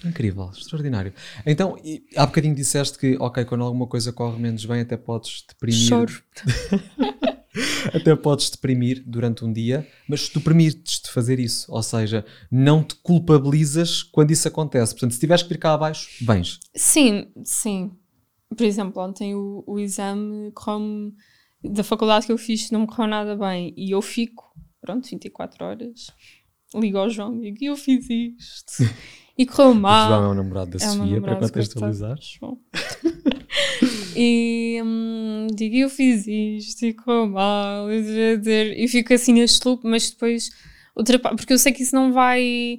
Incrível, 0.05 0.51
extraordinário. 0.51 1.13
Então, 1.47 1.79
e 1.85 2.05
há 2.17 2.27
bocadinho 2.27 2.55
disseste 2.55 2.99
que, 2.99 3.17
ok, 3.19 3.45
quando 3.45 3.63
alguma 3.63 3.87
coisa 3.87 4.13
corre 4.13 4.39
menos 4.41 4.65
bem, 4.65 4.81
até 4.81 4.97
podes 4.97 5.45
deprimir. 5.49 5.81
choro. 5.89 6.23
Até 7.93 8.15
podes 8.17 8.51
deprimir 8.51 9.03
durante 9.07 9.45
um 9.45 9.53
dia, 9.53 9.87
mas 10.09 10.29
tu 10.29 10.41
permites-te 10.41 11.11
fazer 11.11 11.39
isso. 11.39 11.71
Ou 11.71 11.83
seja, 11.83 12.25
não 12.51 12.83
te 12.83 12.95
culpabilizas 12.97 14.03
quando 14.03 14.31
isso 14.31 14.49
acontece. 14.49 14.95
Portanto, 14.95 15.13
se 15.13 15.21
tiveres 15.21 15.43
que 15.43 15.49
vir 15.51 15.59
cá 15.59 15.75
abaixo, 15.75 16.09
vens. 16.25 16.59
Sim, 16.75 17.27
sim. 17.45 17.93
Por 18.57 18.65
exemplo, 18.65 19.03
ontem 19.03 19.35
o, 19.35 19.63
o 19.67 19.79
exame 19.79 20.51
correu 20.53 21.13
da 21.65 21.85
faculdade 21.85 22.27
que 22.27 22.33
eu 22.33 22.39
fiz 22.39 22.71
não 22.71 22.81
me 22.81 22.87
correu 22.87 23.07
nada 23.07 23.37
bem 23.37 23.73
e 23.77 23.93
eu 23.93 24.03
fico, 24.03 24.53
pronto, 24.81 25.09
24 25.09 25.65
horas, 25.65 26.11
ligo 26.75 26.99
ao 26.99 27.09
João 27.09 27.37
e 27.37 27.53
digo, 27.53 27.65
"E 27.65 27.67
eu 27.67 27.77
fiz 27.77 28.09
isto 28.11 28.83
e 29.39 29.47
correu 29.47 29.71
O 29.71 29.75
mal. 29.75 30.09
João 30.09 30.25
é 30.25 30.29
o 30.29 30.35
namorado 30.35 30.77
da 30.77 30.85
É 30.85 30.89
o 30.89 30.93
Sofia, 30.93 31.23
para 31.23 31.37
contextualizar. 31.37 32.19
e 34.17 34.81
hum, 34.85 35.47
digo, 35.55 35.77
eu 35.77 35.91
fiz 35.91 36.27
isto 36.27 36.85
e 36.87 36.93
correu 36.95 37.27
mal, 37.29 37.89
e 37.91 38.89
fico 38.89 39.13
assim 39.15 39.33
neste 39.35 39.67
loop, 39.67 39.85
mas 39.87 40.11
depois 40.11 40.51
outra 40.95 41.19
pa- 41.19 41.35
porque 41.35 41.53
eu 41.53 41.59
sei 41.59 41.73
que 41.73 41.83
isso 41.83 41.95
não 41.95 42.13
vai. 42.13 42.79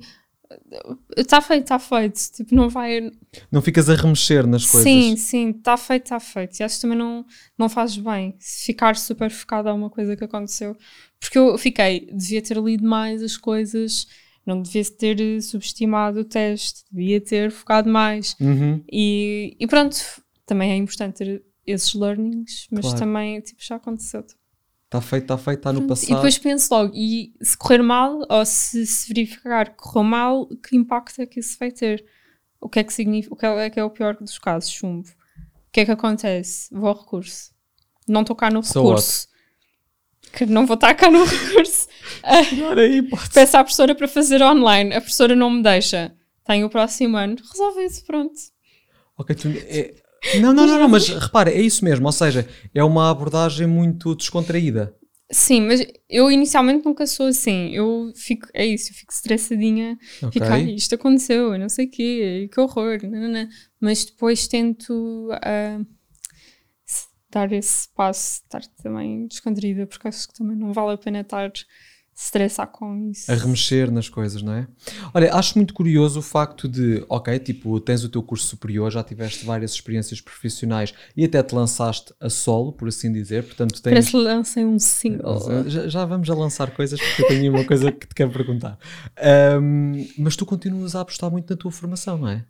Está 1.17 1.41
feito, 1.41 1.63
está 1.63 1.79
feito. 1.79 2.19
Tipo, 2.35 2.53
não 2.53 2.69
vai. 2.69 3.11
Não 3.51 3.61
ficas 3.61 3.89
a 3.89 3.95
remexer 3.95 4.45
nas 4.45 4.65
coisas. 4.65 4.83
Sim, 4.83 5.15
sim, 5.15 5.49
está 5.49 5.75
feito, 5.77 6.03
está 6.03 6.19
feito. 6.19 6.59
E 6.59 6.63
acho 6.63 6.75
que 6.75 6.81
também 6.81 6.97
não, 6.97 7.25
não 7.57 7.67
faz 7.67 7.97
bem 7.97 8.35
ficar 8.39 8.95
super 8.95 9.31
focado 9.31 9.69
a 9.69 9.73
uma 9.73 9.89
coisa 9.89 10.15
que 10.15 10.23
aconteceu. 10.23 10.77
Porque 11.19 11.37
eu 11.39 11.57
fiquei, 11.57 12.07
devia 12.11 12.41
ter 12.41 12.57
lido 12.57 12.85
mais 12.85 13.23
as 13.23 13.35
coisas, 13.37 14.05
não 14.45 14.61
devia 14.61 14.83
ter 14.85 15.41
subestimado 15.41 16.19
o 16.19 16.25
teste, 16.25 16.83
devia 16.91 17.19
ter 17.21 17.49
focado 17.49 17.89
mais. 17.89 18.35
Uhum. 18.39 18.83
E, 18.91 19.55
e 19.59 19.65
pronto, 19.65 19.95
também 20.53 20.71
é 20.71 20.75
importante 20.75 21.17
ter 21.17 21.43
esses 21.65 21.93
learnings, 21.93 22.67
mas 22.71 22.81
Claro. 22.85 22.99
também 22.99 23.41
tipo, 23.41 23.63
já 23.63 23.75
aconteceu. 23.75 24.21
Está 24.85 25.01
feito, 25.01 25.23
está 25.23 25.37
feito, 25.37 25.57
está 25.59 25.73
no 25.73 25.87
passado. 25.87 26.11
E 26.11 26.13
depois 26.15 26.37
penso 26.37 26.73
logo, 26.73 26.91
e 26.95 27.33
se 27.41 27.57
correr 27.57 27.81
mal, 27.81 28.19
ou 28.29 28.45
se, 28.45 28.85
se 28.85 29.07
verificar 29.13 29.69
que 29.71 29.77
correu 29.77 30.03
mal, 30.03 30.47
que 30.47 30.75
impacto 30.75 31.19
é 31.21 31.25
que 31.25 31.39
isso 31.39 31.57
vai 31.59 31.71
ter? 31.71 32.05
O 32.61 32.69
que 32.69 32.79
é 32.79 32.83
que 32.83 32.93
significa? 32.93 33.33
O 33.33 33.37
que 33.37 33.45
é 33.45 33.69
que 33.69 33.79
é 33.79 33.83
o 33.83 33.89
pior 33.89 34.15
dos 34.15 34.37
casos? 34.37 34.69
Chumbo. 34.69 35.07
O 35.09 35.71
que 35.71 35.79
é 35.81 35.85
que 35.85 35.91
acontece? 35.91 36.69
Vou 36.71 36.87
ao 36.89 36.95
recurso. 36.99 37.51
Não 38.07 38.21
estou 38.21 38.35
cá 38.35 38.51
no 38.51 38.61
So 38.63 38.81
recurso. 38.83 39.27
Que 40.31 40.45
não 40.45 40.65
vou 40.65 40.75
estar 40.75 40.93
cá 40.93 41.09
no 41.09 41.23
recurso. 41.25 41.87
Aí, 42.23 43.01
peço 43.33 43.57
à 43.57 43.63
professora 43.63 43.95
para 43.95 44.07
fazer 44.07 44.41
online. 44.43 44.93
A 44.93 45.01
professora 45.01 45.35
não 45.35 45.49
me 45.49 45.63
deixa. 45.63 46.15
Tenho 46.45 46.67
o 46.67 46.69
próximo 46.69 47.17
ano. 47.17 47.35
Resolvido, 47.51 48.05
pronto. 48.05 48.33
Ok, 49.17 49.35
tu- 49.35 49.47
é- 49.49 49.93
Não, 50.31 50.53
não, 50.53 50.65
não, 50.65 50.79
não, 50.79 50.89
mas 50.89 51.07
repara, 51.09 51.51
é 51.51 51.61
isso 51.61 51.83
mesmo. 51.83 52.05
Ou 52.05 52.11
seja, 52.11 52.47
é 52.73 52.83
uma 52.83 53.09
abordagem 53.09 53.67
muito 53.67 54.15
descontraída. 54.15 54.95
Sim, 55.31 55.61
mas 55.61 55.83
eu 56.09 56.29
inicialmente 56.31 56.85
nunca 56.85 57.07
sou 57.07 57.27
assim. 57.27 57.69
Eu 57.73 58.11
fico, 58.15 58.47
é 58.53 58.65
isso, 58.65 58.91
eu 58.91 58.95
fico 58.95 59.11
estressadinha. 59.13 59.97
Ok. 60.21 60.31
Fico, 60.31 60.45
ai, 60.45 60.71
isto 60.75 60.95
aconteceu, 60.95 61.53
eu 61.53 61.59
não 61.59 61.69
sei 61.69 61.85
o 61.87 61.89
quê, 61.91 62.49
que 62.53 62.59
horror. 62.59 62.99
nanana. 63.03 63.49
Mas 63.79 64.05
depois 64.05 64.47
tento 64.47 65.29
ah, 65.41 65.79
s- 66.87 67.07
dar 67.31 67.51
esse 67.51 67.89
passo, 67.95 68.41
estar 68.43 68.61
também 68.81 69.27
descontraída, 69.27 69.87
porque 69.87 70.07
acho 70.07 70.27
que 70.27 70.33
também 70.35 70.55
não 70.57 70.71
vale 70.73 70.93
a 70.93 70.97
pena 70.97 71.21
estar 71.21 71.51
estressar 72.15 72.67
com 72.67 73.09
isso. 73.09 73.31
A 73.31 73.35
remexer 73.35 73.91
nas 73.91 74.07
coisas, 74.07 74.41
não 74.41 74.53
é? 74.53 74.67
Olha, 75.13 75.33
acho 75.33 75.57
muito 75.57 75.73
curioso 75.73 76.19
o 76.19 76.21
facto 76.21 76.67
de, 76.67 77.03
ok, 77.09 77.39
tipo, 77.39 77.79
tens 77.79 78.03
o 78.03 78.09
teu 78.09 78.21
curso 78.21 78.45
superior, 78.45 78.91
já 78.91 79.03
tiveste 79.03 79.45
várias 79.45 79.73
experiências 79.73 80.21
profissionais 80.21 80.93
e 81.17 81.25
até 81.25 81.41
te 81.41 81.55
lançaste 81.55 82.13
a 82.19 82.29
solo, 82.29 82.71
por 82.71 82.87
assim 82.87 83.11
dizer, 83.11 83.43
portanto 83.43 83.81
tens... 83.81 83.93
Parece 83.93 84.11
que 84.11 84.17
lancem 84.17 84.65
um 84.65 84.77
single. 84.77 85.69
Já, 85.69 85.87
já 85.87 86.05
vamos 86.05 86.29
a 86.29 86.35
lançar 86.35 86.71
coisas 86.71 86.99
porque 86.99 87.23
eu 87.23 87.27
tenho 87.27 87.53
uma 87.53 87.65
coisa 87.65 87.91
que 87.91 88.07
te 88.07 88.13
quero 88.13 88.31
perguntar. 88.31 88.77
Ahm, 89.17 90.07
mas 90.17 90.35
tu 90.35 90.45
continuas 90.45 90.95
a 90.95 91.01
apostar 91.01 91.31
muito 91.31 91.49
na 91.49 91.57
tua 91.57 91.71
formação, 91.71 92.17
não 92.17 92.27
é? 92.27 92.45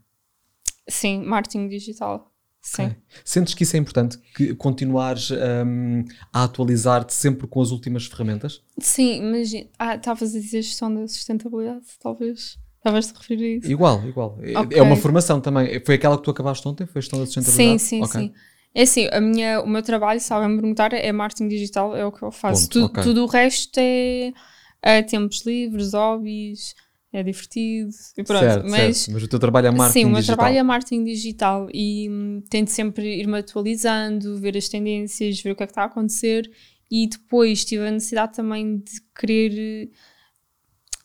Sim, 0.88 1.24
marketing 1.24 1.70
digital. 1.70 2.33
Sim. 2.66 2.86
Ok. 2.86 2.96
Sentes 3.26 3.54
que 3.54 3.64
isso 3.64 3.76
é 3.76 3.80
importante? 3.80 4.18
Que 4.34 4.56
continuares 4.56 5.32
ahm, 5.32 6.06
a 6.32 6.46
atualizar-te 6.46 7.14
sempre 7.14 7.46
com 7.46 7.62
as 7.62 7.72
últimas 7.72 8.06
ferramentas? 8.06 8.62
Sim, 8.80 9.18
imagina. 9.18 9.68
Ah, 9.78 9.96
estavas 9.96 10.34
a 10.34 10.40
dizer 10.40 10.62
gestão 10.62 10.94
da 10.94 11.06
sustentabilidade, 11.08 11.86
talvez. 12.02 12.58
Estavas 12.78 13.10
a 13.14 13.20
referir 13.20 13.44
a 13.44 13.58
isso. 13.58 13.72
Igual, 13.72 14.08
igual. 14.08 14.38
É- 14.42 14.58
Ok. 14.60 14.78
É 14.78 14.82
uma 14.82 14.96
formação 14.96 15.42
também. 15.42 15.80
Foi 15.86 15.96
aquela 15.96 16.18
que 16.18 16.24
tu 16.24 16.32
acabaste 16.32 16.66
ontem? 16.68 16.86
Foi 16.86 17.00
a 17.00 17.02
gestão 17.02 17.20
da 17.20 17.26
Sim, 17.26 17.34
sustentabilidade? 17.34 17.82
sim, 17.82 18.02
Ok. 18.02 18.22
sim. 18.22 18.34
É 18.76 18.82
assim, 18.84 19.08
a 19.12 19.22
minha, 19.22 19.62
o 19.62 19.68
meu 19.68 19.84
trabalho, 19.84 20.20
se 20.20 20.34
alguém 20.34 20.50
me 20.50 20.56
perguntar, 20.60 20.94
é 20.94 21.12
marketing 21.12 21.48
digital, 21.50 21.96
é 21.96 22.06
o 22.06 22.12
que 22.12 22.24
eu 22.24 22.32
faço. 22.32 22.64
Ponto, 22.70 22.80
Tu- 22.80 22.86
ok. 22.86 23.04
Tudo 23.04 23.24
o 23.24 23.28
resto 23.28 23.78
é, 23.78 24.34
é 24.82 25.02
tempos 25.04 25.46
livres, 25.46 25.94
hobbies, 25.94 26.74
é 27.14 27.22
divertido 27.24 27.90
e 28.18 28.24
pronto. 28.24 28.40
certo, 28.40 28.70
mas 28.70 28.98
certo. 28.98 29.14
Mas 29.14 29.24
o 29.24 29.28
teu 29.28 29.40
trabalho 29.40 29.68
é 29.68 29.72
marketing 29.72 30.00
sim, 30.00 30.06
o 30.06 30.10
meu 30.10 30.18
digital. 30.18 30.36
trabalho 30.38 30.58
é 30.58 30.64
marketing 30.64 31.04
digital 31.06 31.68
e 31.74 32.10
hum, 32.10 32.42
tento 32.50 32.70
sempre 32.70 33.20
ir-me 33.20 33.38
atualizando, 33.38 34.38
ver 34.40 34.58
as 34.58 34.68
tendências, 34.68 35.40
ver 35.40 35.52
o 35.52 35.56
que 35.56 35.64
é 35.64 35.68
que 35.68 35.72
está 35.72 35.84
a 35.84 35.86
acontecer 35.86 36.52
e 36.92 37.08
depois 37.08 37.64
tive 37.64 37.88
a 37.88 37.92
necessidade 37.92 38.34
também 38.34 38.78
de 38.80 39.00
querer, 39.18 39.90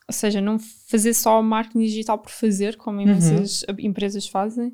ou 0.07 0.13
seja, 0.15 0.41
não 0.41 0.59
fazer 0.59 1.13
só 1.15 1.43
marketing 1.43 1.81
digital 1.81 2.19
por 2.19 2.31
fazer, 2.31 2.75
Uhum. 2.75 2.79
como 2.79 3.01
imensas 3.01 3.65
empresas 3.79 4.27
fazem, 4.27 4.73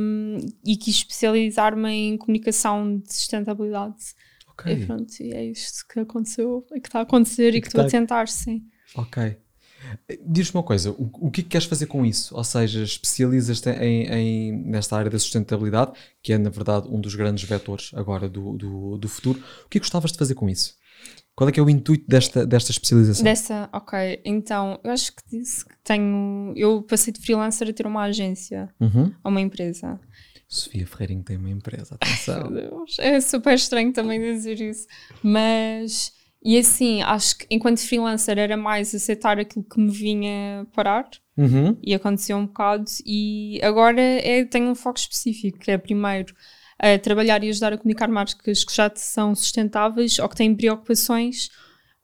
hum, 0.00 0.36
e 0.64 0.76
quis 0.76 0.96
especializar-me 0.96 1.88
em 1.90 2.16
comunicação 2.18 2.98
de 2.98 3.12
sustentabilidade. 3.12 3.96
Ok, 4.48 4.72
E 4.72 4.86
pronto, 4.86 5.12
e 5.20 5.32
é 5.32 5.44
isto 5.44 5.86
que 5.88 6.00
aconteceu, 6.00 6.66
e 6.74 6.80
que 6.80 6.88
está 6.88 6.98
a 7.00 7.02
acontecer 7.02 7.54
e, 7.54 7.58
E 7.58 7.60
que 7.60 7.62
que 7.62 7.68
estou 7.68 7.80
a 7.82 7.84
está- 7.86 7.98
tentar, 7.98 8.28
sim. 8.28 8.62
ok. 8.94 9.36
Diz-me 10.26 10.58
uma 10.58 10.62
coisa, 10.62 10.90
o, 10.90 11.10
o 11.20 11.30
que 11.30 11.40
é 11.40 11.44
que 11.44 11.50
queres 11.50 11.66
fazer 11.66 11.86
com 11.86 12.04
isso? 12.04 12.34
Ou 12.36 12.44
seja, 12.44 12.82
especializas-te 12.82 13.70
em, 13.70 14.06
em, 14.06 14.52
nesta 14.64 14.96
área 14.96 15.10
da 15.10 15.18
sustentabilidade, 15.18 15.92
que 16.22 16.32
é 16.32 16.38
na 16.38 16.50
verdade 16.50 16.88
um 16.88 17.00
dos 17.00 17.14
grandes 17.14 17.44
vetores 17.48 17.90
agora 17.94 18.28
do, 18.28 18.56
do, 18.56 18.98
do 18.98 19.08
futuro. 19.08 19.38
O 19.64 19.68
que 19.68 19.78
é 19.78 19.80
que 19.80 19.84
gostavas 19.86 20.12
de 20.12 20.18
fazer 20.18 20.34
com 20.34 20.48
isso? 20.48 20.74
Qual 21.34 21.48
é 21.48 21.52
que 21.52 21.60
é 21.60 21.62
o 21.62 21.70
intuito 21.70 22.04
desta, 22.08 22.44
desta 22.44 22.72
especialização? 22.72 23.22
Dessa, 23.22 23.68
ok. 23.72 24.20
Então, 24.24 24.80
eu 24.82 24.90
acho 24.90 25.12
que 25.14 25.22
disse 25.30 25.64
que 25.64 25.72
tenho. 25.84 26.52
Eu 26.56 26.82
passei 26.82 27.12
de 27.12 27.20
freelancer 27.20 27.68
a 27.68 27.72
ter 27.72 27.86
uma 27.86 28.02
agência, 28.02 28.68
Uhum. 28.80 29.12
ou 29.22 29.30
uma 29.30 29.40
empresa. 29.40 30.00
Sofia 30.48 30.84
Ferreirinho 30.86 31.22
tem 31.22 31.36
uma 31.36 31.50
empresa, 31.50 31.94
atenção. 31.94 32.50
Meu 32.50 32.70
Deus, 32.70 32.96
é 32.98 33.20
super 33.20 33.54
estranho 33.54 33.92
também 33.92 34.18
dizer 34.20 34.60
isso. 34.60 34.86
Mas, 35.22 36.10
e 36.42 36.56
assim, 36.58 37.02
acho 37.02 37.38
que 37.38 37.46
enquanto 37.50 37.80
freelancer 37.80 38.38
era 38.38 38.56
mais 38.56 38.94
aceitar 38.94 39.38
aquilo 39.38 39.64
que 39.64 39.80
me 39.80 39.90
vinha 39.90 40.66
parar 40.72 41.08
Uhum. 41.36 41.76
e 41.82 41.94
aconteceu 41.94 42.36
um 42.36 42.46
bocado. 42.46 42.84
E 43.06 43.60
agora 43.62 44.00
é, 44.00 44.44
tenho 44.44 44.68
um 44.70 44.74
foco 44.74 44.98
específico, 44.98 45.58
que 45.58 45.70
é 45.70 45.78
primeiro 45.78 46.34
a 46.78 46.98
trabalhar 46.98 47.42
e 47.44 47.48
ajudar 47.48 47.72
a 47.72 47.78
comunicar 47.78 48.08
marcas 48.08 48.64
que 48.64 48.74
já 48.74 48.90
são 48.94 49.34
sustentáveis 49.34 50.18
ou 50.18 50.28
que 50.28 50.36
têm 50.36 50.54
preocupações, 50.54 51.48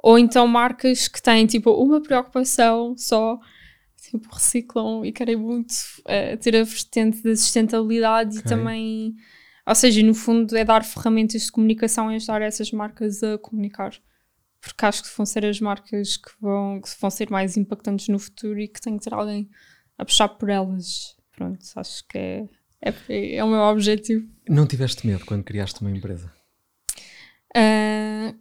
ou 0.02 0.18
então 0.18 0.46
marcas 0.46 1.08
que 1.08 1.20
têm 1.22 1.46
tipo 1.46 1.70
uma 1.72 2.00
preocupação 2.00 2.94
só. 2.96 3.38
Tipo, 4.10 4.28
reciclam 4.34 5.04
e 5.04 5.10
querem 5.12 5.34
muito 5.36 5.74
eh, 6.06 6.36
ter 6.36 6.54
a 6.56 6.62
vertente 6.62 7.22
da 7.22 7.34
sustentabilidade 7.34 8.36
e 8.36 8.40
Ok. 8.40 8.48
também, 8.48 9.14
ou 9.66 9.74
seja, 9.74 10.02
no 10.02 10.14
fundo 10.14 10.54
é 10.56 10.62
dar 10.64 10.84
ferramentas 10.84 11.42
de 11.42 11.50
comunicação 11.52 12.12
e 12.12 12.16
ajudar 12.16 12.42
essas 12.42 12.70
marcas 12.70 13.22
a 13.22 13.38
comunicar 13.38 13.92
porque 14.64 14.84
acho 14.86 15.02
que 15.02 15.16
vão 15.16 15.26
ser 15.26 15.44
as 15.46 15.60
marcas 15.60 16.16
que 16.16 16.30
vão, 16.40 16.80
que 16.80 16.88
vão 17.00 17.10
ser 17.10 17.30
mais 17.30 17.56
impactantes 17.56 18.08
no 18.08 18.18
futuro 18.18 18.58
e 18.60 18.66
que 18.68 18.80
tem 18.80 18.96
que 18.96 19.04
ter 19.04 19.14
alguém 19.14 19.48
a 19.98 20.04
puxar 20.04 20.28
por 20.28 20.48
elas. 20.48 21.14
Pronto, 21.32 21.58
acho 21.76 22.06
que 22.08 22.16
é, 22.18 22.44
é, 22.80 23.36
é 23.36 23.44
o 23.44 23.48
meu 23.48 23.60
objetivo. 23.60 24.26
Não 24.48 24.66
tiveste 24.66 25.06
medo 25.06 25.24
quando 25.24 25.42
criaste 25.44 25.80
uma 25.80 25.90
empresa? 25.90 26.32
Ah, 27.56 28.34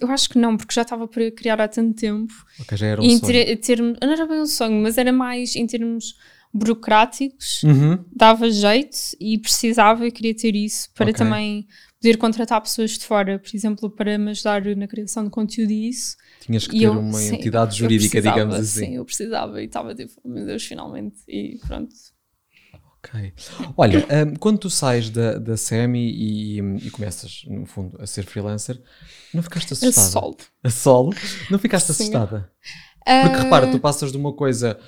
eu 0.00 0.10
acho 0.10 0.28
que 0.28 0.38
não, 0.38 0.56
porque 0.56 0.74
já 0.74 0.82
estava 0.82 1.08
para 1.08 1.30
criar 1.30 1.60
há 1.60 1.68
tanto 1.68 1.94
tempo. 1.98 2.32
Já 2.72 2.86
era 2.86 3.00
um 3.00 3.08
sonho. 3.18 3.58
ter- 3.60 3.80
não 3.80 4.12
era 4.12 4.26
bem 4.26 4.40
um 4.40 4.46
sonho, 4.46 4.80
mas 4.82 4.98
era 4.98 5.12
mais 5.12 5.56
em 5.56 5.66
termos 5.66 6.14
burocráticos. 6.52 7.62
Uhum. 7.62 8.04
Dava 8.14 8.50
jeito 8.50 8.96
e 9.18 9.38
precisava 9.38 10.06
e 10.06 10.12
queria 10.12 10.34
ter 10.34 10.54
isso 10.54 10.90
para 10.94 11.06
Ok. 11.10 11.14
também 11.14 11.66
poder 12.02 12.16
contratar 12.18 12.60
pessoas 12.60 12.98
de 12.98 13.04
fora, 13.06 13.38
por 13.38 13.54
exemplo, 13.54 13.88
para 13.88 14.18
me 14.18 14.32
ajudar 14.32 14.64
na 14.76 14.88
criação 14.88 15.24
de 15.24 15.30
conteúdo 15.30 15.70
e 15.70 15.88
isso. 15.88 16.16
Tinhas 16.40 16.66
que 16.66 16.74
E 16.74 16.80
ter 16.80 16.86
eu- 16.88 16.98
uma 16.98 17.22
sim, 17.22 17.36
entidade 17.36 17.76
jurídica, 17.78 18.20
digamos 18.20 18.54
assim. 18.56 18.86
Sim, 18.86 18.96
eu 18.96 19.04
precisava 19.04 19.62
e 19.62 19.66
estava 19.66 19.94
tipo, 19.94 20.12
meu 20.24 20.44
Deus, 20.44 20.64
finalmente. 20.64 21.16
E 21.28 21.58
pronto. 21.66 21.94
Ok. 22.98 23.32
Olha, 23.76 23.98
hum, 24.10 24.34
quando 24.38 24.58
tu 24.58 24.70
sais 24.70 25.10
da, 25.10 25.38
da 25.38 25.56
SEMI 25.56 25.98
e, 26.00 26.58
e 26.86 26.90
começas, 26.90 27.42
no 27.46 27.66
fundo, 27.66 27.96
a 28.00 28.06
ser 28.06 28.24
freelancer, 28.24 28.80
não 29.34 29.42
ficaste 29.42 29.72
A 29.72 29.76
assustada? 29.76 30.10
solo. 30.10 30.36
A 30.62 30.70
solo? 30.70 31.10
Não 31.50 31.58
ficaste 31.58 31.86
Sim. 31.92 32.04
assustada? 32.04 32.50
Porque 33.20 33.36
Ah, 33.36 33.42
repara, 33.42 33.66
tu 33.66 33.78
passas 33.80 34.12
de 34.12 34.18
uma 34.18 34.32
coisa 34.32 34.78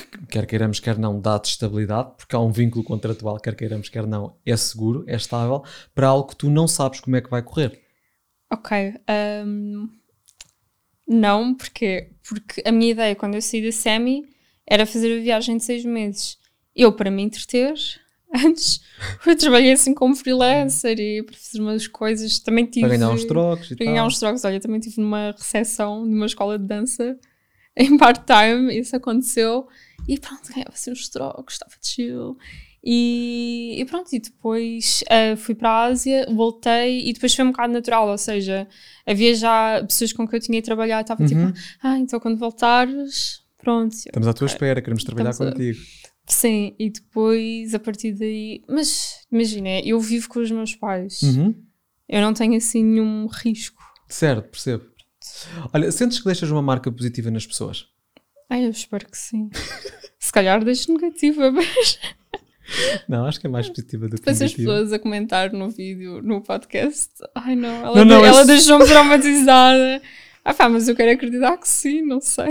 que, 0.00 0.26
quer 0.26 0.46
queiramos, 0.46 0.80
quer 0.80 0.98
não, 0.98 1.20
dá-te 1.20 1.50
estabilidade, 1.50 2.12
porque 2.16 2.34
há 2.34 2.40
um 2.40 2.52
vínculo 2.52 2.84
contratual, 2.84 3.38
quer 3.38 3.54
queiramos, 3.54 3.88
quer 3.88 4.06
não, 4.06 4.36
é 4.44 4.56
seguro, 4.56 5.04
é 5.06 5.16
estável, 5.16 5.64
para 5.94 6.08
algo 6.08 6.28
que 6.28 6.36
tu 6.36 6.50
não 6.50 6.68
sabes 6.68 7.00
como 7.00 7.16
é 7.16 7.20
que 7.20 7.30
vai 7.30 7.42
correr. 7.42 7.80
Ok. 8.50 8.94
ahm, 9.08 9.88
não, 11.08 11.54
porque, 11.54 12.10
porque 12.28 12.62
a 12.64 12.72
minha 12.72 12.90
ideia 12.90 13.14
quando 13.14 13.34
eu 13.34 13.42
saí 13.42 13.62
da 13.62 13.70
SEMI 13.70 14.24
era 14.66 14.84
fazer 14.84 15.18
a 15.18 15.22
viagem 15.22 15.56
de 15.56 15.64
seis 15.64 15.84
meses. 15.84 16.38
Eu, 16.74 16.92
para 16.92 17.10
me 17.10 17.22
entreter, 17.22 17.74
antes, 18.34 18.80
eu 19.24 19.36
trabalhei 19.36 19.72
assim 19.72 19.94
como 19.94 20.16
freelancer 20.16 20.98
e 20.98 21.22
para 21.22 21.36
fazer 21.36 21.60
umas 21.60 21.86
coisas. 21.86 22.38
Também 22.40 22.66
tive. 22.66 22.86
Para 22.86 22.96
ganhar 22.96 23.10
uns 23.10 23.24
trocos 23.24 23.70
e 23.70 23.76
para 23.76 23.86
ganhar 23.86 24.04
uns 24.04 24.18
trocos. 24.18 24.44
Olha, 24.44 24.60
também 24.60 24.80
estive 24.80 25.00
numa 25.00 25.30
recepção 25.30 26.04
numa 26.04 26.26
escola 26.26 26.58
de 26.58 26.66
dança 26.66 27.16
em 27.76 27.96
part-time, 27.96 28.76
isso 28.76 28.96
aconteceu. 28.96 29.68
E 30.08 30.18
pronto, 30.18 30.48
ganhava 30.52 30.70
assim 30.72 30.92
uns 30.92 31.08
trocos, 31.08 31.54
estava 31.54 31.72
chill. 31.82 32.36
E, 32.88 33.74
e 33.80 33.84
pronto, 33.84 34.14
e 34.14 34.20
depois 34.20 35.02
ah, 35.10 35.36
fui 35.36 35.54
para 35.56 35.70
a 35.70 35.84
Ásia, 35.86 36.26
voltei 36.32 37.08
e 37.08 37.12
depois 37.12 37.34
foi 37.34 37.44
um 37.44 37.50
bocado 37.50 37.72
natural, 37.72 38.08
ou 38.08 38.16
seja, 38.18 38.68
havia 39.04 39.34
já 39.34 39.82
pessoas 39.84 40.12
com 40.12 40.26
quem 40.28 40.36
eu 40.38 40.42
tinha 40.42 40.62
trabalhado, 40.62 41.02
estava 41.02 41.22
Uhum. 41.22 41.28
tipo, 41.28 41.60
ah, 41.82 41.98
então 41.98 42.20
quando 42.20 42.38
voltares, 42.38 43.42
pronto. 43.58 43.92
Eu, 43.94 43.98
Estamos 44.10 44.28
à 44.28 44.32
tua 44.32 44.46
espera, 44.46 44.80
queremos 44.80 45.02
trabalhar 45.02 45.30
Estamos 45.30 45.52
a- 45.52 45.56
contigo. 45.56 45.78
Sim, 46.28 46.74
e 46.78 46.90
depois 46.90 47.74
a 47.74 47.78
partir 47.80 48.12
daí. 48.12 48.62
Mas 48.68 49.20
imagina, 49.30 49.80
eu 49.84 49.98
vivo 50.00 50.28
com 50.28 50.40
os 50.40 50.50
meus 50.50 50.74
pais, 50.76 51.22
Uhum. 51.22 51.54
eu 52.08 52.20
não 52.20 52.32
tenho 52.34 52.56
assim 52.56 52.84
nenhum 52.84 53.26
risco. 53.26 53.82
Certo, 54.08 54.48
percebo. 54.48 54.84
Olha, 55.72 55.90
sentes 55.90 56.18
que 56.20 56.24
deixas 56.24 56.50
uma 56.50 56.62
marca 56.62 56.90
positiva 56.92 57.30
nas 57.32 57.44
pessoas? 57.46 57.86
Ai, 58.48 58.64
eu 58.66 58.70
espero 58.70 59.06
que 59.08 59.18
sim. 59.18 59.50
Se 60.18 60.32
calhar 60.32 60.62
deixo 60.64 60.92
negativa, 60.92 61.50
mas 61.52 61.98
Não, 63.08 63.24
acho 63.26 63.40
que 63.40 63.46
é 63.46 63.50
mais 63.50 63.68
positiva 63.68 64.06
do 64.06 64.10
que 64.16 64.16
depois 64.16 64.36
as 64.42 64.50
negativa. 64.50 64.72
pessoas 64.72 64.92
a 64.92 64.98
comentar 64.98 65.52
no 65.52 65.70
vídeo, 65.70 66.20
no 66.22 66.40
podcast. 66.40 67.10
Ai 67.34 67.54
não, 67.56 67.68
ela, 67.86 67.96
Não, 67.96 68.04
não, 68.04 68.24
ela 68.24 68.44
deixou-me 68.44 68.84
traumatizada. 68.86 70.02
Ah 70.44 70.54
pá, 70.54 70.68
mas 70.68 70.88
eu 70.88 70.94
quero 70.94 71.12
acreditar 71.12 71.56
que 71.58 71.68
sim, 71.68 72.02
não 72.02 72.20
sei. 72.20 72.50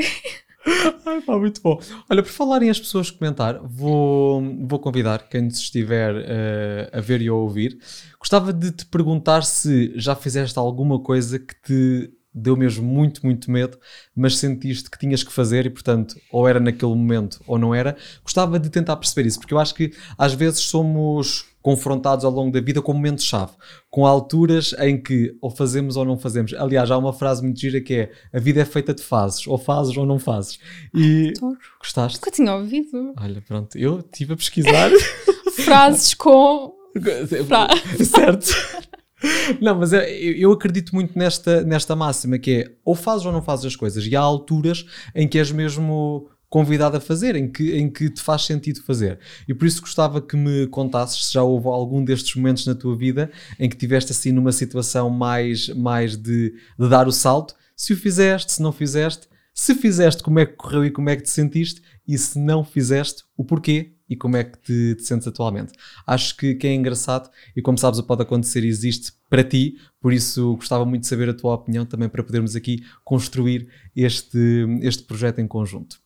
Ai, 1.05 1.21
pá, 1.21 1.37
muito 1.37 1.61
bom. 1.61 1.79
Olha, 2.09 2.23
por 2.23 2.31
falar 2.31 2.63
em 2.63 2.69
as 2.71 2.79
pessoas 2.79 3.11
comentar, 3.11 3.59
vou, 3.63 4.41
vou 4.67 4.79
convidar 4.79 5.29
quem 5.29 5.43
nos 5.43 5.59
estiver 5.59 6.15
eh, 6.27 6.89
a 6.91 6.99
ver 6.99 7.21
e 7.21 7.27
a 7.27 7.33
ouvir. 7.33 7.77
Gostava 8.19 8.51
de 8.51 8.71
te 8.71 8.85
perguntar 8.87 9.43
se 9.43 9.93
já 9.95 10.15
fizeste 10.15 10.57
alguma 10.57 10.99
coisa 10.99 11.37
que 11.37 11.53
te 11.61 12.11
deu 12.35 12.57
mesmo 12.57 12.85
muito, 12.85 13.25
muito 13.25 13.49
medo, 13.49 13.79
mas 14.15 14.37
sentiste 14.37 14.89
que 14.91 14.99
tinhas 14.99 15.23
que 15.23 15.31
fazer 15.31 15.65
e, 15.65 15.69
portanto, 15.69 16.15
ou 16.31 16.47
era 16.47 16.59
naquele 16.59 16.93
momento 16.93 17.39
ou 17.47 17.57
não 17.57 17.73
era. 17.73 17.95
Gostava 18.23 18.59
de 18.59 18.69
tentar 18.69 18.97
perceber 18.97 19.27
isso, 19.27 19.39
porque 19.39 19.53
eu 19.53 19.59
acho 19.59 19.73
que 19.73 19.93
às 20.17 20.33
vezes 20.33 20.59
somos 20.59 21.45
confrontados 21.61 22.23
ao 22.23 22.29
longo 22.31 22.51
da 22.51 22.61
vida 22.61 22.79
com 22.79 22.93
momentos-chave, 22.93 23.53
com 23.89 24.05
alturas 24.05 24.75
em 24.79 25.01
que 25.01 25.35
ou 25.41 25.49
fazemos 25.49 25.95
ou 25.97 26.05
não 26.05 26.15
fazemos. 26.17 26.53
Aliás, 26.53 26.91
há 26.91 26.97
uma 26.97 27.11
frase 27.13 27.41
muito 27.41 27.59
gira 27.59 27.81
que 27.81 27.93
é 27.95 28.11
a 28.31 28.39
vida 28.39 28.61
é 28.61 28.65
feita 28.65 28.93
de 28.93 29.01
fases, 29.01 29.47
ou 29.47 29.57
fazes 29.57 29.97
ou 29.97 30.05
não 30.05 30.19
fazes. 30.19 30.59
E 30.93 31.33
Adoro. 31.37 31.57
gostaste? 31.79 32.19
Nunca 32.19 32.31
tinha 32.31 32.53
ouvido 32.53 33.13
Olha, 33.17 33.41
pronto, 33.41 33.75
eu 33.77 33.99
estive 33.99 34.33
a 34.33 34.37
pesquisar. 34.37 34.91
frases 35.65 36.13
com. 36.13 36.75
Fra- 37.47 37.69
certo. 38.05 38.47
Não, 39.61 39.75
mas 39.75 39.93
é- 39.93 40.09
eu 40.17 40.35
eu 40.45 40.51
acredito 40.51 40.93
muito 40.93 41.17
nesta, 41.17 41.63
nesta 41.63 41.95
máxima 41.95 42.37
que 42.37 42.51
é 42.51 42.71
ou 42.83 42.95
fazes 42.95 43.25
ou 43.25 43.31
não 43.31 43.41
fazes 43.41 43.65
as 43.65 43.75
coisas. 43.75 44.05
E 44.05 44.15
há 44.15 44.19
alturas 44.21 44.85
em 45.13 45.27
que 45.27 45.37
és 45.39 45.51
mesmo 45.51 46.29
convidado 46.49 46.95
a 46.95 47.01
fazer, 47.01 47.35
em 47.35 47.51
que, 47.51 47.75
em 47.75 47.89
que 47.89 48.09
te 48.09 48.21
faz 48.21 48.43
sentido 48.45 48.81
fazer. 48.81 49.19
E 49.47 49.53
por 49.53 49.65
isso 49.65 49.81
gostava 49.81 50.21
que 50.21 50.37
me 50.37 50.67
contasses 50.67 51.25
se 51.25 51.33
já 51.33 51.43
houve 51.43 51.67
algum 51.67 52.03
destes 52.03 52.33
momentos 52.35 52.65
na 52.65 52.75
tua 52.75 52.95
vida 52.95 53.29
em 53.59 53.67
que 53.69 53.75
tiveste 53.75 54.11
assim 54.11 54.31
numa 54.31 54.51
situação 54.51 55.09
mais, 55.09 55.67
mais 55.69 56.15
de, 56.15 56.53
de 56.79 56.89
dar 56.89 57.07
o 57.07 57.11
salto. 57.11 57.55
Se 57.75 57.91
o 57.93 57.97
fizeste, 57.97 58.53
se 58.53 58.61
não 58.61 58.71
fizeste, 58.71 59.27
se 59.53 59.73
fizeste, 59.75 60.21
como 60.23 60.39
é 60.39 60.45
que 60.45 60.53
correu 60.53 60.85
e 60.85 60.91
como 60.91 61.09
é 61.09 61.15
que 61.15 61.23
te 61.23 61.29
sentiste, 61.29 61.81
e 62.07 62.17
se 62.17 62.37
não 62.37 62.63
fizeste, 62.63 63.23
o 63.35 63.43
porquê 63.43 63.94
e 64.09 64.15
como 64.15 64.37
é 64.37 64.43
que 64.43 64.57
te, 64.59 64.95
te 64.95 65.03
sentes 65.03 65.27
atualmente. 65.27 65.73
Acho 66.05 66.35
que, 66.37 66.55
que 66.55 66.67
é 66.67 66.73
engraçado 66.73 67.29
e, 67.55 67.61
como 67.61 67.77
sabes, 67.77 67.99
o 67.99 68.03
Pode 68.03 68.21
Acontecer 68.21 68.63
existe 68.63 69.13
para 69.29 69.43
ti, 69.43 69.77
por 69.99 70.13
isso 70.13 70.55
gostava 70.55 70.85
muito 70.85 71.01
de 71.01 71.07
saber 71.07 71.29
a 71.29 71.33
tua 71.33 71.55
opinião 71.55 71.85
também 71.85 72.07
para 72.07 72.23
podermos 72.23 72.55
aqui 72.55 72.83
construir 73.03 73.67
este, 73.95 74.37
este 74.81 75.03
projeto 75.03 75.39
em 75.39 75.47
conjunto. 75.47 76.04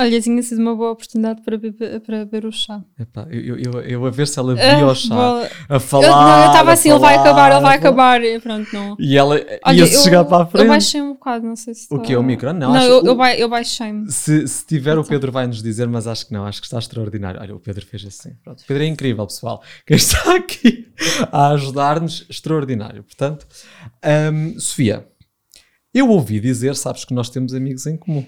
Olha, 0.00 0.20
tinha 0.20 0.42
sido 0.42 0.60
uma 0.60 0.74
boa 0.76 0.92
oportunidade 0.92 1.42
para 1.42 1.58
beber, 1.58 2.00
para 2.00 2.18
beber 2.24 2.44
o 2.46 2.52
chá. 2.52 2.82
Epá, 2.98 3.26
eu, 3.30 3.58
eu, 3.58 3.80
eu, 3.82 4.06
a 4.06 4.10
ver 4.10 4.26
se 4.28 4.38
ela 4.38 4.54
via 4.54 4.86
o 4.86 4.94
chá 4.94 5.14
Boa. 5.14 5.48
a 5.68 5.74
Eu, 5.74 5.80
falar. 5.80 6.08
não, 6.08 6.42
eu 6.44 6.46
estava 6.50 6.72
assim, 6.72 6.90
ele 6.90 6.98
vai 6.98 7.14
falar, 7.16 7.28
acabar, 7.30 7.50
ele 7.52 7.60
vai 7.60 7.60
falar. 7.60 7.74
acabar. 8.14 8.24
E 8.24 8.40
pronto, 8.40 8.72
não. 8.72 8.96
E 8.98 9.16
ela 9.16 9.34
Olha, 9.64 9.76
ia-se 9.78 9.94
eu, 9.94 10.00
chegar 10.02 10.24
para 10.24 10.44
a 10.44 10.46
frente. 10.46 10.64
Eu 10.64 10.68
baixei 10.68 11.02
um 11.02 11.12
bocado, 11.14 11.46
não 11.46 11.56
sei 11.56 11.74
se. 11.74 11.86
O 11.90 12.00
quê? 12.00 12.16
O 12.16 12.22
micro? 12.22 12.52
Não, 12.52 12.72
Não, 12.72 12.74
acho- 12.74 12.86
eu, 12.86 13.02
o- 13.02 13.06
eu, 13.06 13.14
ba- 13.16 13.36
eu 13.36 13.48
baixei-me. 13.48 14.10
Se, 14.10 14.46
se 14.46 14.64
tiver, 14.66 14.96
o 14.96 15.00
Então. 15.00 15.08
Pedro 15.10 15.32
vai 15.32 15.46
nos 15.46 15.62
dizer, 15.62 15.88
mas 15.88 16.06
acho 16.06 16.26
que 16.26 16.32
não, 16.32 16.46
acho 16.46 16.60
que 16.60 16.66
está 16.66 16.78
extraordinário. 16.78 17.40
Olha, 17.40 17.54
o 17.54 17.60
Pedro 17.60 17.84
fez 17.86 18.04
assim. 18.06 18.30
Pronto. 18.44 18.60
O 18.60 18.66
Pedro 18.66 18.82
é 18.82 18.86
incrível, 18.86 19.26
pessoal. 19.26 19.62
Quem 19.86 19.96
está 19.96 20.18
aqui 20.36 20.86
a 21.32 21.48
ajudar-nos, 21.48 22.24
extraordinário. 22.28 23.02
Portanto, 23.02 23.46
hum, 24.32 24.58
Sofia, 24.58 25.06
eu 25.94 26.08
ouvi 26.10 26.38
dizer, 26.40 26.76
sabes 26.76 27.04
que 27.04 27.14
nós 27.14 27.30
temos 27.30 27.52
amigos 27.54 27.86
em 27.86 27.96
comum. 27.96 28.24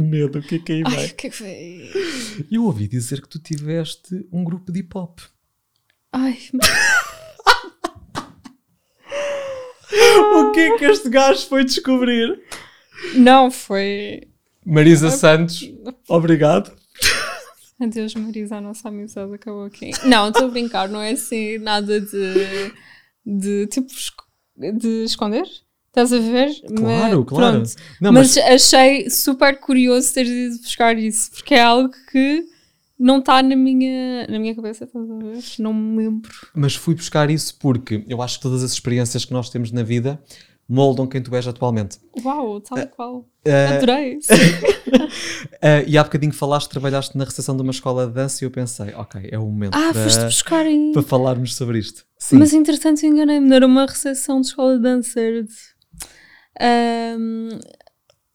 medo, 0.00 0.38
o 0.38 0.42
que 0.42 0.56
é 0.56 0.58
que 0.58 0.72
aí 0.72 0.82
Ai, 0.86 0.94
vai? 0.94 1.06
o 1.06 1.14
que 1.14 1.26
é 1.26 1.30
foi? 1.30 1.90
Eu 2.50 2.64
ouvi 2.64 2.88
dizer 2.88 3.20
que 3.20 3.28
tu 3.28 3.38
tiveste 3.38 4.26
um 4.32 4.42
grupo 4.44 4.72
de 4.72 4.80
hip 4.80 4.96
hop. 4.96 5.18
Ai, 6.12 6.38
O 10.36 10.50
que 10.52 10.60
é 10.60 10.76
que 10.78 10.84
este 10.84 11.08
gajo 11.08 11.46
foi 11.46 11.64
descobrir? 11.64 12.40
Não, 13.14 13.50
foi. 13.50 14.28
Marisa 14.64 15.10
Santos, 15.10 15.70
obrigado. 16.08 16.72
Adeus, 17.80 18.14
Marisa, 18.14 18.56
a 18.56 18.60
nossa 18.60 18.88
amizade 18.88 19.34
acabou 19.34 19.64
aqui. 19.64 19.90
Não, 20.04 20.28
estou 20.28 20.46
a 20.46 20.50
brincar, 20.50 20.88
não 20.88 21.00
é 21.00 21.10
assim 21.12 21.58
nada 21.58 22.00
de. 22.00 22.72
de 23.24 23.66
tipo. 23.66 23.88
de 24.56 25.04
esconder? 25.04 25.46
Estás 25.94 26.12
a 26.12 26.18
ver? 26.18 26.50
Claro, 26.76 27.18
Mas- 27.20 27.28
claro. 27.28 27.62
Não, 28.00 28.12
mas, 28.12 28.36
mas, 28.36 28.38
achei 28.38 29.08
super 29.08 29.60
curioso 29.60 30.12
ter 30.12 30.26
ido 30.26 30.58
buscar 30.58 30.98
isso, 30.98 31.30
porque 31.30 31.54
é 31.54 31.62
algo 31.62 31.94
que 32.10 32.42
não 32.98 33.18
está 33.20 33.40
na 33.44 33.54
minha, 33.54 34.26
na 34.26 34.38
minha 34.40 34.56
cabeça, 34.56 34.84
estás 34.84 35.08
a 35.08 35.14
ver? 35.18 35.38
Não 35.60 35.72
me 35.72 35.98
lembro. 36.04 36.32
mas 36.52 36.74
fui 36.74 36.96
buscar 36.96 37.30
isso 37.30 37.56
porque 37.60 38.04
eu 38.08 38.20
acho 38.20 38.38
que 38.38 38.42
todas 38.42 38.64
as 38.64 38.72
experiências 38.72 39.24
que 39.24 39.32
nós 39.32 39.48
temos 39.50 39.70
na 39.70 39.84
vida 39.84 40.20
moldam 40.68 41.06
quem 41.06 41.22
tu 41.22 41.34
és 41.36 41.46
atualmente. 41.46 41.98
Uau, 42.24 42.60
tal 42.60 42.78
e 42.78 42.86
qual. 42.86 43.28
Ah, 43.46 43.76
Adorei. 43.76 44.18
ah, 45.62 45.82
e 45.86 45.96
há 45.98 46.02
bocadinho 46.02 46.32
falaste, 46.32 46.70
trabalhaste 46.70 47.16
na 47.16 47.24
recepção 47.24 47.54
de 47.56 47.62
uma 47.62 47.70
escola 47.70 48.06
de 48.06 48.14
dança 48.14 48.42
e 48.42 48.46
eu 48.46 48.50
pensei, 48.50 48.94
ok, 48.94 49.28
é 49.30 49.38
o 49.38 49.42
momento 49.44 49.74
Ah, 49.74 49.92
para, 49.92 50.02
foste 50.04 50.24
buscar 50.24 50.64
para 50.92 51.02
falarmos 51.02 51.54
sobre 51.54 51.78
isto. 51.78 52.04
Sim. 52.18 52.38
Mas 52.38 52.52
entretanto 52.54 53.04
enganei-me, 53.04 53.46
não 53.46 53.56
era 53.56 53.66
uma 53.66 53.86
recepção 53.86 54.40
de 54.40 54.46
escola 54.48 54.76
de 54.76 54.82
dança, 54.82 55.20
era 55.20 55.42
de. 55.42 55.52
Ah, 56.60 57.16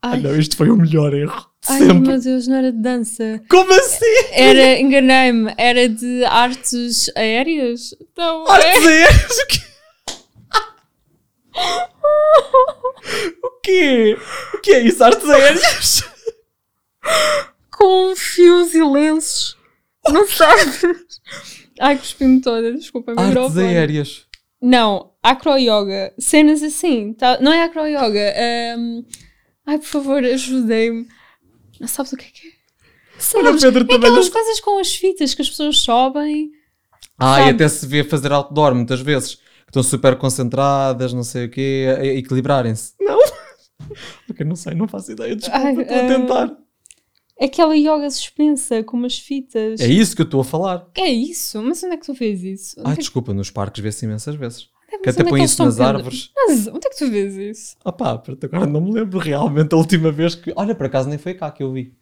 ai, 0.01 0.19
não, 0.21 0.37
isto 0.37 0.55
foi 0.55 0.69
o 0.69 0.75
melhor 0.75 1.13
erro. 1.13 1.49
ai 1.67 1.79
sempre. 1.79 2.07
meu 2.09 2.19
Deus, 2.19 2.47
não 2.47 2.55
era 2.57 2.71
de 2.71 2.81
dança. 2.81 3.41
Como 3.49 3.71
assim? 3.73 4.05
Era, 4.31 4.79
enganei-me, 4.79 5.53
era 5.57 5.87
de 5.89 6.23
artes 6.25 7.09
aéreas. 7.15 7.95
Não, 8.17 8.47
é? 8.47 8.51
Artes 8.51 8.87
aéreas? 8.87 9.37
O 9.39 9.47
quê? 9.47 9.59
o 13.43 13.49
quê? 13.63 14.17
O 14.53 14.57
que 14.61 14.71
é 14.71 14.79
isso? 14.81 15.03
Artes 15.03 15.29
aéreas? 15.29 16.03
com 17.71 18.13
fios 18.15 18.73
e 18.75 18.83
lenços. 18.83 19.57
Não 20.09 20.27
sabes? 20.27 20.81
Ai, 21.79 21.97
cuspi-me 21.97 22.41
toda, 22.41 22.73
desculpa, 22.73 23.11
Artes 23.13 23.25
microfone. 23.27 23.63
aéreas. 23.67 24.25
Não, 24.61 25.11
acro-yoga. 25.23 26.13
Cenas 26.19 26.61
assim. 26.63 27.13
tá- 27.13 27.39
Não 27.41 27.51
é 27.53 27.63
acro-yoga. 27.63 28.33
ahm, 28.37 29.03
ai, 29.65 29.77
por 29.79 29.85
favor, 29.87 30.23
ajudei-me. 30.23 31.07
Não 31.79 31.87
sabes 31.87 32.11
o 32.13 32.17
que 32.17 32.25
é 32.25 32.29
que 32.29 32.47
é? 32.47 32.51
Sabes? 33.17 33.61
Pedro 33.61 33.85
É 33.89 33.95
aquelas 33.95 34.25
não- 34.25 34.31
coisas 34.33 34.59
com 34.59 34.79
as 34.79 34.95
fitas 34.95 35.33
que 35.33 35.41
as 35.41 35.49
pessoas 35.49 35.79
sobem. 35.79 36.51
Ah, 37.17 37.39
e 37.41 37.43
Sabe? 37.45 37.49
até 37.55 37.67
se 37.69 37.85
vê 37.87 38.03
fazer 38.03 38.31
outdoor 38.31 38.73
muitas 38.75 39.01
vezes. 39.01 39.35
Que 39.35 39.71
estão 39.71 39.83
super 39.83 40.15
concentradas, 40.17 41.13
não 41.13 41.21
sei 41.23 41.45
o 41.45 41.49
quê, 41.51 41.85
equilibrarem-se. 42.17 42.93
Não. 42.99 43.19
ok, 44.29 44.45
não 44.45 44.55
sei, 44.55 44.73
não 44.73 44.87
faço 44.87 45.11
ideia. 45.11 45.35
Desculpa, 45.35 45.81
estou 45.81 45.97
a 45.97 46.07
tentar. 46.07 46.57
Aquela 47.41 47.75
yoga 47.75 48.09
suspensa 48.09 48.83
com 48.83 48.97
umas 48.97 49.17
fitas. 49.17 49.79
É 49.79 49.87
isso 49.87 50.15
que 50.15 50.21
eu 50.21 50.25
estou 50.25 50.41
a 50.41 50.43
falar. 50.43 50.87
É 50.97 51.07
isso? 51.09 51.61
Mas 51.63 51.81
onde 51.83 51.93
é 51.93 51.97
que 51.97 52.05
tu 52.05 52.13
vês 52.13 52.43
isso? 52.43 52.75
Onde 52.79 52.87
Ai, 52.87 52.93
é 52.93 52.95
que- 52.95 53.01
desculpa, 53.01 53.33
nos 53.33 53.49
parques 53.49 53.81
vê-se 53.81 54.05
imensas 54.05 54.35
vezes. 54.35 54.67
mas 54.91 55.01
Que 55.01 55.09
até 55.09 55.21
é 55.21 55.25
põe 55.25 55.39
eles 55.39 55.51
isso 55.51 55.63
nas 55.63 55.79
árvores. 55.79 56.31
Mas 56.35 56.67
onde 56.67 56.85
é 56.85 56.89
que 56.89 56.97
tu 56.97 57.09
vês 57.09 57.35
isso? 57.37 57.75
Ah 57.85 57.91
pá, 57.91 58.21
agora 58.43 58.65
não 58.67 58.81
me 58.81 58.91
lembro 58.91 59.19
realmente 59.19 59.73
a 59.73 59.77
última 59.77 60.11
vez 60.11 60.35
que... 60.35 60.51
Olha, 60.55 60.75
por 60.75 60.85
acaso 60.87 61.07
nem 61.07 61.17
foi 61.17 61.33
cá 61.33 61.49
que 61.51 61.63
eu 61.63 61.71
vi. 61.71 61.93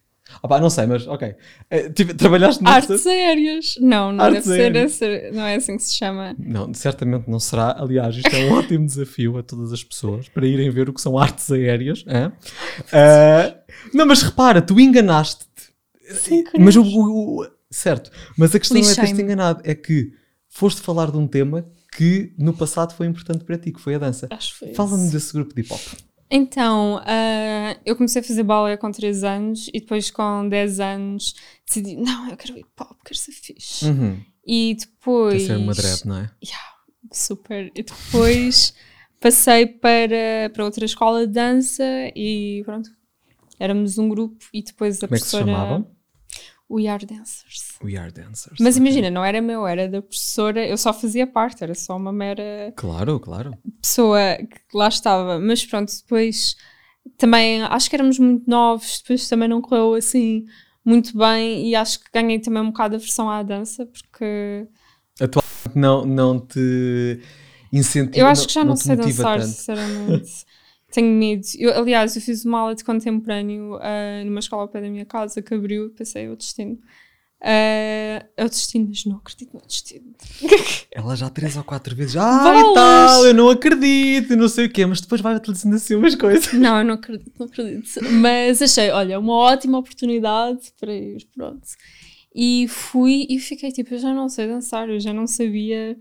Ah 0.44 0.48
pá, 0.48 0.60
não 0.60 0.70
sei, 0.70 0.86
mas 0.88 1.08
ok. 1.08 1.36
Eh, 1.70 1.90
trabalhaste 2.18 2.62
no... 2.62 2.70
Artes 2.70 3.06
aéreas. 3.08 3.76
Não, 3.80 4.12
não 4.12 4.26
Artes 4.26 4.46
deve 4.46 4.90
ser, 4.90 5.32
não 5.32 5.44
é 5.44 5.56
assim 5.56 5.78
que 5.78 5.84
se 5.84 5.96
chama. 5.96 6.36
Não, 6.38 6.74
certamente 6.74 7.30
não 7.30 7.40
será. 7.40 7.76
Aliás, 7.80 8.16
isto 8.16 8.36
é 8.36 8.46
um 8.46 8.54
ótimo 8.58 8.86
desafio 8.86 9.38
a 9.38 9.44
todas 9.44 9.72
as 9.72 9.84
pessoas 9.84 10.28
para 10.28 10.46
irem 10.46 10.70
ver 10.70 10.90
o 10.90 10.94
que 10.94 11.00
são 11.00 11.18
artes 11.18 11.50
aéreas. 11.52 12.04
hã? 12.08 12.32
Ah, 12.92 13.57
não, 13.94 14.06
mas 14.06 14.22
repara, 14.22 14.62
tu 14.62 14.80
enganaste-te. 14.80 15.48
Sem 16.16 16.44
querer. 16.44 16.64
Mas 16.64 16.76
o, 16.76 16.84
o- 16.84 17.42
o- 17.44 17.48
Certo. 17.70 18.10
Mas 18.38 18.56
a 18.56 18.60
questão 18.60 18.80
não 18.82 18.90
é 18.90 18.96
teres-te 18.96 19.22
enganado. 19.22 19.62
É 19.66 19.76
que 19.76 20.12
foste 20.48 20.80
falar 20.82 21.12
de 21.12 21.18
um 21.18 21.28
tema 21.28 21.70
que 21.96 22.34
no 22.38 22.54
passado 22.54 22.94
foi 22.94 23.08
importante 23.08 23.44
para 23.44 23.58
ti, 23.58 23.72
que 23.74 23.82
foi 23.82 23.96
a 23.96 23.98
dança. 23.98 24.28
Acho 24.32 24.54
que 24.54 24.60
foi 24.60 24.74
Fala-me 24.74 25.10
desse 25.12 25.34
grupo 25.34 25.54
de 25.54 25.62
hip 25.62 25.74
hop. 25.74 25.82
Então, 26.30 27.02
ah, 27.06 27.78
eu 27.86 27.96
comecei 27.96 28.22
a 28.22 28.24
fazer 28.24 28.44
balé 28.44 28.76
com 28.78 28.92
3 28.92 29.24
anos 29.24 29.68
e 29.74 29.80
depois 29.80 30.10
com 30.12 30.48
10 30.50 30.80
anos 30.80 31.36
decidi, 31.66 31.96
não, 31.98 32.30
eu 32.30 32.38
quero 32.38 32.58
hip 32.58 32.68
hop, 32.80 32.98
quero 33.04 33.18
ser 33.20 33.32
fixe. 33.32 33.86
Uhum. 33.86 34.20
E 34.46 34.76
depois... 34.80 35.42
Quer 35.44 35.48
ser 35.48 35.58
uma 35.58 35.74
dread, 35.74 36.06
não 36.06 36.18
é? 36.18 36.32
Super. 37.12 37.72
E 37.76 37.84
depois 37.84 38.74
passei 39.20 39.66
para, 39.68 40.50
para 40.54 40.64
outra 40.66 40.86
escola 40.86 41.26
de 41.28 41.34
dança 41.34 41.84
e 42.16 42.62
pronto. 42.66 42.90
Éramos 43.60 43.98
um 43.98 44.08
grupo 44.10 44.46
e 44.54 44.62
depois 44.64 44.98
a 45.04 45.08
Como 45.08 45.16
é 45.16 45.20
que 45.20 45.26
se 45.26 45.32
professora... 45.32 45.46
chamavam? 45.58 45.88
We 46.70 46.88
Are 46.88 47.06
Dancers. 47.06 47.78
We 47.82 47.96
Are 47.98 48.12
Dancers. 48.12 48.58
Mas 48.60 48.76
ok. 48.76 48.86
imagina, 48.86 49.10
não 49.10 49.24
era 49.24 49.42
meu, 49.42 49.66
era 49.66 49.88
da 49.88 50.02
professora, 50.02 50.68
eu 50.68 50.78
só 50.78 50.94
fazia 50.94 51.26
parte, 51.26 51.64
era 51.64 51.74
só 51.74 51.96
uma 51.96 52.12
mera 52.12 52.74
Claro, 52.76 53.20
claro. 53.22 53.54
pessoa 53.82 54.20
que 54.38 54.78
lá 54.78 54.90
estava. 54.90 55.40
Mas 55.40 55.66
pronto, 55.66 55.90
depois 56.02 56.58
também 57.18 57.62
acho 57.64 57.90
que 57.90 57.96
éramos 57.96 58.20
muito 58.20 58.50
novos, 58.50 59.00
depois 59.02 59.30
também 59.30 59.48
não 59.48 59.62
correu 59.62 59.94
assim 59.94 60.44
muito 60.84 61.18
bem 61.18 61.70
e 61.70 61.76
acho 61.76 62.00
que 62.02 62.06
ganhei 62.14 62.40
também 62.40 62.62
um 62.62 62.68
bocado 62.68 62.96
a 62.96 63.00
versão 63.00 63.30
à 63.30 63.42
dança, 63.44 63.86
porque 63.86 64.68
Não, 65.76 66.06
não 66.06 66.40
te 66.40 67.22
incentiva. 67.72 68.18
eu 68.18 68.28
acho 68.28 68.46
que 68.48 68.54
já 68.54 68.64
não, 68.66 68.74
te 68.74 68.82
sei 68.84 68.96
dançar, 68.96 69.40
tanto. 69.40 69.48
sinceramente. 69.52 70.32
Tenho 70.98 71.14
medo. 71.14 71.46
Eu, 71.60 71.78
aliás, 71.78 72.16
eu 72.16 72.22
fiz 72.24 72.44
uma 72.44 72.60
aula 72.60 72.74
de 72.74 72.84
contemporâneo 72.84 73.76
ah, 73.76 74.24
numa 74.26 74.40
escola 74.40 74.64
ao 74.64 74.68
pé 74.68 74.82
da 74.82 74.90
minha 74.90 75.06
casa 75.06 75.44
que 75.44 75.54
abriu 75.54 75.86
e 75.86 75.90
pensei, 75.90 76.28
o 76.28 76.36
destino. 76.36 76.80
Ah, 77.40 78.26
é 78.36 78.44
o 78.44 78.50
destino, 78.50 78.88
mas 78.90 79.06
não 79.06 79.18
acredito 79.18 79.54
no 79.54 79.62
destino. 79.62 80.08
Ela 80.92 81.16
já 81.16 81.30
três 81.30 81.56
ou 81.56 81.64
quatro 81.64 81.96
vezes. 81.96 82.16
Ai, 82.18 82.64
Bolas! 82.64 82.74
tal, 82.74 83.26
eu 83.28 83.34
não 83.36 83.50
acredito, 83.50 84.36
não 84.36 84.50
sei 84.50 84.66
o 84.66 84.70
quê, 84.72 84.88
mas 84.88 85.00
depois 85.00 85.22
vai-te 85.22 85.52
dizendo 85.52 85.76
assim 85.76 85.94
umas 85.94 86.16
coisas. 86.16 86.52
Não, 86.54 86.80
eu 86.80 86.86
não 86.86 86.96
acredito, 86.96 87.32
não 87.38 87.46
acredito. 87.46 87.90
Mas 88.14 88.60
achei, 88.60 88.90
olha, 88.90 89.20
uma 89.20 89.34
ótima 89.36 89.78
oportunidade 89.78 90.74
para 90.80 90.92
ir, 90.96 91.28
pronto. 91.36 91.62
E 92.34 92.68
fui 92.68 93.28
e 93.30 93.38
fiquei 93.40 93.72
tipo, 93.72 93.94
eu 93.94 94.00
já 94.00 94.12
não 94.16 94.28
sei 94.30 94.48
dançar, 94.48 94.90
eu 94.90 95.00
já 95.00 95.14
não 95.14 95.28
sabia. 95.28 95.96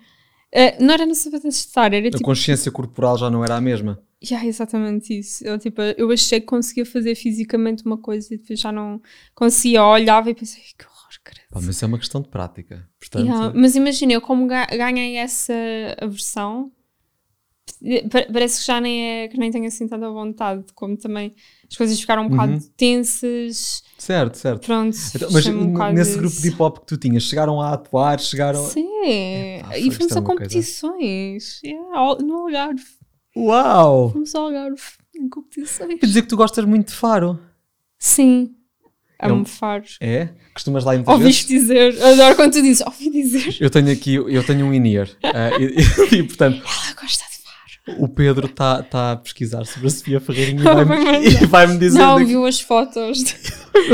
eh, 0.51 0.83
não 0.83 0.95
era 0.95 1.05
não 1.05 1.15
saber 1.15 1.41
dançar, 1.41 1.93
era 1.93 2.09
A 2.09 2.11
tipo. 2.11 2.25
consciência 2.25 2.73
corporal 2.73 3.19
já 3.19 3.29
não 3.31 3.45
era 3.45 3.57
a 3.57 3.61
mesma. 3.61 4.01
Yeah, 4.25 4.47
exatamente 4.47 5.19
isso. 5.19 5.45
Eu, 5.47 5.59
tipo, 5.59 5.81
eu 5.83 6.11
achei 6.11 6.41
que 6.41 6.47
conseguia 6.47 6.87
fazer 6.87 7.15
fisicamente 7.15 7.85
uma 7.85 7.99
coisa 7.99 8.35
e 8.35 8.39
depois 8.39 8.59
já 8.59 8.73
não 8.73 9.01
conseguia. 9.35 9.85
Olhava 9.85 10.31
e 10.31 10.35
pensei, 10.35 10.63
"Ai, 10.63 10.71
que 10.79 10.85
horror, 10.87 11.11
credo. 11.23 11.47
Pá, 11.51 11.61
mas 11.63 11.83
é 11.83 11.87
uma 11.87 11.99
questão 11.99 12.23
de 12.23 12.29
prática. 12.29 12.89
Portanto, 12.99 13.25
Yeah, 13.27 13.53
Mas 13.55 13.77
imagina, 13.77 14.15
eu 14.15 14.21
como 14.23 14.47
ga- 14.47 14.67
ganhei 14.67 15.17
essa 15.17 15.53
aversão, 16.01 16.73
pa- 18.11 18.27
parece 18.33 18.61
que 18.61 18.67
já 18.67 18.81
nem 18.81 19.05
é 19.25 19.29
que 19.29 19.37
nem 19.39 19.51
tenho 19.51 19.67
assim 19.67 19.87
tanta 19.87 20.09
vontade, 20.11 20.65
como 20.75 20.97
também 20.97 21.35
as 21.71 21.77
coisas 21.77 22.01
ficaram 22.01 22.23
um 22.25 22.29
bocado 22.31 22.53
Uhum. 22.53 22.61
tensas. 22.77 23.83
certo, 23.99 24.39
certo. 24.39 24.65
Pronto, 24.67 24.97
Então, 25.15 25.29
mas 25.31 25.47
um 25.47 25.93
nesse 25.93 26.17
grupo 26.17 26.41
de 26.41 26.49
hip 26.49 26.63
hop 26.63 26.79
que 26.81 26.87
tu 26.87 26.97
tinhas, 26.97 27.23
chegaram 27.25 27.61
a 27.61 27.75
atuar, 27.75 28.19
chegaram. 28.19 28.65
Sim, 28.65 29.59
Epá, 29.59 29.79
e 29.79 29.91
fomos 29.91 30.13
é 30.13 30.19
a 30.19 30.23
competições. 30.23 31.61
Yeah, 31.63 32.23
no 32.25 32.35
Algarve. 32.47 32.96
Uau! 33.37 34.11
Fomos 34.13 34.35
ao 34.35 34.47
Algarve 34.47 34.81
em 35.15 35.29
competições. 35.29 36.01
Quer 36.01 36.07
dizer 36.07 36.23
que 36.23 36.29
tu 36.29 36.37
gostas 36.37 36.65
muito 36.65 36.89
de 36.89 36.95
faro. 36.95 37.39
Sim, 37.99 38.51
É 39.21 39.29
um- 39.29 39.37
amo 39.37 39.45
faros. 39.47 39.97
É? 40.01 40.29
Costumas 40.55 40.85
lá 40.85 40.95
ir 40.95 40.99
muitas 40.99 41.15
Ouviste 41.15 41.53
vezes? 41.53 41.69
dizer, 41.95 42.03
adoro 42.05 42.35
quando 42.37 42.53
tu 42.53 42.63
dizes, 42.63 42.85
ouvi 42.87 43.11
dizer. 43.11 43.57
Eu 43.61 43.69
tenho 43.71 43.91
aqui, 43.93 44.15
eu 44.15 44.45
tenho 44.45 44.67
um 44.67 44.73
in-ear. 44.73 45.09
ah, 45.25 45.51
e, 45.61 45.77
e, 46.17 46.23
portanto, 46.23 46.57
Ela 46.63 46.95
gosta 47.01 47.25
de 47.31 47.43
faro. 47.43 48.03
o 48.05 48.09
Pedro 48.09 48.47
está 48.47 48.83
tá 48.83 49.13
a 49.13 49.17
pesquisar 49.17 49.65
sobre 49.67 49.89
a 49.89 49.91
Sofia 49.91 50.21
Ferreirinha 50.21 50.61
e 50.61 50.65
Vai 50.75 50.85
vai-me 50.85 51.27
e 51.29 51.47
vai-me 51.47 51.79
dizer. 51.79 51.99
Não, 51.99 52.25
viu 52.25 52.47
as 52.47 52.61
fotos 52.61 53.19
de 53.19 53.35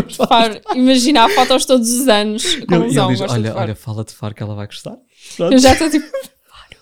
de 0.08 0.16
faro. 0.16 0.60
Imagina, 0.76 1.24
há 1.24 1.28
fotos 1.28 1.64
todos 1.64 1.90
os 1.90 2.06
anos. 2.08 2.44
E 2.44 2.56
ele, 2.58 2.92
e 2.94 2.98
ele 2.98 3.06
diz: 3.08 3.20
olha, 3.22 3.52
faro. 3.52 3.60
olha, 3.64 3.74
fala 3.74 4.04
de 4.04 4.12
faro 4.12 4.34
que 4.34 4.42
ela 4.42 4.54
vai 4.54 4.66
gostar. 4.66 4.96
Eu 5.38 5.58
já 5.58 5.72
estou 5.72 5.90
tipo. 5.90 6.06
Faro. 6.06 6.76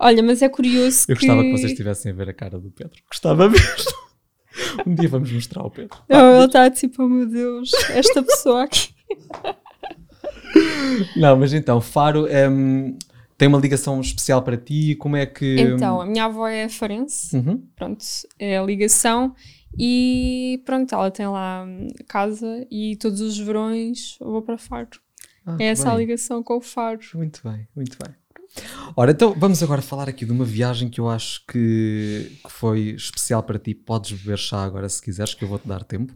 Olha, 0.00 0.22
mas 0.22 0.40
é 0.42 0.48
curioso 0.48 1.04
Eu 1.08 1.14
que. 1.16 1.26
gostava 1.26 1.42
que 1.42 1.50
vocês 1.52 1.72
estivessem 1.72 2.10
a 2.10 2.14
ver 2.14 2.28
a 2.30 2.32
cara 2.32 2.58
do 2.58 2.70
Pedro. 2.70 2.98
Gostava 3.08 3.48
mesmo. 3.48 3.66
Um 4.84 4.94
dia 4.94 5.08
vamos 5.08 5.30
mostrar 5.30 5.62
ao 5.62 5.70
Pedro. 5.70 5.96
Não, 6.08 6.36
ele 6.36 6.44
está 6.46 6.68
tipo, 6.70 7.04
oh 7.04 7.08
meu 7.08 7.24
Deus, 7.26 7.70
esta 7.90 8.20
pessoa 8.22 8.64
aqui. 8.64 8.88
Não, 11.16 11.36
mas 11.36 11.52
então, 11.52 11.80
Faro 11.80 12.26
hum, 12.50 12.96
tem 13.38 13.46
uma 13.48 13.58
ligação 13.58 14.00
especial 14.00 14.42
para 14.42 14.56
ti. 14.56 14.96
Como 14.96 15.16
é 15.16 15.24
que. 15.24 15.56
Então, 15.60 16.00
a 16.00 16.06
minha 16.06 16.24
avó 16.24 16.46
é 16.48 16.68
farense, 16.68 17.36
Uhum. 17.36 17.62
pronto, 17.76 18.04
é 18.38 18.58
a 18.58 18.62
ligação. 18.62 19.34
E 19.78 20.60
pronto, 20.66 20.92
ela 20.92 21.10
tem 21.12 21.28
lá 21.28 21.64
hum, 21.64 21.86
casa 22.08 22.66
e 22.70 22.96
todos 22.96 23.20
os 23.20 23.38
verões 23.38 24.16
eu 24.20 24.30
vou 24.32 24.42
para 24.42 24.58
Faro. 24.58 24.88
Ah, 25.46 25.56
É 25.60 25.66
essa 25.66 25.88
a 25.88 25.94
bem. 25.94 26.00
ligação 26.06 26.42
com 26.42 26.56
o 26.56 26.60
Faro. 26.60 26.98
Muito 27.14 27.40
bem, 27.44 27.68
muito 27.76 27.96
bem. 28.04 28.12
Ora, 28.96 29.12
então 29.12 29.34
vamos 29.36 29.62
agora 29.62 29.80
falar 29.82 30.08
aqui 30.08 30.24
de 30.24 30.32
uma 30.32 30.44
viagem 30.44 30.88
que 30.88 31.00
eu 31.00 31.08
acho 31.08 31.44
que, 31.46 32.38
que 32.44 32.50
foi 32.50 32.90
especial 32.90 33.42
para 33.42 33.58
ti. 33.58 33.74
Podes 33.74 34.12
beber 34.12 34.38
chá 34.38 34.62
agora 34.64 34.88
se 34.88 35.00
quiseres, 35.00 35.34
que 35.34 35.44
eu 35.44 35.48
vou-te 35.48 35.66
dar 35.66 35.84
tempo. 35.84 36.12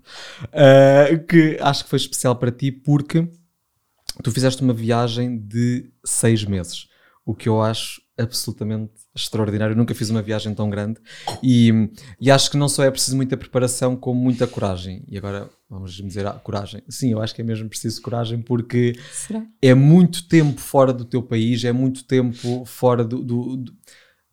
Uh, 0.47 1.25
que 1.27 1.59
acho 1.61 1.85
que 1.85 1.91
foi 1.91 1.99
especial 1.99 2.37
para 2.37 2.51
ti 2.51 2.73
porque 2.73 3.29
tu 4.23 4.31
fizeste 4.31 4.63
uma 4.63 4.73
viagem 4.73 5.39
de 5.39 5.91
seis 6.05 6.45
meses, 6.45 6.89
o 7.25 7.35
que 7.35 7.49
eu 7.49 7.61
acho 7.61 8.01
absolutamente 8.19 8.93
extraordinário. 9.15 9.73
Eu 9.73 9.77
nunca 9.77 9.95
fiz 9.95 10.11
uma 10.11 10.23
viagem 10.23 10.55
tão 10.55 10.69
grande 10.69 11.01
e, 11.43 11.91
e 12.21 12.31
acho 12.31 12.51
que 12.51 12.57
não 12.57 12.69
só 12.69 12.83
é 12.83 12.91
preciso 12.91 13.17
muita 13.17 13.37
preparação, 13.37 13.97
como 13.97 14.21
muita 14.21 14.47
coragem. 14.47 15.05
E 15.09 15.17
agora 15.17 15.49
vamos 15.69 15.93
dizer, 15.93 16.27
ah, 16.27 16.33
coragem. 16.33 16.83
Sim, 16.89 17.13
eu 17.13 17.21
acho 17.21 17.35
que 17.35 17.41
é 17.41 17.45
mesmo 17.45 17.69
preciso 17.69 18.01
coragem 18.03 18.41
porque 18.43 18.99
Será? 19.13 19.45
é 19.63 19.75
muito 19.75 20.29
tempo 20.29 20.61
fora 20.61 20.93
do 20.93 21.05
teu 21.05 21.23
país, 21.23 21.65
é 21.65 21.73
muito 21.73 22.05
tempo 22.05 22.65
fora 22.65 23.05
do, 23.05 23.23
do, 23.23 23.57
do 23.57 23.73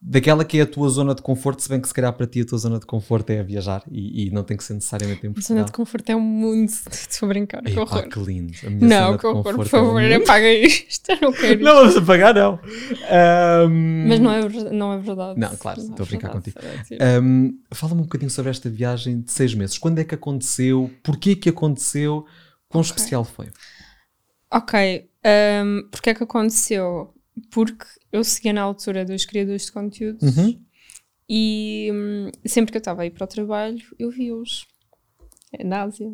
daquela 0.01 0.43
que 0.43 0.57
é 0.57 0.61
a 0.63 0.65
tua 0.65 0.89
zona 0.89 1.13
de 1.13 1.21
conforto, 1.21 1.61
se 1.61 1.69
bem 1.69 1.79
que 1.79 1.87
se 1.87 1.93
calhar 1.93 2.11
para 2.13 2.25
ti 2.25 2.41
a 2.41 2.45
tua 2.45 2.57
zona 2.57 2.79
de 2.79 2.85
conforto 2.87 3.29
é 3.29 3.39
a 3.39 3.43
viajar 3.43 3.83
e, 3.91 4.27
e 4.27 4.31
não 4.31 4.43
tem 4.43 4.57
que 4.57 4.63
ser 4.63 4.73
necessariamente 4.73 5.25
em 5.27 5.29
A 5.29 5.33
Portugal. 5.33 5.57
zona 5.57 5.65
de 5.65 5.71
conforto 5.71 6.09
é 6.09 6.15
um 6.15 6.19
mundo. 6.21 6.69
Estou 6.91 7.27
a 7.27 7.29
brincar. 7.29 7.61
Ei, 7.65 7.73
Que 7.73 7.75
pá, 7.75 7.81
horror. 7.81 8.09
que 8.09 8.19
lindo. 8.19 8.53
A 8.65 8.69
Não, 8.69 9.17
que 9.17 9.27
horror. 9.27 9.43
Por 9.43 9.53
é 9.53 9.57
um 9.61 9.65
favor, 9.65 10.11
apaga 10.13 10.51
isto. 10.53 11.11
Não 11.21 11.31
quero. 11.31 11.63
Não 11.63 11.75
vamos 11.75 11.97
apagar, 11.97 12.33
não. 12.33 12.59
Ahm, 13.09 14.07
Mas 14.07 14.19
não 14.19 14.31
é, 14.33 14.49
não 14.71 14.93
é 14.93 14.97
verdade. 14.97 15.39
Não, 15.39 15.55
claro, 15.57 15.81
Não 15.81 15.87
é 15.87 15.91
estou 15.91 16.03
a 16.03 16.07
brincar 16.09 16.31
verdade. 16.33 16.51
contigo. 16.53 16.59
É 16.65 16.77
mentira. 16.77 17.17
ahm, 17.19 17.49
Fala-me 17.73 17.99
um 18.01 18.03
bocadinho 18.03 18.31
sobre 18.31 18.49
esta 18.51 18.69
viagem 18.69 19.21
de 19.21 19.31
seis 19.31 19.53
meses. 19.53 19.77
Quando 19.77 19.99
é 19.99 20.03
que 20.03 20.15
aconteceu? 20.15 20.89
Porquê 21.03 21.35
que 21.35 21.49
aconteceu? 21.49 22.25
Quão 22.67 22.81
Ok. 22.81 22.89
especial 22.89 23.23
foi? 23.23 23.47
Ok, 24.53 25.09
um, 25.63 25.87
porque 25.89 26.09
é 26.09 26.13
que 26.13 26.23
aconteceu? 26.23 27.13
Porque 27.49 27.85
eu 28.11 28.23
seguia 28.23 28.53
na 28.53 28.61
altura 28.61 29.03
dos 29.05 29.25
criadores 29.25 29.65
de 29.65 29.71
conteúdos 29.71 30.37
Uhum. 30.37 30.59
e 31.29 31.89
hum, 31.93 32.29
sempre 32.45 32.71
que 32.71 32.77
eu 32.77 32.81
estava 32.81 33.01
a 33.01 33.05
ir 33.05 33.11
para 33.11 33.23
o 33.23 33.27
trabalho, 33.27 33.81
eu 33.97 34.09
vi-os. 34.11 34.65
É, 35.53 35.63
na 35.63 35.83
Ásia. 35.83 36.07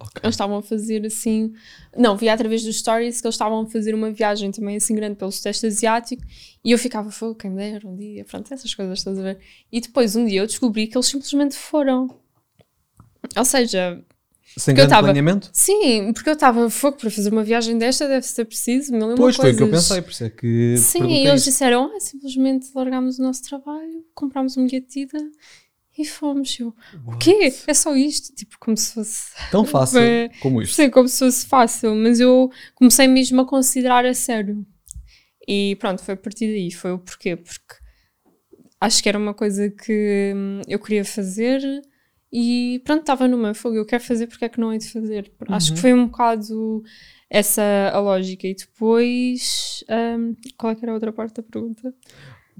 Ok. 0.00 0.20
Eles 0.24 0.34
estavam 0.34 0.56
a 0.58 0.62
fazer 0.62 1.06
assim. 1.06 1.52
Não, 1.96 2.16
vi 2.16 2.28
através 2.28 2.64
dos 2.64 2.78
stories 2.78 3.20
que 3.20 3.26
eles 3.26 3.34
estavam 3.34 3.60
a 3.60 3.66
fazer 3.66 3.94
uma 3.94 4.10
viagem 4.10 4.50
também 4.50 4.76
assim 4.76 4.94
grande 4.94 5.16
pelo 5.16 5.30
Sudeste 5.30 5.66
Asiático 5.66 6.22
e 6.64 6.72
eu 6.72 6.78
ficava, 6.78 7.10
fogo, 7.12 7.36
quem 7.36 7.54
dera 7.54 7.86
um 7.86 7.94
dia, 7.96 8.24
pronto, 8.24 8.52
essas 8.52 8.74
coisas, 8.74 8.98
estás 8.98 9.18
a 9.18 9.22
ver? 9.22 9.38
E 9.70 9.80
depois 9.80 10.16
um 10.16 10.24
dia 10.26 10.40
eu 10.40 10.46
descobri 10.46 10.88
que 10.88 10.96
eles 10.96 11.06
simplesmente 11.06 11.54
foram. 11.56 12.08
Ou 13.36 13.44
seja, 13.44 14.04
Sem 14.56 14.74
grande 14.74 14.90
tava- 14.90 15.06
planeamento? 15.08 15.50
sim, 15.52 16.12
porque 16.12 16.28
eu 16.28 16.34
estava, 16.34 16.70
fogo, 16.70 16.96
para 16.96 17.10
fazer 17.10 17.30
uma 17.32 17.42
viagem 17.42 17.76
desta 17.76 18.06
deve 18.06 18.24
ser 18.26 18.44
preciso 18.44 18.92
mil 18.92 19.06
uma 19.08 19.16
Pois, 19.16 19.34
foi 19.36 19.52
o 19.52 19.56
que 19.56 19.62
eu 19.62 19.68
coisas." 19.68 19.88
pensei, 19.88 20.02
por 20.02 20.10
isso 20.12 20.24
é 20.24 20.30
que 20.30 20.76
Sim, 20.78 21.06
e 21.08 21.26
eles 21.26 21.40
isso. 21.42 21.50
disseram, 21.50 21.90
ah, 21.96 22.00
simplesmente 22.00 22.68
largámos 22.74 23.18
o 23.18 23.22
nosso 23.22 23.42
trabalho, 23.42 24.04
comprámos 24.14 24.56
um 24.56 24.66
bilhete 24.66 24.86
de 24.88 25.00
ida 25.00 25.18
e 25.98 26.04
fomos. 26.04 26.56
Eu, 26.58 26.74
o 27.06 27.16
quê? 27.18 27.52
É 27.66 27.74
só 27.74 27.94
isto? 27.96 28.34
Tipo, 28.34 28.56
como 28.60 28.76
se 28.76 28.94
fosse. 28.94 29.32
Tão 29.50 29.64
fácil 29.64 29.98
Foi- 30.00 30.30
como 30.40 30.62
isto. 30.62 30.74
Sim, 30.76 30.90
como 30.90 31.08
se 31.08 31.18
fosse 31.18 31.46
fácil, 31.46 31.94
mas 31.94 32.20
eu 32.20 32.50
comecei 32.74 33.08
mesmo 33.08 33.40
a 33.40 33.46
considerar 33.46 34.04
a 34.06 34.14
sério. 34.14 34.64
E 35.46 35.76
pronto, 35.80 36.02
foi 36.02 36.14
a 36.14 36.16
partir 36.16 36.46
daí. 36.46 36.70
Foi 36.70 36.92
o 36.92 36.98
porquê? 36.98 37.36
Porque 37.36 37.74
acho 38.80 39.02
que 39.02 39.08
era 39.08 39.18
uma 39.18 39.34
coisa 39.34 39.68
que 39.70 40.32
hum, 40.34 40.60
eu 40.68 40.78
queria 40.78 41.04
fazer 41.04 41.60
e 42.36 42.80
pronto, 42.84 43.00
estava 43.00 43.28
numa 43.28 43.54
fogo. 43.54 43.76
Eu 43.76 43.86
quero 43.86 44.02
fazer, 44.02 44.26
porque 44.26 44.44
é 44.44 44.48
que 44.48 44.58
não 44.58 44.72
hei 44.72 44.78
de 44.80 44.90
fazer? 44.90 45.30
Acho 45.48 45.68
Uhum. 45.70 45.74
que 45.76 45.80
foi 45.80 45.94
um 45.94 46.06
bocado 46.06 46.82
essa 47.30 47.62
a 47.92 48.00
lógica. 48.00 48.46
E 48.48 48.54
depois, 48.54 49.84
hum, 50.18 50.34
qual 50.58 50.72
é 50.72 50.74
que 50.74 50.84
era 50.84 50.90
a 50.90 50.94
outra 50.94 51.12
parte 51.12 51.34
da 51.36 51.42
pergunta? 51.44 51.94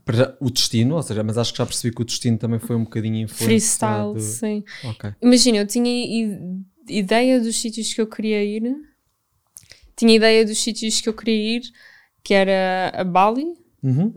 Para 0.04 0.36
o 0.40 0.48
destino, 0.50 0.94
ou 0.94 1.02
seja, 1.02 1.24
mas 1.24 1.36
acho 1.38 1.50
que 1.52 1.58
já 1.58 1.66
percebi 1.66 1.94
que 1.94 2.02
o 2.02 2.04
destino 2.04 2.38
também 2.38 2.60
foi 2.60 2.76
um 2.76 2.84
bocadinho 2.84 3.16
influenciado. 3.16 4.12
Freestyle, 4.12 4.20
sim. 4.20 4.64
Ok. 4.84 5.12
Imagina, 5.22 5.58
eu 5.58 5.66
tinha 5.66 6.44
ideia 6.88 7.40
dos 7.40 7.56
sítios 7.60 7.92
que 7.92 8.00
eu 8.00 8.06
queria 8.06 8.44
ir, 8.44 8.62
tinha 9.96 10.14
ideia 10.14 10.44
dos 10.44 10.58
sítios 10.58 11.00
que 11.00 11.08
eu 11.08 11.14
queria 11.14 11.56
ir, 11.56 11.62
que 12.22 12.34
era 12.34 12.92
a 12.94 13.02
Bali, 13.04 13.46
Uhum. 13.84 14.14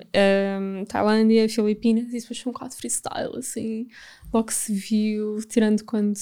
um, 0.79 0.85
Tailândia, 0.85 1.49
Filipinas, 1.49 2.07
e 2.13 2.19
depois 2.21 2.39
foi 2.39 2.49
um 2.49 2.53
bocado 2.53 2.73
freestyle, 2.73 3.37
assim, 3.37 3.87
logo 4.33 4.49
se 4.51 4.73
viu, 4.73 5.37
tirando 5.47 5.83
quando. 5.83 6.13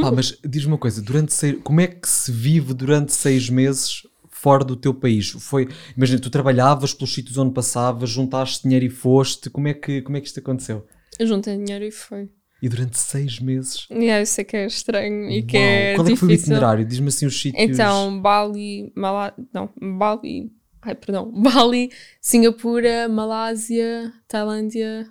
Pá, 0.00 0.10
mas 0.16 0.38
diz-me 0.42 0.72
uma 0.72 0.78
coisa, 0.78 1.02
durante 1.02 1.32
seis, 1.34 1.58
como 1.62 1.80
é 1.80 1.86
que 1.86 2.08
se 2.08 2.32
vive 2.32 2.72
durante 2.72 3.12
seis 3.12 3.50
meses 3.50 4.02
fora 4.30 4.64
do 4.64 4.74
teu 4.76 4.94
país? 4.94 5.30
Foi, 5.30 5.68
imagina, 5.96 6.18
tu 6.20 6.30
trabalhavas 6.30 6.94
pelos 6.94 7.12
sítios 7.12 7.36
onde 7.36 7.52
passavas, 7.52 8.08
juntaste 8.08 8.62
dinheiro 8.62 8.86
e 8.86 8.90
foste, 8.90 9.50
como 9.50 9.68
é 9.68 9.74
que, 9.74 10.00
como 10.02 10.16
é 10.16 10.20
que 10.20 10.26
isto 10.26 10.40
aconteceu? 10.40 10.86
eu 11.18 11.26
juntei 11.26 11.56
dinheiro 11.56 11.84
e 11.84 11.90
foi. 11.90 12.30
E 12.62 12.68
durante 12.68 12.96
seis 12.96 13.38
meses? 13.40 13.86
Aí 13.90 14.08
eu 14.08 14.24
sei 14.24 14.44
que 14.44 14.56
é 14.56 14.66
estranho 14.66 15.28
e 15.30 15.42
que 15.42 15.56
Uau. 15.56 15.66
é 15.66 15.94
Qual 15.96 16.06
é 16.06 16.10
que 16.10 16.16
foi 16.16 16.28
o 16.28 16.30
difícil. 16.30 16.52
itinerário? 16.54 16.84
Diz-me 16.84 17.08
assim 17.08 17.26
os 17.26 17.40
sítios. 17.40 17.62
Então, 17.70 18.20
Bali, 18.20 18.92
Malá... 18.94 19.34
não, 19.52 19.68
Bali, 19.98 20.50
ai, 20.82 20.94
perdão, 20.94 21.30
Bali, 21.32 21.90
Singapura, 22.20 23.08
Malásia, 23.08 24.12
Tailândia, 24.28 25.08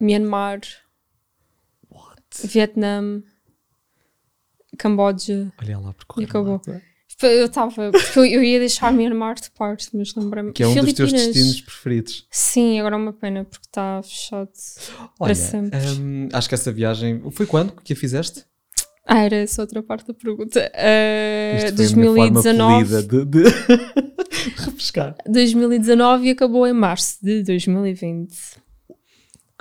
Myanmar, 0.00 0.60
Vietnã, 2.42 3.22
Camboja. 4.78 5.52
Olha 5.60 5.78
lá, 5.78 5.92
percorrer 5.92 6.26
E 6.26 6.28
acabou. 6.28 6.60
lá, 6.66 6.80
Eu 7.22 7.46
estava, 7.46 7.92
porque 7.92 8.18
eu, 8.18 8.42
ia 8.42 8.58
deixar 8.58 8.92
Myanmar 8.92 9.36
de 9.36 9.50
parte, 9.52 9.88
mas 9.94 10.14
lembrei-me. 10.14 10.52
Que 10.52 10.64
é 10.64 10.66
um 10.66 10.74
dos 10.74 10.92
teus 10.92 11.12
destinos 11.12 11.60
preferidos. 11.60 12.26
Sim, 12.30 12.80
agora 12.80 12.96
é 12.96 12.98
uma 12.98 13.12
pena 13.12 13.44
porque 13.44 13.66
está 13.66 14.02
fechado 14.02 14.50
Olha, 14.98 15.08
para 15.18 15.34
sempre. 15.34 15.78
hum, 15.78 16.28
acho 16.32 16.48
que 16.48 16.54
essa 16.54 16.72
viagem. 16.72 17.22
Foi 17.30 17.46
quando 17.46 17.72
que 17.82 17.92
a 17.92 17.96
fizeste? 17.96 18.44
Ah, 19.06 19.18
era 19.20 19.36
essa 19.36 19.60
outra 19.62 19.82
parte 19.82 20.06
da 20.06 20.14
pergunta. 20.14 20.70
Ah, 20.74 21.56
Isto 21.66 21.76
foi 21.76 21.86
a 21.86 21.96
minha 21.96 22.14
forma 22.14 22.42
2019. 22.42 22.84
polida 22.84 23.02
de, 23.02 23.24
de 23.26 23.42
refrescar. 24.64 25.14
2019 25.28 26.26
e 26.26 26.30
acabou 26.30 26.66
em 26.66 26.72
março 26.72 27.18
de 27.22 27.42
2020. 27.42 28.34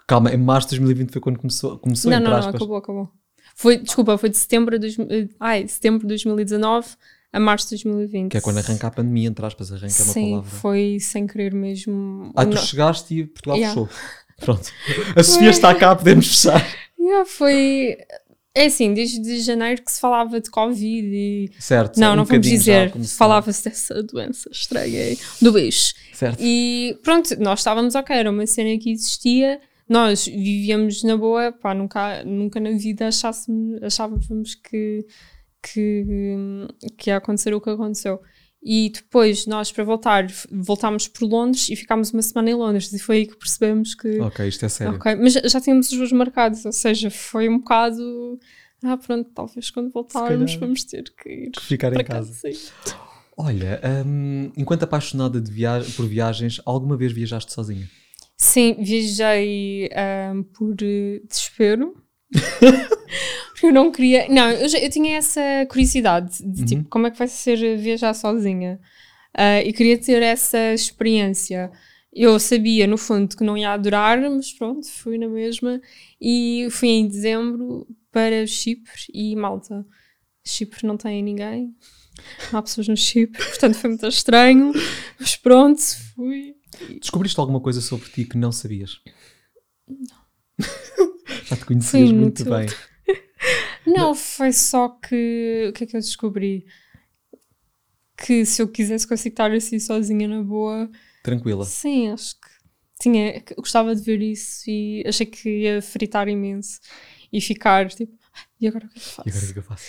Calma, 0.07 0.33
em 0.33 0.37
março 0.37 0.69
de 0.69 0.75
2020 0.79 1.11
foi 1.11 1.21
quando 1.21 1.39
começou, 1.39 1.77
começou 1.77 2.11
não, 2.11 2.19
não, 2.19 2.31
não, 2.31 2.49
acabou, 2.49 2.75
acabou. 2.77 3.09
Foi, 3.55 3.77
desculpa, 3.77 4.17
foi 4.17 4.29
de 4.29 4.37
setembro 4.37 4.77
de, 4.79 4.95
ai, 5.39 5.67
setembro 5.67 6.01
de 6.01 6.07
2019 6.07 6.87
a 7.31 7.39
março 7.39 7.65
de 7.69 7.83
2020. 7.83 8.31
Que 8.31 8.37
é 8.37 8.41
quando 8.41 8.57
arranca 8.59 8.87
a 8.87 8.91
pandemia, 8.91 9.27
entre 9.27 9.45
aspas, 9.45 9.71
arranca 9.71 9.85
é 9.87 10.03
uma 10.03 10.13
Sim, 10.13 10.29
palavra. 10.31 10.49
foi 10.51 10.97
sem 10.99 11.25
querer 11.27 11.53
mesmo. 11.53 12.31
Ah, 12.35 12.45
tu 12.45 12.55
Não. 12.55 12.61
chegaste 12.61 13.13
e 13.19 13.25
Portugal 13.27 13.57
Yeah. 13.57 13.73
fechou. 13.81 13.89
Pronto. 14.43 14.71
A 15.15 15.23
Sofia 15.23 15.49
está 15.49 15.73
cá, 15.75 15.95
podemos 15.95 16.27
fechar. 16.27 16.65
Yeah, 16.99 17.25
foi. 17.25 17.97
É 18.55 18.65
assim, 18.65 18.93
desde 18.93 19.39
janeiro 19.39 19.81
que 19.81 19.91
se 19.91 19.99
falava 19.99 20.39
de 20.39 20.49
Covid 20.51 21.07
e. 21.11 21.49
Certo. 21.59 21.99
Não, 21.99 22.13
um 22.13 22.17
não 22.17 22.25
vamos 22.25 22.45
dizer. 22.45 22.93
Falava-se 23.17 23.63
dessa 23.63 24.03
doença 24.03 24.47
estranha 24.51 25.01
aí, 25.01 25.17
do 25.41 25.51
bicho. 25.51 25.95
Certo. 26.13 26.37
E 26.39 26.95
pronto, 27.01 27.35
nós 27.39 27.61
estávamos 27.61 27.95
ok, 27.95 28.15
era 28.15 28.29
uma 28.29 28.45
cena 28.45 28.77
que 28.77 28.91
existia, 28.91 29.59
nós 29.89 30.27
vivíamos 30.27 31.03
na 31.03 31.17
boa, 31.17 31.51
pá, 31.51 31.73
nunca, 31.73 32.23
nunca 32.23 32.59
na 32.59 32.71
vida 32.71 33.07
achávamos 33.07 34.53
que, 34.53 35.03
que, 35.61 36.05
que 36.95 37.09
ia 37.09 37.17
acontecer 37.17 37.55
o 37.55 37.61
que 37.61 37.71
aconteceu. 37.71 38.21
E 38.65 38.89
depois 38.89 39.45
nós, 39.45 39.71
para 39.71 39.83
voltar, 39.83 40.25
voltámos 40.49 41.07
por 41.09 41.27
Londres 41.27 41.67
e 41.69 41.75
ficámos 41.75 42.11
uma 42.13 42.21
semana 42.21 42.49
em 42.49 42.53
Londres, 42.53 42.93
e 42.93 42.99
foi 42.99 43.17
aí 43.17 43.27
que 43.27 43.35
percebemos 43.35 43.93
que. 43.93 44.19
Ok, 44.21 44.47
isto 44.47 44.65
é 44.65 44.69
sério. 44.69 44.99
mas 45.19 45.33
já 45.33 45.59
tínhamos 45.59 45.91
os 45.91 45.97
voos 45.97 46.11
marcados, 46.13 46.65
ou 46.65 46.71
seja, 46.71 47.11
foi 47.11 47.49
um 47.49 47.57
bocado. 47.59 48.39
Ah, 48.81 48.97
pronto, 48.97 49.29
talvez 49.33 49.69
quando 49.69 49.91
voltarmos 49.91 50.55
vamos 50.55 50.83
ter 50.83 51.03
que 51.17 51.29
ir 51.29 51.51
Ficar 51.59 51.91
para 51.91 52.01
em 52.01 52.05
casa. 52.05 52.33
sim. 52.33 52.53
Olha, 53.35 53.81
hum, 54.05 54.51
enquanto 54.55 54.83
apaixonada 54.83 55.41
via 55.41 55.81
por 55.95 56.05
viagens, 56.07 56.61
alguma 56.65 56.95
vez 56.95 57.11
viajaste 57.11 57.51
sozinha? 57.51 57.89
Sim, 58.37 58.75
viajei 58.79 59.89
ahm, 59.93 60.43
por 60.43 60.75
eh, 60.81 61.21
desespero. 61.27 61.95
Porque 63.63 63.67
eu 63.67 63.73
não 63.73 63.91
queria. 63.91 64.27
Não, 64.27 64.49
eu, 64.51 64.67
já- 64.67 64.77
eu 64.79 64.89
tinha 64.89 65.15
essa 65.17 65.41
curiosidade 65.69 66.37
de 66.43 66.59
Uhum. 66.61 66.65
tipo, 66.65 66.89
como 66.89 67.07
é 67.07 67.11
que 67.11 67.17
vai 67.17 67.27
ser 67.29 67.77
viajar 67.77 68.13
sozinha? 68.13 68.77
Ah, 69.33 69.61
e 69.61 69.71
queria 69.71 69.97
ter 69.97 70.21
essa 70.21 70.73
experiência. 70.73 71.71
Eu 72.11 72.37
sabia, 72.39 72.85
no 72.85 72.97
fundo, 72.97 73.35
que 73.37 73.43
não 73.43 73.57
ia 73.57 73.71
adorar, 73.71 74.19
mas 74.21 74.51
pronto, 74.51 74.85
fui 74.87 75.17
na 75.17 75.27
mesma. 75.29 75.79
E 76.19 76.67
fui 76.71 76.89
em 76.89 77.07
dezembro 77.07 77.87
para 78.11 78.45
Chipre 78.45 79.01
e 79.13 79.33
Malta. 79.35 79.85
Chipre 80.45 80.85
não 80.85 80.97
tem 80.97 81.23
ninguém, 81.23 81.73
não 82.51 82.59
há 82.59 82.61
pessoas 82.61 82.87
no 82.89 82.97
Chipre, 82.97 83.37
portanto 83.47 83.75
foi 83.75 83.89
muito 83.91 84.05
estranho. 84.07 84.73
Mas 85.17 85.37
pronto, 85.37 85.81
fui. 86.15 86.53
Descobriste 86.99 87.39
alguma 87.39 87.61
coisa 87.61 87.79
sobre 87.79 88.09
ti 88.09 88.25
que 88.25 88.37
não 88.37 88.51
sabias? 88.51 88.99
Não. 89.87 90.23
Já 91.45 91.55
te 91.55 91.65
conhecias 91.65 92.09
Foi 92.09 92.17
muito 92.19 92.43
muito- 92.43 92.45
bem. 92.45 92.67
Não, 93.93 94.15
foi 94.15 94.51
só 94.51 94.89
que. 94.89 95.67
O 95.69 95.73
que 95.73 95.83
é 95.83 95.87
que 95.87 95.95
eu 95.95 96.01
descobri? 96.01 96.65
que 98.15 98.45
se 98.45 98.61
eu 98.61 98.67
quisesse 98.67 99.07
consigo 99.07 99.33
estar 99.33 99.51
assim 99.51 99.79
sozinha 99.79 100.27
na 100.27 100.41
boa. 100.41 100.89
Tranquila. 101.23 101.65
Sim, 101.65 102.09
acho 102.11 102.35
que 102.39 102.47
tinha, 103.01 103.43
gostava 103.57 103.93
de 103.95 104.01
ver 104.01 104.21
isso 104.21 104.69
e 104.69 105.03
achei 105.05 105.25
que 105.25 105.49
ia 105.63 105.81
fritar 105.81 106.29
imenso 106.29 106.79
e 107.33 107.41
ficar 107.41 107.89
tipo, 107.89 108.13
"Ah, 108.33 108.45
e 108.61 108.67
agora 108.67 108.85
o 108.85 108.89
que 108.89 108.99
é 108.99 109.01
que 109.01 109.07
eu 109.09 109.11
faço? 109.13 109.27
E 109.27 109.31
agora 109.31 109.43
o 109.43 109.45
que 109.45 109.51
é 109.51 109.53
que 109.53 109.59
eu 109.59 109.63
faço? 109.63 109.85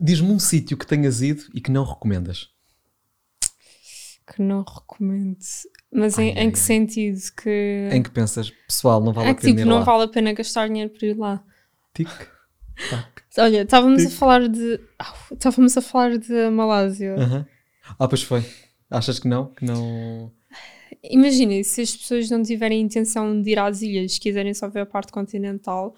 Diz-me 0.00 0.30
um 0.32 0.38
sítio 0.40 0.76
que 0.76 0.86
tenhas 0.86 1.20
ido 1.22 1.44
e 1.54 1.60
que 1.60 1.70
não 1.70 1.84
recomendas. 1.84 2.48
Que 4.34 4.40
não 4.42 4.62
recomendo. 4.62 5.38
Mas 5.92 6.18
em, 6.18 6.30
Ai, 6.30 6.38
em 6.42 6.46
ai, 6.46 6.52
que 6.52 6.58
ai. 6.58 6.64
sentido? 6.64 7.20
Que 7.40 7.90
Em 7.92 8.02
que 8.02 8.10
pensas, 8.10 8.50
pessoal, 8.50 9.00
não 9.00 9.12
vale 9.12 9.28
é 9.28 9.30
a 9.32 9.34
pena 9.34 9.54
tipo, 9.56 9.68
não 9.68 9.78
lá. 9.78 9.84
vale 9.84 10.04
a 10.04 10.08
pena 10.08 10.32
gastar 10.32 10.68
dinheiro 10.68 10.90
para 10.90 11.06
ir 11.06 11.16
lá. 11.18 11.44
Tic. 11.94 12.08
Olha, 13.38 13.62
estávamos 13.62 14.04
a 14.06 14.10
falar 14.10 14.48
de. 14.48 14.80
Au, 14.98 15.14
Estávamos 15.32 15.76
a 15.76 15.80
falar 15.80 16.18
de 16.18 16.50
Malásia. 16.50 17.14
Aham. 17.16 17.46
Ah, 17.98 18.06
pois 18.08 18.22
foi. 18.22 18.44
Achas 18.90 19.18
que 19.18 19.26
não? 19.28 19.46
Que 19.46 19.64
não. 19.64 20.30
Imagina, 21.02 21.62
se 21.64 21.80
as 21.80 21.96
pessoas 21.96 22.30
não 22.30 22.42
tiverem 22.42 22.80
intenção 22.80 23.40
de 23.40 23.50
ir 23.50 23.58
às 23.58 23.82
ilhas, 23.82 24.18
quiserem 24.18 24.54
só 24.54 24.68
ver 24.68 24.80
a 24.80 24.86
parte 24.86 25.10
continental, 25.10 25.94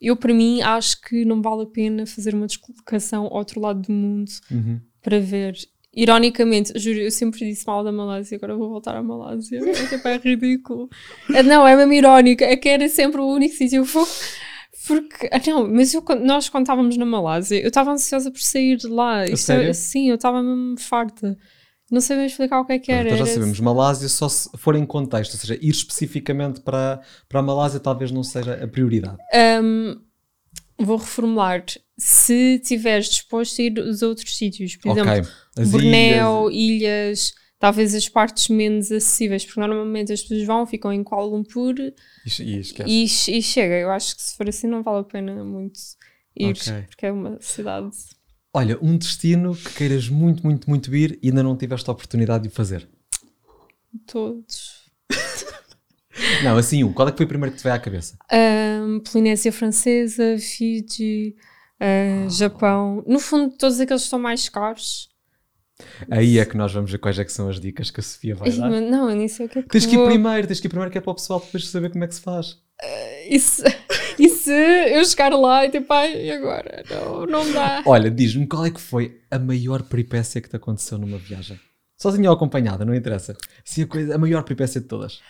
eu 0.00 0.16
para 0.16 0.32
mim 0.32 0.62
acho 0.62 1.00
que 1.02 1.24
não 1.24 1.42
vale 1.42 1.64
a 1.64 1.66
pena 1.66 2.06
fazer 2.06 2.34
uma 2.34 2.46
deslocação 2.46 3.24
ao 3.26 3.34
outro 3.34 3.60
lado 3.60 3.82
do 3.82 3.92
mundo 3.92 4.30
Uhum. 4.50 4.80
para 5.02 5.18
ver. 5.20 5.54
Ironicamente, 5.92 6.78
juro, 6.78 6.98
eu 7.00 7.10
sempre 7.10 7.40
disse 7.40 7.66
mal 7.66 7.82
da 7.82 7.90
Malásia, 7.90 8.36
agora 8.36 8.54
vou 8.56 8.68
voltar 8.68 8.94
à 8.94 9.02
Malásia. 9.02 9.58
É, 9.58 9.86
tipo, 9.88 10.06
é 10.06 10.16
ridículo. 10.16 10.88
É, 11.34 11.42
não, 11.42 11.66
é 11.66 11.74
mesmo 11.76 11.92
irónico. 11.92 12.44
É 12.44 12.56
que 12.56 12.68
era 12.68 12.88
sempre 12.88 13.20
o 13.20 13.26
único 13.26 13.54
sítio. 13.54 13.78
Eu 13.78 13.84
vou- 13.84 14.06
Porque, 14.88 15.28
ah, 15.30 15.40
não, 15.46 15.68
mas 15.70 15.92
eu, 15.94 16.02
nós 16.24 16.48
quando 16.48 16.64
estávamos 16.64 16.96
na 16.96 17.04
Malásia, 17.04 17.60
eu 17.60 17.68
estava 17.68 17.92
ansiosa 17.92 18.30
por 18.30 18.40
sair 18.40 18.76
de 18.76 18.88
lá. 18.88 19.24
Isto 19.24 19.34
é- 19.34 19.36
sério? 19.56 19.74
sim, 19.74 20.08
eu 20.08 20.14
estava 20.16 20.42
mesmo 20.42 20.78
farta. 20.80 21.36
Não 21.90 22.00
sei 22.00 22.16
bem 22.16 22.26
explicar 22.26 22.60
o 22.60 22.64
que 22.66 22.72
é 22.72 22.78
que 22.78 22.90
era. 22.92 23.06
Então 23.08 23.18
já 23.18 23.24
Era- 23.24 23.32
sabemos, 23.34 23.60
Malásia 23.60 24.08
só 24.08 24.28
se 24.28 24.48
for 24.56 24.74
em 24.74 24.84
contexto, 24.84 25.34
ou 25.34 25.38
seja, 25.40 25.54
ir 25.60 25.70
especificamente 25.70 26.60
para, 26.60 27.00
para 27.28 27.40
a 27.40 27.42
Malásia 27.42 27.78
talvez 27.80 28.10
não 28.10 28.22
seja 28.24 28.54
a 28.64 28.66
prioridade. 28.68 29.16
Um, 29.62 30.00
vou 30.78 30.96
reformular. 30.96 31.64
Se 31.96 32.56
estiveres 32.62 33.08
disposto 33.08 33.60
a 33.60 33.64
ir 33.64 33.78
aos 33.80 34.02
outros 34.02 34.36
sítios, 34.36 34.76
por 34.76 34.92
exemplo, 34.92 35.10
ok. 35.12 35.22
As 35.56 35.70
Bornéu, 35.70 36.50
ilhas, 36.50 37.34
talvez 37.58 37.94
as 37.94 38.08
partes 38.08 38.48
menos 38.48 38.92
acessíveis, 38.92 39.44
porque 39.44 39.60
normalmente 39.60 40.12
as 40.12 40.22
pessoas 40.22 40.44
vão, 40.44 40.66
ficam 40.66 40.92
em 40.92 41.02
Kuala 41.02 41.26
Lumpur. 41.26 41.74
E, 41.78 41.94
e 42.86 43.04
e, 43.06 43.42
chega. 43.42 43.74
Eu 43.74 43.90
acho 43.90 44.16
que 44.16 44.22
se 44.22 44.36
for 44.36 44.48
assim 44.48 44.66
não 44.66 44.82
vale 44.82 45.00
a 45.00 45.04
pena 45.04 45.44
muito 45.44 45.78
ir, 46.36 46.50
Ok. 46.50 46.82
porque 46.88 47.06
é 47.06 47.12
uma 47.12 47.38
cidade. 47.40 47.90
Olha, 48.54 48.78
um 48.80 48.96
destino 48.96 49.54
que 49.54 49.74
queiras 49.74 50.08
muito, 50.08 50.42
muito, 50.42 50.68
muito 50.68 50.94
ir 50.94 51.18
e 51.22 51.28
ainda 51.28 51.42
não 51.42 51.56
tiveste 51.56 51.88
a 51.90 51.92
oportunidade 51.92 52.44
de 52.44 52.48
o 52.48 52.52
fazer. 52.52 52.88
Todos. 54.06 54.88
Não, 56.42 56.56
assim 56.56 56.82
um. 56.82 56.92
Qual 56.92 57.06
é 57.06 57.12
que 57.12 57.16
foi 57.16 57.26
o 57.26 57.28
primeiro 57.28 57.52
que 57.52 57.60
te 57.60 57.62
veio 57.62 57.76
à 57.76 57.78
cabeça? 57.78 58.16
Um, 58.32 59.00
Polinésia 59.00 59.52
Francesa, 59.52 60.36
Fiji, 60.38 61.36
uh, 61.80 62.28
Japão. 62.30 63.04
No 63.06 63.20
fundo, 63.20 63.54
todos 63.56 63.78
aqueles 63.78 64.02
que 64.02 64.08
são 64.08 64.18
mais 64.18 64.48
caros. 64.48 65.08
Aí 66.10 66.38
é 66.38 66.44
que 66.44 66.56
nós 66.56 66.72
vamos 66.72 66.90
ver 66.90 66.98
quais 66.98 67.18
é 67.18 67.24
que 67.24 67.32
são 67.32 67.48
as 67.48 67.60
dicas 67.60 67.90
que 67.90 68.00
a 68.00 68.02
Sofia 68.02 68.34
vai 68.34 68.50
dar. 68.50 68.68
Não, 68.68 69.10
eu 69.10 69.16
nem 69.16 69.28
sei 69.28 69.46
o 69.46 69.48
que 69.48 69.60
é 69.60 69.62
que 69.62 69.68
Tens 69.68 69.86
que 69.86 69.94
ir 69.94 69.96
vou- 69.98 70.06
primeiro, 70.06 70.46
tens 70.46 70.60
que 70.60 70.66
ir 70.66 70.70
primeiro 70.70 70.90
que 70.90 70.98
é 70.98 71.00
para 71.00 71.10
o 71.10 71.14
pessoal 71.14 71.40
depois 71.40 71.68
saber 71.68 71.90
como 71.90 72.04
é 72.04 72.06
que 72.08 72.14
se 72.14 72.20
faz. 72.20 72.56
E 73.28 73.38
se, 73.38 73.62
e 74.18 74.28
se 74.28 74.52
eu 74.52 75.04
chegar 75.04 75.32
lá 75.34 75.66
e 75.66 75.70
tipo, 75.70 75.92
ai, 75.92 76.26
e 76.26 76.30
agora? 76.30 76.84
Não, 76.90 77.26
não 77.26 77.52
dá. 77.52 77.82
Olha, 77.86 78.10
diz-me 78.10 78.46
qual 78.46 78.64
é 78.64 78.70
que 78.70 78.80
foi 78.80 79.20
a 79.30 79.38
maior 79.38 79.82
peripécia 79.82 80.40
que 80.40 80.48
te 80.48 80.56
aconteceu 80.56 80.98
numa 80.98 81.18
viagem? 81.18 81.58
Sozinha 82.00 82.30
ou 82.30 82.36
acompanhada, 82.36 82.84
não 82.84 82.94
interessa. 82.94 83.36
Sim, 83.64 83.82
a, 83.82 83.86
coisa, 83.86 84.14
a 84.14 84.18
maior 84.18 84.42
peripécia 84.44 84.80
de 84.80 84.86
todas. 84.86 85.20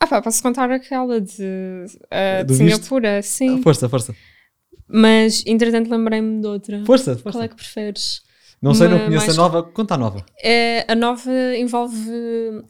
Ah 0.00 0.06
pá, 0.08 0.20
posso 0.20 0.42
contar 0.42 0.68
aquela 0.70 1.20
de, 1.20 1.42
uh, 1.42 2.44
de 2.44 2.54
visto? 2.54 2.74
Singapura, 2.82 3.22
sim. 3.22 3.62
Força, 3.62 3.88
força. 3.88 4.14
Mas, 4.88 5.44
entretanto, 5.46 5.88
lembrei-me 5.88 6.40
de 6.40 6.46
outra. 6.46 6.84
Força, 6.84 7.16
força. 7.16 7.38
Qual 7.38 7.44
é 7.44 7.48
que 7.48 7.54
preferes? 7.54 8.22
Não 8.62 8.74
sei, 8.74 8.86
não 8.88 9.00
conheço 9.00 9.30
a 9.30 9.34
nova. 9.34 9.62
Conta 9.64 9.94
a 9.94 9.98
nova. 9.98 10.24
É, 10.42 10.84
a 10.90 10.94
nova 10.94 11.30
envolve. 11.56 12.08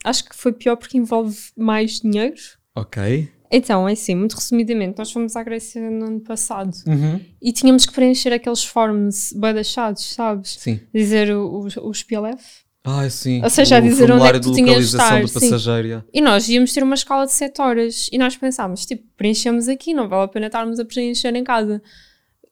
Acho 0.05 0.25
que 0.25 0.35
foi 0.35 0.53
pior 0.53 0.77
porque 0.77 0.97
envolve 0.97 1.37
mais 1.57 2.01
dinheiro. 2.01 2.35
Ok. 2.75 3.29
Então, 3.55 3.87
é 3.87 3.93
assim, 3.93 4.15
muito 4.15 4.33
resumidamente, 4.33 4.97
nós 4.97 5.13
fomos 5.13 5.37
à 5.37 5.43
Grécia 5.43 5.79
no 5.91 6.07
ano 6.07 6.21
passado 6.21 6.73
Uhum. 6.87 7.21
e 7.43 7.53
tínhamos 7.53 7.85
que 7.85 7.93
preencher 7.93 8.33
aqueles 8.33 8.65
forms 8.65 9.31
bem 9.37 9.53
deixados, 9.53 10.15
sabes? 10.15 10.57
Sim. 10.59 10.81
Dizer 10.95 11.31
o- 11.37 11.59
os, 11.59 11.77
os 11.77 12.03
PLF. 12.03 12.43
Ai, 12.83 13.11
sim. 13.11 13.43
Ou 13.45 13.51
seja, 13.51 13.75
o 13.75 13.79
a 13.79 13.81
dizer 13.83 14.11
onde 14.11 14.27
é 14.27 14.33
que 14.33 14.41
tu 14.41 14.55
tinhas 14.55 14.79
de 14.89 14.97
estar, 14.97 15.23
do 15.23 15.31
passageiro. 15.31 16.03
E 16.15 16.23
nós 16.23 16.49
íamos 16.49 16.73
ter 16.73 16.83
uma 16.83 16.95
escala 16.95 17.27
de 17.27 17.33
7 17.33 17.61
horas 17.61 18.09
e 18.11 18.17
nós 18.17 18.35
pensámos, 18.39 18.87
tipo, 18.87 19.05
preenchemos 19.19 19.69
aqui, 19.69 19.93
não 19.93 20.09
vale 20.09 20.25
a 20.25 20.29
pena 20.29 20.47
estarmos 20.47 20.81
a 20.81 20.85
preencher 20.87 21.37
em 21.37 21.45
casa. 21.45 21.83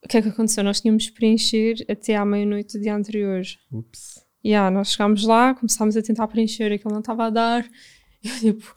O 0.05 0.09
que 0.09 0.17
é 0.17 0.23
que 0.23 0.29
aconteceu? 0.29 0.65
Nós 0.65 0.81
tínhamos 0.81 1.05
de 1.05 1.13
preencher 1.13 1.85
até 1.89 2.17
à 2.17 2.25
meia-noite 2.25 2.79
do 2.79 2.83
dia 2.83 2.95
anterior. 2.95 3.43
Ups. 3.71 4.25
E 4.43 4.55
ah, 4.55 4.71
nós 4.71 4.93
chegámos 4.93 5.25
lá, 5.25 5.55
começámos 5.55 5.97
a 5.97 6.03
tentar 6.03 6.27
preencher, 6.29 6.73
aquilo 6.73 6.93
não 6.93 7.01
estava 7.01 7.27
a 7.27 7.31
dar. 7.31 7.65
Eu, 8.25 8.55
tipo, 8.55 8.75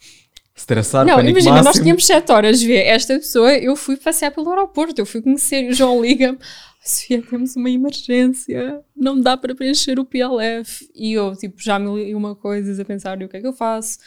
Estressar, 0.56 1.04
não, 1.04 1.20
imagina, 1.20 1.56
nós 1.56 1.66
máximo. 1.66 1.84
tínhamos 1.84 2.06
7 2.06 2.32
horas, 2.32 2.62
vê, 2.62 2.84
esta 2.84 3.16
pessoa, 3.16 3.52
eu 3.54 3.76
fui 3.76 3.98
passear 3.98 4.30
pelo 4.30 4.52
aeroporto, 4.52 5.02
eu 5.02 5.06
fui 5.06 5.20
conhecer, 5.20 5.64
e 5.64 5.70
o 5.70 5.74
João 5.74 6.00
liga-me, 6.00 6.38
Sofia, 6.86 7.24
temos 7.24 7.56
uma 7.56 7.72
emergência, 7.72 8.84
não 8.96 9.20
dá 9.20 9.36
para 9.36 9.56
preencher 9.56 10.00
o 10.00 10.06
PLF. 10.06 10.88
E 10.94 11.14
eu, 11.14 11.36
tipo, 11.36 11.56
já 11.60 11.80
me 11.80 11.96
li 11.96 12.14
uma 12.14 12.36
coisa 12.36 12.80
a 12.80 12.86
pensar, 12.86 13.20
e 13.20 13.26
o 13.26 13.30
que 13.30 13.38
é 13.38 13.42
que 13.42 13.48
eu 13.48 13.54
faço? 13.54 13.98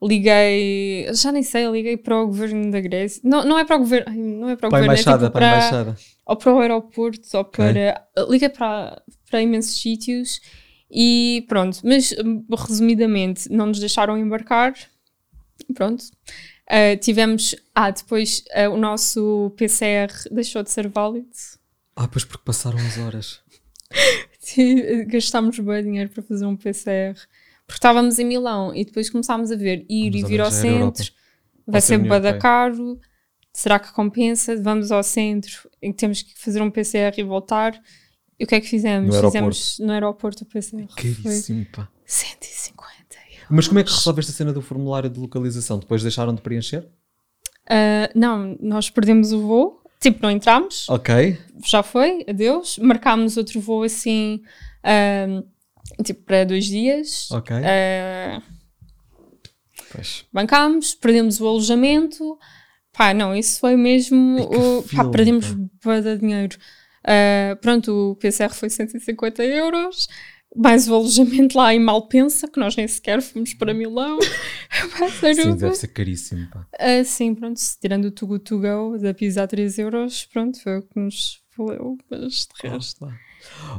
Liguei, 0.00 1.08
já 1.12 1.32
nem 1.32 1.42
sei, 1.42 1.66
liguei 1.66 1.96
para 1.96 2.22
o 2.22 2.26
governo 2.26 2.70
da 2.70 2.80
Grécia. 2.80 3.20
Não, 3.24 3.44
não 3.44 3.58
é 3.58 3.64
para 3.64 3.76
o 3.76 3.78
governo, 3.80 4.14
não 4.14 4.48
é 4.48 4.54
para 4.54 4.68
o 4.68 4.70
Para 4.70 4.78
a 4.78 4.82
governo, 4.82 4.84
embaixada, 4.84 5.24
é 5.24 5.28
tipo 5.28 5.32
para 5.32 5.46
a 5.46 5.56
embaixada. 5.56 5.96
ou 6.24 6.36
para 6.36 6.54
o 6.54 6.60
aeroporto, 6.60 7.36
ou 7.36 7.44
para. 7.44 8.06
Liguei 8.28 8.48
para, 8.48 9.02
para 9.28 9.42
imensos 9.42 9.80
sítios 9.80 10.40
e 10.90 11.44
pronto. 11.48 11.80
Mas 11.82 12.14
resumidamente, 12.66 13.50
não 13.50 13.66
nos 13.66 13.80
deixaram 13.80 14.16
embarcar. 14.16 14.74
Pronto. 15.74 16.04
Ah, 16.68 16.96
tivemos. 16.96 17.56
Ah, 17.74 17.90
depois 17.90 18.44
ah, 18.54 18.68
o 18.68 18.76
nosso 18.76 19.52
PCR 19.56 20.12
deixou 20.30 20.62
de 20.62 20.70
ser 20.70 20.88
válido. 20.88 21.28
Ah, 21.96 22.06
pois 22.06 22.24
porque 22.24 22.44
passaram 22.44 22.78
as 22.78 22.98
horas. 22.98 23.40
Gastámos 25.08 25.58
bem 25.58 25.82
dinheiro 25.82 26.10
para 26.10 26.22
fazer 26.22 26.46
um 26.46 26.56
PCR. 26.56 27.16
Porque 27.68 27.76
estávamos 27.76 28.18
em 28.18 28.24
Milão 28.24 28.74
e 28.74 28.82
depois 28.82 29.10
começámos 29.10 29.52
a 29.52 29.56
ver 29.56 29.84
ir 29.90 30.10
Vamos 30.10 30.26
e 30.26 30.32
vir 30.32 30.40
ao 30.40 30.50
centro. 30.50 31.12
Vai 31.66 31.82
ser 31.82 31.88
ser 31.88 31.94
União 31.96 32.08
bué 32.08 32.20
da 32.20 32.28
Europeia. 32.30 32.40
caro. 32.40 32.98
Será 33.52 33.78
que 33.78 33.92
compensa? 33.92 34.56
Vamos 34.60 34.90
ao 34.90 35.02
centro 35.02 35.68
e 35.82 35.92
temos 35.92 36.22
que 36.22 36.32
fazer 36.36 36.62
um 36.62 36.70
PCR 36.70 37.12
e 37.18 37.22
voltar. 37.22 37.78
E 38.40 38.44
o 38.44 38.46
que 38.46 38.54
é 38.54 38.60
que 38.60 38.66
fizemos? 38.66 39.14
No. 39.14 39.22
Fizemos 39.22 39.78
no 39.80 39.92
aeroporto 39.92 40.44
o 40.44 40.46
PCR. 40.46 40.86
Caríssimo, 40.96 41.66
pá. 41.66 41.88
150 42.06 42.86
euros. 43.32 43.46
Mas 43.50 43.68
como 43.68 43.80
é 43.80 43.84
que 43.84 43.90
resolveste 43.90 44.32
a 44.32 44.34
cena 44.34 44.52
do 44.52 44.62
formulário 44.62 45.10
de 45.10 45.20
localização? 45.20 45.78
Depois 45.78 46.02
deixaram 46.02 46.34
de 46.34 46.40
preencher? 46.40 46.88
Ah, 47.68 48.10
não, 48.14 48.56
nós 48.60 48.88
perdemos 48.88 49.32
o 49.32 49.42
voo. 49.42 49.82
Tipo, 50.00 50.20
não 50.22 50.30
entramos. 50.30 50.88
Ok. 50.88 51.36
Já 51.66 51.82
foi, 51.82 52.24
adeus. 52.26 52.78
Marcámos 52.78 53.36
outro 53.36 53.60
voo 53.60 53.82
assim, 53.82 54.40
ah, 54.82 55.42
tipo, 56.04 56.22
para 56.24 56.44
dois 56.44 56.64
dias. 56.66 57.30
Ok. 57.30 57.54
Ah, 57.56 58.42
Pois. 59.92 60.24
bancámos, 60.32 60.94
perdemos 60.94 61.40
o 61.40 61.46
alojamento. 61.46 62.38
Pá, 62.92 63.14
não, 63.14 63.34
isso 63.34 63.60
foi 63.60 63.76
mesmo. 63.76 64.40
O, 64.42 64.82
pá, 64.82 64.88
filme, 64.88 65.10
perdemos 65.10 65.46
de 66.04 66.18
dinheiro. 66.18 66.58
Ah, 67.04 67.56
pronto, 67.60 68.10
o 68.12 68.16
PCR 68.16 68.52
foi 68.52 68.68
150 68.68 69.44
euros. 69.44 70.08
Mais 70.56 70.88
o 70.88 70.94
alojamento 70.94 71.58
lá 71.58 71.74
em 71.74 71.78
Malpensa, 71.78 72.48
que 72.48 72.58
nós 72.58 72.74
nem 72.74 72.88
sequer 72.88 73.20
fomos 73.20 73.52
para 73.54 73.74
Milão. 73.74 74.18
Sim, 75.34 75.56
deve 75.56 75.74
ser 75.74 75.88
caríssimo, 75.88 76.48
pá. 76.50 76.66
ah, 76.78 77.04
sim, 77.04 77.34
pronto, 77.34 77.60
tirando 77.80 78.06
o 78.06 78.10
Tugu 78.10 78.38
To 78.38 78.58
Go 78.58 78.98
da 78.98 79.12
Pisa 79.12 79.42
a 79.42 79.46
3 79.46 79.78
euros, 79.78 80.24
pronto, 80.26 80.60
foi 80.62 80.78
o 80.78 80.82
que 80.82 80.98
nos 80.98 81.42
valeu, 81.56 81.98
mas 82.10 82.46
de 82.46 82.68
resto. 82.68 83.04
Lá. 83.04 83.14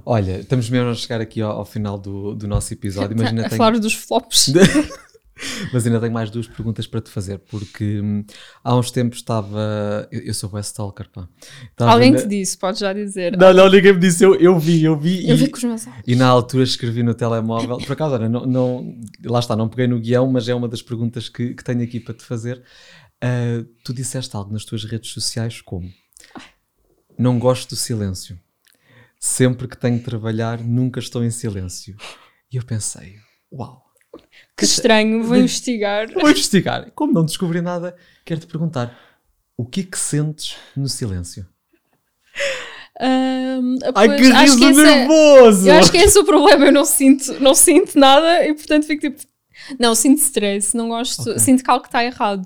Olha, 0.05 0.39
estamos 0.39 0.69
mesmo 0.69 0.89
a 0.89 0.95
chegar 0.95 1.21
aqui 1.21 1.41
ao, 1.41 1.59
ao 1.59 1.65
final 1.65 1.97
do, 1.97 2.35
do 2.35 2.47
nosso 2.47 2.73
episódio, 2.73 3.15
mas 3.17 3.27
ainda, 3.27 3.45
a 3.45 3.49
tenho, 3.49 3.57
falar 3.57 3.79
dos 3.79 3.93
flops. 3.93 4.53
mas 5.71 5.85
ainda 5.85 5.99
tenho 5.99 6.11
mais 6.13 6.29
duas 6.29 6.47
perguntas 6.47 6.85
para 6.85 7.01
te 7.01 7.09
fazer, 7.09 7.39
porque 7.39 8.01
hum, 8.01 8.25
há 8.63 8.75
uns 8.75 8.91
tempos 8.91 9.19
estava. 9.19 10.07
Eu, 10.11 10.21
eu 10.21 10.33
sou 10.33 10.49
West 10.53 10.69
Stalker, 10.69 11.09
pá. 11.09 11.27
Estava 11.71 11.91
Alguém 11.91 12.11
na- 12.11 12.21
te 12.21 12.27
disse, 12.27 12.57
pode 12.57 12.79
já 12.79 12.93
dizer. 12.93 13.37
Não, 13.37 13.53
não, 13.53 13.69
ninguém 13.69 13.93
me 13.93 13.99
disse, 13.99 14.23
eu, 14.23 14.35
eu 14.35 14.59
vi, 14.59 14.83
eu 14.83 14.97
vi. 14.97 15.27
Eu 15.27 15.35
e, 15.35 15.39
vi 15.39 15.49
com 15.49 15.57
os 15.57 15.63
meus 15.63 15.87
olhos. 15.87 16.03
e 16.05 16.15
na 16.15 16.27
altura 16.27 16.63
escrevi 16.63 17.03
no 17.03 17.13
telemóvel, 17.13 17.77
por 17.77 17.93
acaso, 17.93 18.15
olha, 18.15 18.29
não, 18.29 18.45
não, 18.45 18.97
lá 19.25 19.39
está, 19.39 19.55
não 19.55 19.69
peguei 19.69 19.87
no 19.87 19.99
guião, 19.99 20.29
mas 20.31 20.47
é 20.49 20.55
uma 20.55 20.67
das 20.67 20.81
perguntas 20.81 21.29
que, 21.29 21.53
que 21.53 21.63
tenho 21.63 21.83
aqui 21.83 21.99
para 21.99 22.13
te 22.13 22.23
fazer. 22.23 22.61
Ah, 23.21 23.63
tu 23.83 23.93
disseste 23.93 24.35
algo 24.35 24.51
nas 24.51 24.63
tuas 24.63 24.85
redes 24.85 25.11
sociais 25.11 25.61
como 25.61 25.89
não 27.17 27.37
gosto 27.37 27.71
do 27.71 27.75
silêncio. 27.75 28.39
Sempre 29.19 29.67
que 29.67 29.77
tenho 29.77 29.97
de 29.97 30.03
trabalhar, 30.05 30.59
nunca 30.61 30.99
estou 30.99 31.23
em 31.23 31.29
silêncio. 31.31 31.95
E 32.51 32.55
eu 32.57 32.63
pensei, 32.65 33.15
uau. 33.51 33.83
Que 34.57 34.63
estranho, 34.65 35.23
vou 35.23 35.35
investigar. 35.37 36.09
Vou 36.13 36.29
investigar. 36.29 36.89
Como 36.91 37.13
não 37.13 37.23
descobri 37.25 37.61
nada, 37.61 37.95
quero 38.25 38.39
te 38.39 38.47
perguntar: 38.47 38.97
o 39.55 39.65
que 39.65 39.81
é 39.81 39.83
que 39.83 39.97
sentes 39.99 40.55
no 40.75 40.87
silêncio? 40.89 41.45
Um, 43.01 43.77
Ai, 43.95 44.15
que 44.17 44.25
acho 44.31 44.41
riso 44.41 44.57
que 44.57 44.65
esse 44.65 44.79
é- 44.81 44.83
nervoso! 44.83 45.67
eu 45.69 45.73
acho 45.75 45.91
que 45.91 45.97
esse 45.97 46.17
é 46.17 46.21
o 46.21 46.25
problema, 46.25 46.65
eu 46.65 46.71
não 46.71 46.83
sinto, 46.83 47.39
não 47.39 47.53
sinto 47.55 47.97
nada 47.97 48.45
e 48.45 48.53
portanto 48.53 48.85
fico 48.85 49.01
tipo. 49.09 49.29
Não, 49.79 49.93
sinto 49.93 50.19
stress, 50.19 50.75
não 50.75 50.89
gosto, 50.89 51.21
Ok. 51.21 51.39
sinto 51.39 51.63
que 51.63 51.69
algo 51.69 51.85
está 51.85 52.03
errado. 52.03 52.45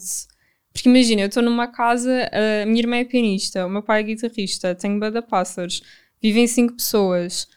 Porque 0.74 0.90
imagina, 0.90 1.22
eu 1.22 1.28
estou 1.28 1.44
numa 1.44 1.68
casa, 1.68 2.30
a 2.62 2.66
minha 2.66 2.80
irmã 2.82 2.96
é 2.98 3.06
pianista, 3.06 3.66
o 3.66 3.70
meu 3.70 3.84
pai 3.84 4.00
é 4.02 4.04
guitarrista, 4.04 4.74
tenho 4.74 5.00
banda 5.00 5.22
pássaros, 5.22 5.82
vivem 6.24 6.48
cinco 6.48 6.74
pessoas. 6.74 7.48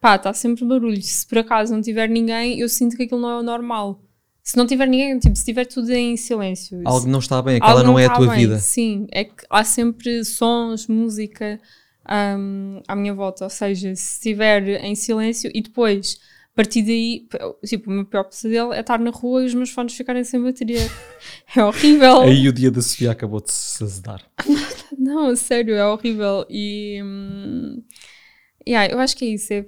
Pá, 0.00 0.14
está 0.14 0.32
sempre 0.32 0.64
barulho. 0.64 1.02
Se 1.02 1.26
por 1.26 1.38
acaso 1.38 1.74
não 1.74 1.82
tiver 1.82 2.08
ninguém, 2.08 2.58
eu 2.58 2.68
sinto 2.68 2.96
que 2.96 3.02
aquilo 3.02 3.20
não 3.20 3.30
é 3.30 3.38
o 3.40 3.42
normal. 3.42 4.00
Se 4.42 4.56
não 4.56 4.66
tiver 4.66 4.86
ninguém, 4.86 5.18
tipo, 5.18 5.36
se 5.36 5.44
tiver 5.44 5.64
tudo 5.66 5.90
em 5.92 6.16
silêncio. 6.16 6.80
Algo 6.84 7.08
não 7.08 7.20
está 7.20 7.40
bem, 7.40 7.56
aquela 7.56 7.80
Algo 7.80 7.86
não, 7.86 7.98
é 7.98 8.06
a 8.06 8.10
tá 8.10 8.16
tua 8.16 8.28
bem. 8.28 8.38
vida. 8.38 8.58
Sim, 8.58 9.06
é 9.12 9.24
que 9.24 9.44
há 9.48 9.62
sempre 9.62 10.24
sons, 10.24 10.88
música 10.88 11.60
hum, 12.36 12.80
à 12.88 12.96
minha 12.96 13.14
volta. 13.14 13.44
Ou 13.44 13.50
seja, 13.50 13.94
se 13.94 14.14
estiver 14.14 14.84
em 14.84 14.96
silêncio 14.96 15.48
e 15.54 15.62
depois, 15.62 16.18
a 16.52 16.56
partir 16.56 16.82
daí, 16.82 17.28
tipo, 17.64 17.88
o 17.88 17.92
meu 17.94 18.04
pior 18.04 18.24
pesadelo 18.24 18.72
é 18.72 18.80
estar 18.80 18.98
na 18.98 19.10
rua 19.10 19.42
e 19.42 19.46
os 19.46 19.54
meus 19.54 19.70
fones 19.70 19.94
ficarem 19.94 20.24
sem 20.24 20.42
bateria. 20.42 20.80
É 21.54 21.62
horrível. 21.62 22.22
Aí 22.22 22.48
o 22.48 22.52
dia 22.52 22.70
da 22.70 22.80
Sofia 22.80 23.10
acabou 23.10 23.38
de 23.40 23.52
se 23.52 23.84
azedar. 23.84 24.24
Não, 24.98 25.36
sério, 25.36 25.74
é 25.74 25.86
horrível. 25.86 26.46
E 26.48 26.98
hum, 27.02 27.82
yeah, 28.66 28.92
eu 28.92 28.98
acho 28.98 29.16
que 29.16 29.24
é 29.24 29.28
isso. 29.28 29.52
É, 29.52 29.64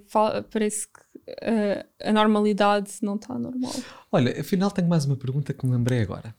parece 0.50 0.86
que 0.86 1.00
uh, 1.30 1.84
a 2.02 2.12
normalidade 2.12 2.90
não 3.02 3.16
está 3.16 3.38
normal. 3.38 3.72
Olha, 4.10 4.40
afinal 4.40 4.70
tenho 4.70 4.88
mais 4.88 5.04
uma 5.04 5.16
pergunta 5.16 5.52
que 5.52 5.66
me 5.66 5.72
lembrei 5.72 6.00
agora. 6.00 6.34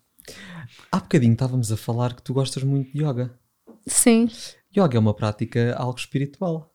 Há 0.92 1.00
bocadinho 1.00 1.34
estávamos 1.34 1.72
a 1.72 1.78
falar 1.78 2.14
que 2.14 2.22
tu 2.22 2.34
gostas 2.34 2.64
muito 2.64 2.92
de 2.92 3.04
yoga. 3.04 3.32
Sim. 3.88 4.30
Yoga 4.76 4.98
é 4.98 5.00
uma 5.00 5.14
prática 5.14 5.76
algo 5.76 5.98
espiritual. 5.98 6.72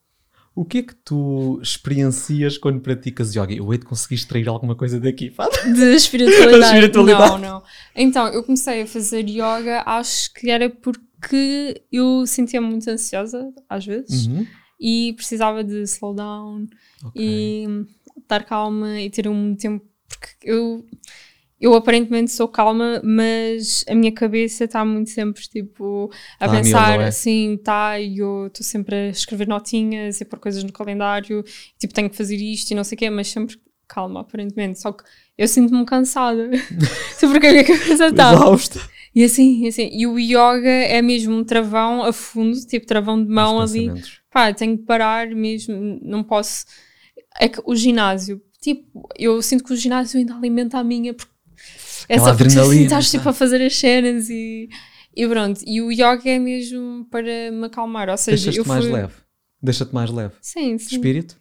O 0.54 0.64
que 0.64 0.78
é 0.78 0.82
que 0.82 0.94
tu 0.94 1.60
experiencias 1.62 2.58
quando 2.58 2.80
praticas 2.80 3.34
yoga? 3.34 3.52
Eu 3.52 3.72
hei 3.72 3.78
de 3.78 3.86
conseguir 3.86 4.16
extrair 4.16 4.48
alguma 4.48 4.74
coisa 4.74 4.98
daqui, 4.98 5.30
pá. 5.32 5.48
De 5.64 5.94
espiritualidade. 5.94 6.58
De 6.58 6.64
espiritualidade. 6.64 7.30
Não, 7.30 7.38
não. 7.38 7.62
Então, 7.94 8.28
eu 8.28 8.42
comecei 8.42 8.82
a 8.82 8.86
fazer 8.86 9.28
yoga, 9.28 9.82
acho 9.86 10.32
que 10.34 10.50
era 10.50 10.68
porque 10.68 11.82
eu 11.90 12.26
sentia-me 12.26 12.66
muito 12.66 12.88
ansiosa, 12.90 13.52
às 13.68 13.86
vezes, 13.86 14.26
Uhum. 14.26 14.46
E 14.80 15.12
precisava 15.14 15.62
de 15.62 15.82
slow 15.82 16.14
down 16.14 16.66
Ok. 17.04 17.22
e 17.22 17.66
estar 18.18 18.44
calma 18.44 19.00
e 19.00 19.10
ter 19.10 19.28
um 19.28 19.54
tempo. 19.54 19.84
Porque 20.08 20.28
eu, 20.42 20.84
eu 21.60 21.74
aparentemente 21.74 22.30
sou 22.30 22.48
calma, 22.48 23.00
mas 23.04 23.84
a 23.88 23.94
minha 23.94 24.10
cabeça 24.12 24.64
está 24.64 24.84
muito 24.84 25.10
sempre 25.10 25.42
tipo 25.42 26.10
a 26.38 26.46
Tá 26.46 26.46
a 26.46 26.48
mil, 26.54 26.62
pensar 26.62 27.00
é? 27.00 27.04
assim, 27.06 27.58
tá, 27.62 28.00
e 28.00 28.18
eu 28.18 28.46
estou 28.46 28.64
sempre 28.64 28.96
a 28.96 29.08
escrever 29.10 29.46
notinhas 29.46 30.20
e 30.20 30.24
a 30.24 30.26
pôr 30.26 30.38
coisas 30.38 30.64
no 30.64 30.72
calendário, 30.72 31.44
tipo, 31.78 31.92
tenho 31.94 32.08
que 32.10 32.16
fazer 32.16 32.36
isto 32.36 32.70
e 32.70 32.74
não 32.74 32.82
sei 32.84 32.96
o 32.96 32.98
quê, 32.98 33.10
mas 33.10 33.28
sempre 33.28 33.56
calma, 33.86 34.20
aparentemente. 34.20 34.80
Só 34.80 34.92
que 34.92 35.04
eu 35.36 35.46
sinto-me 35.48 35.84
cansada. 35.84 36.48
Sei 37.18 37.28
porque 37.28 37.46
a 37.46 37.52
minha 37.52 37.64
cabeça 37.64 38.06
está. 38.06 38.32
Exausta. 38.32 38.80
E 39.14 39.24
assim, 39.24 39.64
e 39.64 39.68
assim, 39.68 39.90
e 39.92 40.06
o 40.06 40.18
yoga 40.18 40.68
é 40.68 41.02
mesmo 41.02 41.36
um 41.36 41.44
travão 41.44 42.04
a 42.04 42.12
fundo, 42.12 42.56
tipo 42.66 42.86
travão 42.86 43.22
de 43.22 43.28
mão 43.28 43.60
ali. 43.60 43.90
Pá, 44.30 44.52
tenho 44.52 44.78
que 44.78 44.84
parar 44.84 45.28
mesmo, 45.28 45.98
não 46.02 46.22
posso. 46.22 46.64
É 47.38 47.48
que 47.48 47.60
o 47.64 47.74
ginásio, 47.74 48.40
tipo, 48.60 49.08
eu 49.18 49.40
sinto 49.42 49.64
que 49.64 49.72
o 49.72 49.76
ginásio 49.76 50.18
ainda 50.18 50.34
alimenta 50.34 50.78
a 50.78 50.84
minha. 50.84 51.12
Porque 51.12 51.32
porque 52.06 52.28
adrenalina, 52.28 52.62
assim, 52.62 52.82
estás 52.84 53.10
tá? 53.10 53.18
tipo 53.18 53.28
a 53.28 53.32
fazer 53.32 53.62
as 53.62 53.76
cenas 53.76 54.28
e, 54.30 54.68
e 55.14 55.28
pronto. 55.28 55.60
E 55.66 55.80
o 55.80 55.90
yoga 55.90 56.22
é 56.28 56.38
mesmo 56.38 57.06
para 57.10 57.50
me 57.52 57.66
acalmar, 57.66 58.08
ou 58.08 58.16
seja, 58.16 58.50
Deixas-te 58.50 58.58
eu 58.58 58.64
mais 58.64 58.84
fui... 58.84 58.92
leve. 58.92 59.14
Deixa-te 59.62 59.94
mais 59.94 60.10
leve. 60.10 60.34
Sim, 60.40 60.78
sim. 60.78 60.96
Espírito? 60.96 61.36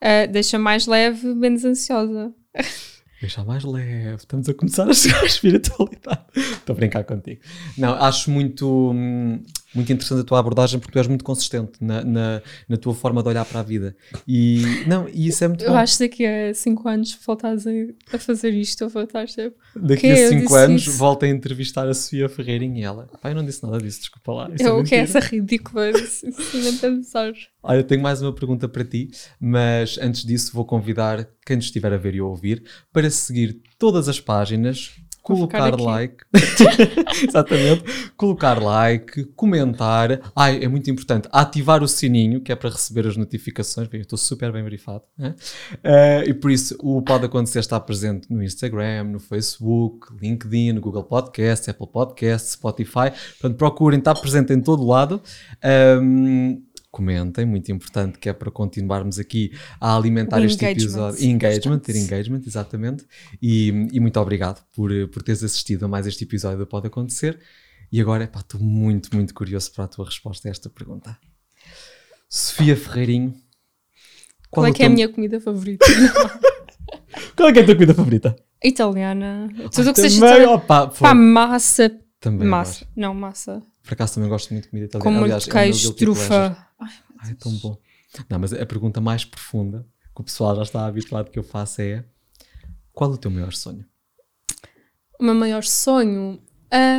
Ah, 0.00 0.26
deixa 0.26 0.58
mais 0.58 0.86
leve, 0.86 1.34
menos 1.34 1.64
ansiosa. 1.64 2.34
Deixa 3.20 3.44
mais 3.44 3.62
leve. 3.64 4.16
Estamos 4.16 4.48
a 4.48 4.54
começar 4.54 4.88
a 4.88 4.94
chegar 4.94 5.20
à 5.22 5.26
espiritualidade. 5.26 6.20
Estou 6.34 6.72
a 6.72 6.76
brincar 6.76 7.04
contigo. 7.04 7.40
Não, 7.76 7.92
acho 7.94 8.30
muito, 8.30 8.92
hum, 8.92 9.44
muito 9.74 9.92
interessante 9.92 10.20
a 10.20 10.24
tua 10.24 10.38
abordagem 10.38 10.78
porque 10.80 10.92
tu 10.92 10.98
és 10.98 11.06
muito 11.06 11.24
consistente 11.24 11.72
na, 11.80 12.02
na, 12.04 12.42
na 12.68 12.76
tua 12.76 12.94
forma 12.94 13.22
de 13.22 13.28
olhar 13.28 13.44
para 13.44 13.60
a 13.60 13.62
vida. 13.62 13.96
E, 14.26 14.62
não, 14.86 15.08
e 15.08 15.28
isso 15.28 15.44
é 15.44 15.48
muito 15.48 15.64
Eu 15.64 15.70
bom. 15.70 15.76
acho 15.76 15.96
que 15.98 16.08
daqui 16.08 16.26
a 16.26 16.52
5 16.54 16.88
anos 16.88 17.18
voltares 17.24 17.66
a, 17.66 17.70
a 18.12 18.18
fazer 18.18 18.50
isto, 18.54 18.88
vou 18.88 19.02
estar 19.02 19.28
sempre. 19.28 19.58
Daqui 19.76 20.00
que 20.02 20.06
a 20.08 20.18
eu 20.18 20.28
5 20.30 20.42
disse 20.42 20.56
anos 20.58 20.82
isso. 20.82 20.92
volto 20.92 21.24
a 21.24 21.28
entrevistar 21.28 21.88
a 21.88 21.94
Sofia 21.94 22.28
Ferreirinha 22.28 22.80
e 22.80 22.82
ela. 22.84 23.08
Pai, 23.20 23.32
eu 23.32 23.36
não 23.36 23.44
disse 23.44 23.62
nada 23.62 23.78
disso, 23.78 24.00
desculpa 24.00 24.32
lá. 24.32 24.50
Isso 24.54 24.64
é 24.64 24.68
Eu 24.68 24.82
que 24.84 24.94
é 24.94 25.00
mentira." 25.02 25.18
essa 25.18 25.20
ridícula, 25.20 25.88
assim, 25.90 26.30
nem 26.54 26.76
pensar. 26.76 27.32
Olha, 27.62 27.84
tenho 27.84 28.02
mais 28.02 28.22
uma 28.22 28.32
pergunta 28.34 28.68
para 28.68 28.84
ti, 28.84 29.10
mas 29.38 29.98
antes 30.00 30.24
disso 30.24 30.52
vou 30.52 30.64
convidar 30.64 31.28
quem 31.44 31.56
nos 31.56 31.66
estiver 31.66 31.92
a 31.92 31.96
ver 31.96 32.14
e 32.14 32.18
a 32.18 32.24
ouvir 32.24 32.62
para 32.92 33.10
seguir 33.10 33.60
todas 33.78 34.08
as 34.08 34.18
páginas, 34.20 34.92
colocar 35.34 35.80
like, 35.80 36.24
exatamente, 37.28 37.84
colocar 38.16 38.62
like, 38.62 39.24
comentar. 39.36 40.20
Ai, 40.34 40.62
é 40.62 40.68
muito 40.68 40.90
importante, 40.90 41.28
ativar 41.32 41.82
o 41.82 41.88
sininho, 41.88 42.40
que 42.40 42.52
é 42.52 42.56
para 42.56 42.70
receber 42.70 43.06
as 43.06 43.16
notificações. 43.16 43.88
Bem, 43.88 44.00
eu 44.00 44.02
estou 44.02 44.18
super 44.18 44.52
bem 44.52 44.62
verifado. 44.62 45.02
né? 45.16 45.34
Eh, 45.82 46.24
e 46.28 46.34
por 46.34 46.50
isso, 46.50 46.76
o 46.80 47.02
Pode 47.02 47.26
Acontecer 47.26 47.60
está 47.60 47.78
presente 47.80 48.30
no 48.30 48.42
Instagram, 48.42 49.04
no 49.04 49.20
Facebook, 49.20 50.08
LinkedIn, 50.20 50.72
no 50.72 50.80
Google 50.80 51.04
Podcast, 51.04 51.70
Apple 51.70 51.86
Podcast, 51.86 52.52
Spotify. 52.52 53.10
Portanto, 53.40 53.56
procurem, 53.56 53.98
está 53.98 54.14
presente 54.14 54.52
em 54.52 54.60
todo 54.60 54.84
lado. 54.84 55.20
Ahm, 55.62 56.62
comentem, 56.90 57.46
muito 57.46 57.70
importante, 57.70 58.18
que 58.18 58.28
é 58.28 58.32
para 58.32 58.50
continuarmos 58.50 59.18
aqui 59.18 59.52
a 59.80 59.96
alimentar 59.96 60.40
O 60.40 60.44
este 60.44 60.64
episódio. 60.64 61.24
Engagement, 61.24 61.78
ter 61.78 61.96
engagement, 61.96 62.42
exatamente. 62.46 63.04
E, 63.40 63.68
e 63.92 64.00
muito 64.00 64.18
obrigado 64.18 64.64
por, 64.72 64.90
por 65.08 65.22
teres 65.22 65.42
assistido 65.44 65.84
a 65.84 65.88
mais 65.88 66.06
este 66.06 66.24
episódio 66.24 66.58
do 66.58 66.66
Pode 66.66 66.88
Acontecer. 66.88 67.38
E 67.92 68.00
agora, 68.00 68.26
pá, 68.26 68.40
estou 68.40 68.60
muito, 68.60 69.14
muito 69.14 69.32
curioso 69.34 69.72
para 69.72 69.84
a 69.84 69.88
tua 69.88 70.04
resposta 70.04 70.48
a 70.48 70.50
esta 70.50 70.68
pergunta. 70.68 71.16
Sofia 72.28 72.76
Ferreirinho. 72.76 73.34
Qual, 74.50 74.66
é 74.66 74.70
o 74.70 74.74
que 74.74 74.82
é 74.82 74.86
a 74.86 74.90
minha 74.90 75.08
comida 75.08 75.40
favorita? 75.40 75.86
Qual 77.36 77.48
é, 77.48 77.52
que 77.52 77.58
é 77.60 77.62
a 77.62 77.66
tua 77.66 77.74
comida 77.74 77.94
favorita? 77.94 78.36
Italiana. 78.62 79.48
Tudo 79.72 79.90
o 79.90 79.94
que 79.94 80.00
seja 80.00 80.16
italiano. 80.18 80.52
opa, 80.54 80.88
Pá, 80.88 81.14
massa. 81.14 81.90
Também 82.20 82.46
Massa. 82.46 82.80
gosto. 82.80 82.88
Não, 82.94 83.14
massa. 83.14 83.62
Por 83.82 83.94
acaso 83.94 84.14
também 84.14 84.28
gosto 84.28 84.50
muito 84.52 84.64
de 84.64 84.70
comida 84.70 84.86
italiana. 84.86 85.18
Com 85.18 85.24
Aliás, 85.24 85.48
é 85.48 85.50
queijo, 85.50 85.94
pleasure. 85.94 85.96
trufa. 85.96 86.69
Ai, 87.22 87.32
é 87.32 87.34
tão 87.34 87.52
bom. 87.58 87.76
Não, 88.28 88.38
mas 88.38 88.52
a 88.52 88.66
pergunta 88.66 89.00
mais 89.00 89.24
profunda 89.24 89.86
que 90.14 90.20
o 90.20 90.24
pessoal 90.24 90.56
já 90.56 90.62
está 90.62 90.86
habituado 90.86 91.30
que 91.30 91.38
eu 91.38 91.42
faço 91.42 91.80
é: 91.82 92.04
qual 92.92 93.10
o 93.10 93.18
teu 93.18 93.30
maior 93.30 93.52
sonho? 93.52 93.84
O 95.18 95.24
meu 95.24 95.34
maior 95.34 95.62
sonho. 95.62 96.42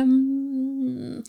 hum, 0.06 1.22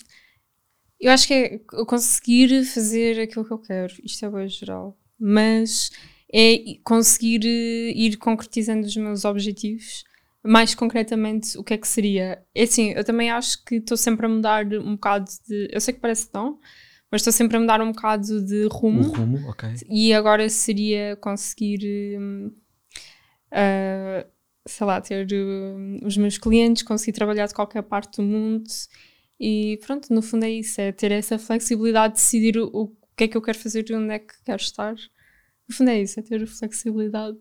eu 1.00 1.12
acho 1.12 1.28
que 1.28 1.34
é 1.34 1.60
conseguir 1.86 2.64
fazer 2.66 3.20
aquilo 3.20 3.46
que 3.46 3.52
eu 3.52 3.60
quero. 3.60 3.94
Isto 4.04 4.26
é 4.26 4.30
bem 4.30 4.48
geral. 4.48 4.98
Mas 5.20 5.92
é 6.34 6.78
conseguir 6.84 7.46
eh, 7.46 7.92
ir 7.96 8.18
concretizando 8.18 8.88
os 8.88 8.96
meus 8.96 9.26
objetivos. 9.26 10.04
Mais 10.44 10.76
concretamente, 10.76 11.58
o 11.58 11.64
que 11.64 11.74
é 11.74 11.78
que 11.78 11.88
seria? 11.88 12.44
É 12.54 12.64
assim, 12.64 12.92
eu 12.92 13.04
também 13.04 13.30
acho 13.32 13.64
que 13.64 13.76
estou 13.76 13.96
sempre 13.96 14.26
a 14.26 14.30
mudar 14.30 14.66
um 14.66 14.94
bocado 14.96 15.30
de. 15.48 15.70
Eu 15.72 15.80
sei 15.80 15.94
que 15.94 16.00
parece 16.00 16.30
não, 16.34 16.60
mas 17.14 17.22
estou 17.22 17.32
sempre 17.32 17.58
a 17.58 17.60
mudar 17.60 17.80
um 17.80 17.92
bocado 17.92 18.44
de 18.44 18.66
rumo. 18.72 19.02
O 19.02 19.12
rumo, 19.12 19.48
ok. 19.48 19.70
E 19.88 20.12
agora 20.16 20.50
seria 20.50 21.16
conseguir, 21.18 22.18
ah, 23.52 24.26
sei 24.68 24.88
lá, 24.88 25.00
ter 25.00 25.28
hum, 25.32 26.00
os 26.04 26.18
meus 26.18 26.40
clientes, 26.40 26.82
conseguir 26.82 27.12
trabalhar 27.14 27.46
de 27.46 27.54
qualquer 27.54 27.84
parte 27.84 28.18
do 28.18 28.24
mundo. 28.24 28.64
E 29.40 29.80
pronto, 29.86 30.12
no 30.12 30.24
fundo 30.24 30.46
é 30.46 30.50
isso: 30.50 30.82
é 30.82 30.92
ter 30.92 31.12
essa 31.12 31.38
flexibilidade 31.38 32.16
de 32.16 32.20
decidir 32.20 32.58
o, 32.58 32.66
o 32.74 32.88
que 33.16 33.26
é 33.26 33.28
que 33.28 33.38
eu 33.38 33.44
quero 33.44 33.60
fazer 33.60 33.86
e 33.88 33.94
onde 33.94 34.12
é 34.12 34.18
que 34.18 34.34
quero 34.44 34.64
estar. 34.64 34.96
No 35.70 35.76
fundo 35.76 35.92
é 35.92 36.02
isso: 36.02 36.20
é 36.20 36.24
ter 36.24 36.44
flexibilidade 36.48 37.38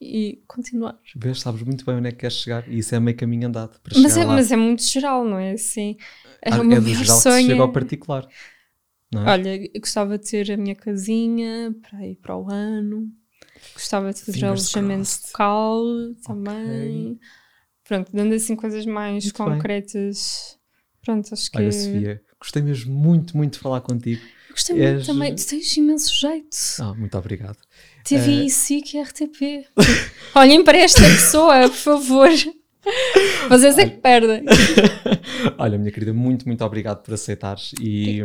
e 0.00 0.42
continuar. 0.48 0.98
Vês, 1.14 1.38
sabes 1.40 1.62
muito 1.62 1.84
bem 1.84 1.94
onde 1.94 2.08
é 2.08 2.10
que 2.10 2.18
queres 2.18 2.36
chegar 2.36 2.68
e 2.68 2.78
isso 2.78 2.92
é 2.96 2.98
meio 2.98 3.16
caminho 3.16 3.46
andado 3.46 3.78
para 3.80 3.96
Mas 4.00 4.14
chegar 4.14 4.24
é, 4.24 4.26
lá. 4.26 4.34
mas 4.34 4.50
é 4.50 4.56
muito 4.56 4.82
geral, 4.82 5.24
não 5.24 5.38
é? 5.38 5.52
Assim, 5.52 5.96
é 6.42 6.50
Ah, 6.50 6.56
é 6.56 6.80
do 6.80 6.88
geral 6.88 7.04
que 7.04 7.04
se 7.04 7.20
sonho. 7.22 7.46
chega 7.46 7.62
ao 7.62 7.70
particular. 7.72 8.28
É? 9.14 9.18
Olha, 9.18 9.56
eu 9.56 9.80
gostava 9.80 10.18
de 10.18 10.30
ter 10.30 10.50
a 10.52 10.56
minha 10.56 10.74
casinha 10.74 11.74
para 11.82 12.06
ir 12.06 12.16
para 12.16 12.36
o 12.36 12.50
ano. 12.50 13.10
Gostava 13.72 14.12
de 14.12 14.20
fazer 14.20 14.32
Fingers 14.32 14.76
alojamento 14.76 15.08
crossed. 15.08 15.26
local 15.28 15.84
também. 16.24 17.18
Pronto, 17.84 18.10
dando 18.12 18.34
assim 18.34 18.54
coisas 18.54 18.84
mais 18.84 19.24
Muito 19.24 19.44
bem. 19.44 19.52
concretas. 19.52 20.58
Pronto, 21.02 21.32
acho 21.32 21.50
que. 21.50 21.58
Olha, 21.58 21.72
Sofia, 21.72 22.22
Gostei 22.40 22.62
mesmo 22.62 22.94
muito, 22.94 23.36
muito 23.36 23.54
de 23.54 23.58
falar 23.58 23.80
contigo. 23.80 24.20
Gostei 24.50 24.80
És... 24.80 24.94
muito 24.94 25.06
também. 25.06 25.34
Tu 25.34 25.46
tens 25.46 25.76
imenso 25.76 26.14
jeito. 26.14 26.56
Ah, 26.80 26.94
muito 26.94 27.16
obrigado. 27.16 27.58
TVI, 28.04 28.46
uh... 28.46 28.50
SIC 28.50 28.94
e 28.94 29.00
RTP. 29.00 29.68
Olhem 30.34 30.62
para 30.62 30.78
esta 30.78 31.00
pessoa, 31.00 31.68
por 31.68 31.76
favor. 31.76 32.30
Vocês 33.48 33.78
é 33.78 33.86
que 33.86 33.96
perdem. 33.98 34.44
Olha, 35.58 35.78
minha 35.78 35.90
querida, 35.90 36.12
muito, 36.12 36.46
muito 36.46 36.64
obrigado 36.64 37.02
por 37.02 37.14
aceitares 37.14 37.72
e 37.80 38.22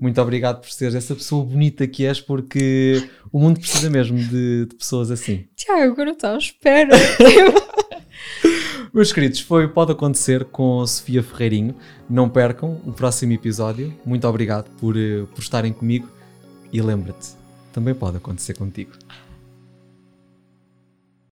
muito 0.00 0.20
obrigado 0.20 0.60
por 0.60 0.70
seres 0.70 0.94
essa 0.94 1.14
pessoa 1.14 1.44
bonita 1.44 1.86
que 1.86 2.04
és, 2.06 2.20
porque 2.20 3.08
o 3.32 3.38
mundo 3.38 3.60
precisa 3.60 3.90
mesmo 3.90 4.18
de, 4.18 4.66
de 4.66 4.74
pessoas 4.76 5.10
assim. 5.10 5.46
Tiago, 5.56 5.92
agora 5.92 6.10
estou 6.10 6.30
à 6.30 6.38
espera. 6.38 6.96
Meus 8.92 9.12
queridos, 9.12 9.40
foi 9.40 9.68
Pode 9.68 9.92
Acontecer 9.92 10.44
com 10.46 10.84
Sofia 10.84 11.22
Ferreirinho. 11.22 11.76
Não 12.08 12.28
percam 12.28 12.80
o 12.84 12.92
próximo 12.92 13.32
episódio. 13.32 13.94
Muito 14.04 14.26
obrigado 14.26 14.68
por, 14.80 14.96
eh, 14.96 15.24
por 15.32 15.40
estarem 15.40 15.72
comigo 15.72 16.08
e 16.72 16.82
lembra-te, 16.82 17.28
também 17.72 17.94
pode 17.94 18.16
acontecer 18.16 18.54
contigo. 18.54 18.92